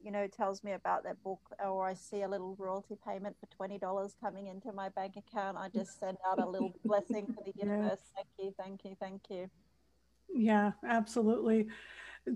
you 0.00 0.10
know, 0.10 0.26
tells 0.26 0.64
me 0.64 0.72
about 0.72 1.04
their 1.04 1.14
book 1.14 1.40
or 1.64 1.86
I 1.86 1.94
see 1.94 2.22
a 2.22 2.28
little 2.28 2.56
royalty 2.58 2.96
payment 3.06 3.36
for 3.38 3.68
$20 3.68 4.16
coming 4.20 4.48
into 4.48 4.72
my 4.72 4.88
bank 4.88 5.14
account, 5.16 5.56
I 5.56 5.68
just 5.68 6.00
send 6.00 6.18
out 6.28 6.40
a 6.40 6.46
little 6.48 6.74
blessing 6.84 7.26
for 7.26 7.44
the 7.44 7.52
universe. 7.56 8.00
Thank 8.16 8.28
you, 8.38 8.54
thank 8.58 8.84
you, 8.84 8.96
thank 8.98 9.22
you. 9.30 9.48
Yeah, 10.34 10.72
absolutely 10.84 11.68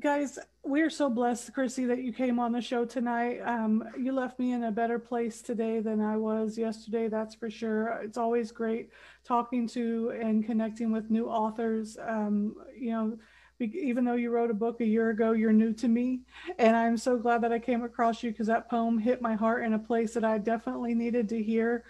guys, 0.01 0.39
we're 0.65 0.91
so 0.91 1.09
blessed, 1.09 1.53
Krissy, 1.55 1.87
that 1.89 2.03
you 2.03 2.13
came 2.13 2.39
on 2.39 2.53
the 2.53 2.61
show 2.61 2.85
tonight. 2.85 3.41
Um, 3.41 3.85
you 3.99 4.13
left 4.13 4.39
me 4.39 4.53
in 4.53 4.65
a 4.65 4.71
better 4.71 4.99
place 4.99 5.41
today 5.41 5.81
than 5.81 6.01
I 6.01 6.17
was 6.17 6.59
yesterday, 6.59 7.09
that's 7.09 7.35
for 7.35 7.51
sure. 7.51 8.01
It's 8.03 8.19
always 8.19 8.53
great 8.53 8.91
talking 9.25 9.67
to 9.69 10.11
and 10.21 10.45
connecting 10.45 10.93
with 10.93 11.11
new 11.11 11.27
authors. 11.27 11.97
Um, 12.07 12.55
you 12.79 12.91
know, 12.91 13.19
even 13.61 14.05
though 14.05 14.15
you 14.15 14.31
wrote 14.31 14.51
a 14.51 14.55
book 14.55 14.81
a 14.81 14.87
year 14.87 15.11
ago, 15.11 15.33
you're 15.33 15.53
new 15.53 15.73
to 15.73 15.89
me. 15.89 16.21
And 16.59 16.77
I'm 16.77 16.97
so 16.97 17.17
glad 17.17 17.43
that 17.43 17.53
I 17.53 17.59
came 17.59 17.83
across 17.83 18.23
you 18.23 18.31
because 18.31 18.47
that 18.49 18.71
poem 18.71 18.99
hit 18.99 19.23
my 19.23 19.35
heart 19.35 19.65
in 19.65 19.73
a 19.73 19.79
place 19.79 20.15
that 20.15 20.25
I 20.25 20.39
definitely 20.39 20.95
needed 20.95 21.29
to 21.31 21.43
hear. 21.43 21.85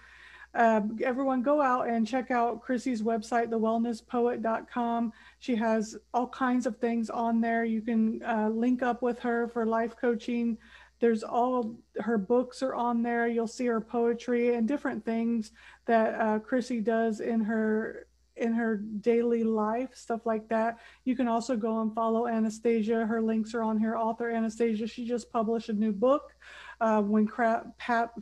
Um, 0.59 0.99
everyone 1.05 1.41
go 1.41 1.63
out 1.63 1.87
and 1.87 2.05
check 2.05 2.33
out 2.33 2.67
Krissy's 2.67 3.01
website, 3.01 3.49
thewellnesspoet.com. 3.49 5.13
She 5.39 5.55
has 5.55 5.97
all 6.13 6.27
kinds 6.27 6.67
of 6.67 6.77
things 6.79 7.11
on 7.11 7.41
there. 7.41 7.65
You 7.65 7.81
can 7.81 8.21
uh, 8.25 8.49
link 8.49 8.83
up 8.83 9.01
with 9.01 9.21
her 9.21 9.47
for 9.47 9.65
life 9.65 9.95
coaching. 9.97 10.59
There's 10.99 11.23
all 11.23 11.77
her 12.01 12.19
books 12.19 12.61
are 12.61 12.75
on 12.75 13.05
there. 13.05 13.29
You'll 13.29 13.47
see 13.47 13.67
her 13.67 13.81
poetry 13.81 14.57
and 14.57 14.67
different 14.67 15.05
things 15.05 15.53
that 15.87 16.21
uh, 16.21 16.41
Krissy 16.41 16.83
does 16.83 17.21
in 17.21 17.41
her 17.45 18.09
in 18.37 18.53
her 18.53 18.77
daily 18.77 19.45
life, 19.45 19.91
stuff 19.95 20.25
like 20.25 20.49
that. 20.49 20.79
You 21.05 21.17
can 21.17 21.29
also 21.29 21.57
go 21.57 21.81
and 21.81 21.95
follow 21.95 22.27
Anastasia. 22.27 23.07
Her 23.07 23.21
links 23.21 23.55
are 23.55 23.63
on 23.63 23.79
here. 23.79 23.97
Author 23.97 24.31
Anastasia. 24.31 24.87
She 24.87 25.07
just 25.07 25.33
published 25.33 25.69
a 25.69 25.73
new 25.73 25.93
book 25.93 26.33
uh, 26.81 27.03
when 27.03 27.27
crap 27.27 27.77
pat 27.79 28.13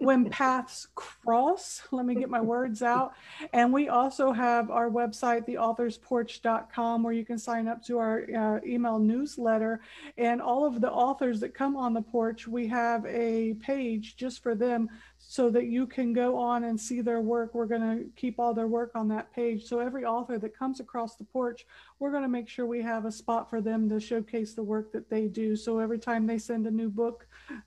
when 0.00 0.28
paths 0.28 0.88
cross 0.94 1.82
let 1.90 2.04
me 2.04 2.14
get 2.14 2.28
my 2.28 2.40
words 2.40 2.82
out. 2.82 3.14
And 3.52 3.72
we 3.72 3.88
also 3.88 4.32
have 4.32 4.70
our 4.70 4.90
website 4.90 5.48
theauthorsporch.com 5.48 7.02
where 7.02 7.12
you 7.14 7.24
can 7.24 7.38
sign 7.38 7.68
up 7.68 7.82
to 7.86 7.98
our 7.98 8.24
uh, 8.36 8.60
email 8.66 8.98
newsletter. 8.98 9.80
And 10.18 10.42
all 10.42 10.66
of 10.66 10.80
the 10.82 10.90
authors 10.90 11.40
that 11.40 11.54
come 11.54 11.76
on 11.76 11.94
the 11.94 12.02
porch 12.02 12.46
we 12.46 12.66
have 12.68 13.06
a 13.06 13.54
page 13.54 14.16
just 14.16 14.42
for 14.42 14.54
them 14.54 14.90
so 15.34 15.50
that 15.50 15.66
you 15.66 15.84
can 15.86 16.12
go 16.12 16.38
on 16.38 16.64
and 16.64 16.78
see 16.78 17.00
their 17.00 17.20
work 17.20 17.54
we're 17.54 17.66
going 17.66 17.80
to 17.80 18.04
keep 18.14 18.38
all 18.38 18.54
their 18.54 18.68
work 18.68 18.92
on 18.94 19.08
that 19.08 19.32
page 19.32 19.64
so 19.64 19.78
every 19.78 20.04
author 20.04 20.38
that 20.38 20.56
comes 20.56 20.80
across 20.80 21.16
the 21.16 21.24
porch 21.24 21.66
we're 21.98 22.10
going 22.10 22.22
to 22.22 22.28
make 22.28 22.48
sure 22.48 22.66
we 22.66 22.82
have 22.82 23.04
a 23.04 23.12
spot 23.12 23.50
for 23.50 23.60
them 23.60 23.88
to 23.88 23.98
showcase 23.98 24.54
the 24.54 24.62
work 24.62 24.92
that 24.92 25.10
they 25.10 25.26
do 25.26 25.56
so 25.56 25.78
every 25.78 25.98
time 25.98 26.26
they 26.26 26.38
send 26.38 26.66
a 26.66 26.70
new 26.70 26.88
book 26.88 27.26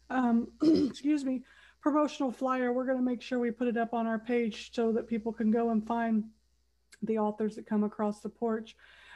um, 0.09 0.47
excuse 0.61 1.24
me, 1.24 1.43
promotional 1.82 2.32
flyer, 2.32 2.74
we're 2.74 2.86
going 2.86 2.97
to 2.97 3.03
make 3.03 3.22
sure 3.22 3.39
we 3.39 3.51
put 3.51 3.68
it 3.68 3.78
up 3.78 3.93
on 3.93 4.07
our 4.07 4.20
page 4.20 4.72
so 4.74 4.91
that 4.91 5.07
people 5.07 5.32
can 5.32 5.51
go 5.51 5.70
and 5.70 5.86
find 5.86 6.24
the 7.03 7.18
authors 7.18 7.55
that 7.55 7.68
come 7.68 7.84
across 7.84 8.22
the 8.22 8.30
porch. 8.30 8.76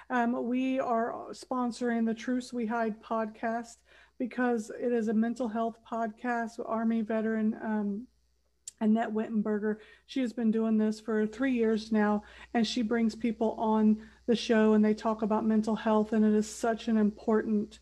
Um, 0.09 0.45
we 0.45 0.79
are 0.79 1.13
sponsoring 1.31 2.05
the 2.05 2.13
Truth 2.13 2.51
We 2.53 2.65
Hide 2.65 3.01
podcast 3.01 3.77
because 4.19 4.71
it 4.79 4.91
is 4.91 5.07
a 5.07 5.13
mental 5.13 5.47
health 5.47 5.77
podcast. 5.89 6.59
Army 6.65 7.01
veteran 7.01 7.57
um, 7.63 8.07
Annette 8.81 9.13
Wittenberger, 9.13 9.77
she 10.07 10.19
has 10.19 10.33
been 10.33 10.51
doing 10.51 10.77
this 10.77 10.99
for 10.99 11.25
three 11.25 11.53
years 11.53 11.91
now, 11.91 12.23
and 12.53 12.67
she 12.67 12.81
brings 12.81 13.15
people 13.15 13.51
on 13.51 14.01
the 14.25 14.35
show 14.35 14.73
and 14.73 14.83
they 14.83 14.93
talk 14.93 15.21
about 15.21 15.45
mental 15.45 15.75
health, 15.75 16.11
and 16.11 16.25
it 16.25 16.33
is 16.33 16.49
such 16.49 16.87
an 16.89 16.97
important 16.97 17.79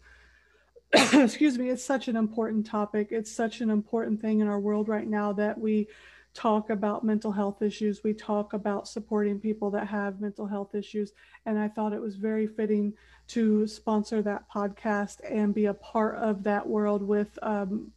excuse 1.14 1.58
me, 1.58 1.70
it's 1.70 1.84
such 1.84 2.08
an 2.08 2.16
important 2.16 2.66
topic. 2.66 3.10
It's 3.12 3.32
such 3.32 3.62
an 3.62 3.70
important 3.70 4.22
thing 4.22 4.40
in 4.40 4.48
our 4.48 4.60
world 4.60 4.88
right 4.88 5.08
now 5.08 5.34
that 5.34 5.60
we 5.60 5.88
talk 6.34 6.70
about 6.70 7.04
mental 7.04 7.32
health 7.32 7.62
issues. 7.62 8.04
We 8.04 8.14
talk 8.14 8.54
about 8.54 8.88
supporting 8.88 9.40
people 9.40 9.70
that 9.72 9.88
have 9.88 10.22
mental 10.22 10.48
health 10.48 10.74
issues. 10.74 11.12
And 11.46 11.60
I 11.60 11.68
thought 11.68 11.94
it 11.94 12.02
was 12.02 12.16
very 12.16 12.48
fitting 12.48 12.94
to 13.30 13.68
sponsor 13.68 14.22
that 14.24 14.46
podcast 14.50 15.18
and 15.30 15.54
be 15.54 15.66
a 15.66 15.74
part 15.74 16.16
of 16.16 16.44
that 16.44 16.68
world 16.68 17.04
with 17.04 17.38
um, 17.44 17.92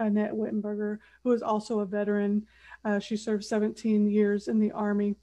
Annette 0.00 0.32
Wittenberger, 0.32 0.98
who 1.22 1.32
is 1.32 1.42
also 1.42 1.80
a 1.80 1.86
veteran. 1.86 2.46
Uh, 2.84 2.98
she 2.98 3.16
served 3.16 3.44
17 3.44 4.08
years 4.08 4.48
in 4.48 4.58
the 4.58 4.72
Army 4.72 5.16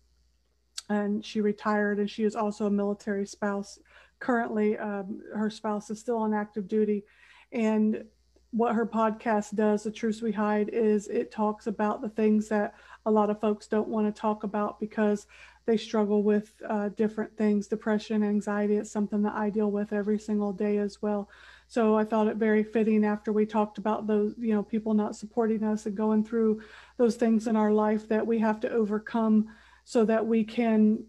and 0.90 1.24
she 1.24 1.40
retired, 1.40 2.00
and 2.00 2.10
she 2.10 2.24
is 2.24 2.36
also 2.36 2.66
a 2.66 2.72
military 2.72 3.26
spouse. 3.26 3.80
Currently 4.20 4.78
um, 4.78 5.22
her 5.34 5.50
spouse 5.50 5.90
is 5.90 6.00
still 6.00 6.18
on 6.18 6.34
active 6.34 6.68
duty 6.68 7.04
and 7.52 8.04
what 8.52 8.76
her 8.76 8.86
podcast 8.86 9.56
does 9.56 9.84
the 9.84 9.92
truth 9.92 10.22
we 10.22 10.32
hide 10.32 10.70
is 10.70 11.08
it 11.08 11.32
talks 11.32 11.68
about 11.68 12.02
the 12.02 12.10
things 12.10 12.50
that 12.50 12.76
a 13.06 13.12
lot 13.12 13.30
of 13.30 13.40
folks 13.40 13.66
don't 13.68 13.88
want 13.88 14.14
to 14.14 14.22
talk 14.22 14.44
about 14.44 14.80
because 14.80 15.26
they 15.66 15.78
struggle 15.78 16.22
with 16.22 16.54
uh, 16.68 16.90
different 16.90 17.36
things 17.38 17.68
depression 17.68 18.24
anxiety. 18.24 18.76
It's 18.76 18.92
something 18.92 19.22
that 19.24 19.34
i 19.34 19.50
deal 19.50 19.72
with 19.72 19.94
every 19.94 20.20
single 20.20 20.52
day 20.52 20.78
as 20.78 21.02
well 21.02 21.30
so 21.72 21.96
i 21.96 22.04
thought 22.04 22.28
it 22.28 22.36
very 22.36 22.64
fitting 22.64 23.06
after 23.06 23.32
we 23.32 23.46
talked 23.46 23.78
about 23.78 24.06
those 24.06 24.34
you 24.38 24.54
know 24.54 24.62
people 24.62 24.94
not 24.94 25.16
supporting 25.16 25.64
us 25.64 25.86
and 25.86 25.96
going 25.96 26.22
through 26.22 26.62
those 26.98 27.16
things 27.16 27.48
in 27.48 27.56
our 27.56 27.72
life 27.72 28.10
that 28.10 28.28
we 28.28 28.38
have 28.38 28.60
to 28.60 28.70
overcome 28.70 29.48
so 29.86 30.04
that 30.04 30.26
we 30.26 30.44
can 30.44 31.02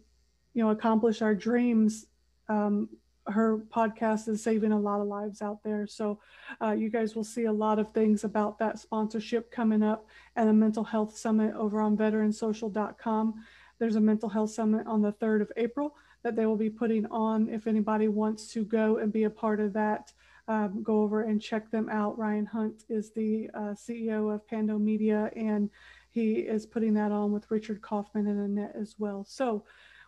you 0.54 0.62
know 0.62 0.70
accomplish 0.70 1.20
our 1.20 1.34
dreams 1.34 2.06
um, 2.48 2.88
her 3.26 3.58
podcast 3.74 4.28
is 4.28 4.42
saving 4.42 4.72
a 4.72 4.78
lot 4.78 5.00
of 5.00 5.06
lives 5.06 5.42
out 5.42 5.62
there. 5.62 5.86
So 5.86 6.18
uh, 6.60 6.72
you 6.72 6.90
guys 6.90 7.14
will 7.14 7.24
see 7.24 7.44
a 7.44 7.52
lot 7.52 7.78
of 7.78 7.92
things 7.92 8.24
about 8.24 8.58
that 8.58 8.78
sponsorship 8.78 9.50
coming 9.50 9.82
up 9.82 10.06
and 10.34 10.48
a 10.48 10.52
mental 10.52 10.84
health 10.84 11.16
summit 11.16 11.54
over 11.54 11.80
on 11.80 11.96
veteransocial.com. 11.96 13.34
There's 13.78 13.96
a 13.96 14.00
mental 14.00 14.28
health 14.28 14.50
summit 14.50 14.86
on 14.86 15.02
the 15.02 15.12
3rd 15.12 15.42
of 15.42 15.52
April 15.56 15.94
that 16.22 16.36
they 16.36 16.46
will 16.46 16.56
be 16.56 16.70
putting 16.70 17.06
on. 17.06 17.48
If 17.48 17.66
anybody 17.66 18.08
wants 18.08 18.48
to 18.52 18.64
go 18.64 18.98
and 18.98 19.12
be 19.12 19.24
a 19.24 19.30
part 19.30 19.60
of 19.60 19.72
that, 19.74 20.12
um, 20.48 20.82
go 20.82 21.02
over 21.02 21.22
and 21.22 21.40
check 21.40 21.70
them 21.70 21.88
out. 21.88 22.18
Ryan 22.18 22.46
Hunt 22.46 22.84
is 22.88 23.12
the 23.12 23.48
uh, 23.54 23.74
CEO 23.74 24.34
of 24.34 24.46
Pando 24.46 24.78
Media, 24.78 25.30
and 25.36 25.70
he 26.10 26.34
is 26.34 26.66
putting 26.66 26.94
that 26.94 27.12
on 27.12 27.32
with 27.32 27.50
Richard 27.50 27.80
Kaufman 27.80 28.26
and 28.26 28.40
Annette 28.40 28.74
as 28.78 28.96
well. 28.98 29.24
So 29.24 29.64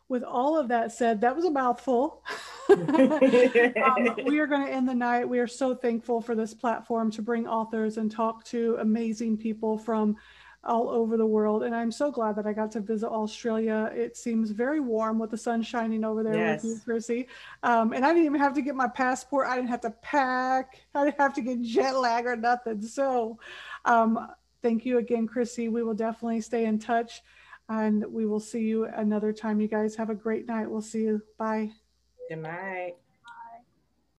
with 0.08 0.22
all 0.22 0.58
of 0.58 0.68
that 0.68 0.92
said, 0.92 1.20
that 1.22 1.34
was 1.34 1.44
a 1.44 1.50
mouthful. 1.50 2.22
um, 2.70 2.86
we 4.26 4.38
are 4.38 4.46
going 4.46 4.66
to 4.66 4.72
end 4.72 4.88
the 4.88 4.94
night. 4.94 5.28
We 5.28 5.38
are 5.38 5.46
so 5.46 5.74
thankful 5.74 6.20
for 6.20 6.34
this 6.34 6.52
platform 6.52 7.10
to 7.12 7.22
bring 7.22 7.46
authors 7.46 7.96
and 7.96 8.10
talk 8.10 8.44
to 8.46 8.76
amazing 8.80 9.38
people 9.38 9.78
from 9.78 10.16
all 10.66 10.88
over 10.88 11.16
the 11.16 11.26
world. 11.26 11.62
And 11.62 11.74
I'm 11.74 11.90
so 11.90 12.10
glad 12.10 12.36
that 12.36 12.46
I 12.46 12.52
got 12.52 12.70
to 12.72 12.80
visit 12.80 13.08
Australia. 13.08 13.90
It 13.94 14.16
seems 14.16 14.50
very 14.50 14.80
warm 14.80 15.18
with 15.18 15.30
the 15.30 15.38
sun 15.38 15.62
shining 15.62 16.04
over 16.04 16.22
there 16.22 16.34
yes. 16.34 16.62
with 16.62 16.72
you, 16.72 16.92
Krissy. 16.94 17.26
Um, 17.62 17.92
and 17.92 18.04
I 18.04 18.08
didn't 18.08 18.26
even 18.26 18.40
have 18.40 18.54
to 18.54 18.62
get 18.62 18.74
my 18.74 18.88
passport. 18.88 19.46
I 19.48 19.56
didn't 19.56 19.70
have 19.70 19.82
to 19.82 19.90
pack. 19.90 20.80
I 20.94 21.04
didn't 21.04 21.20
have 21.20 21.34
to 21.34 21.42
get 21.42 21.62
jet 21.62 21.96
lag 21.96 22.26
or 22.26 22.36
nothing. 22.36 22.82
So 22.82 23.38
um, 23.84 24.28
thank 24.62 24.84
you 24.84 24.98
again, 24.98 25.28
Krissy. 25.28 25.70
We 25.70 25.82
will 25.82 25.94
definitely 25.94 26.40
stay 26.40 26.64
in 26.64 26.78
touch 26.78 27.22
and 27.68 28.04
we 28.12 28.26
will 28.26 28.40
see 28.40 28.62
you 28.62 28.86
another 28.86 29.32
time. 29.32 29.60
You 29.60 29.68
guys 29.68 29.94
have 29.96 30.10
a 30.10 30.14
great 30.14 30.46
night. 30.46 30.70
We'll 30.70 30.82
see 30.82 31.02
you. 31.02 31.22
Bye. 31.38 31.72
Good 32.28 32.38
night. 32.38 32.96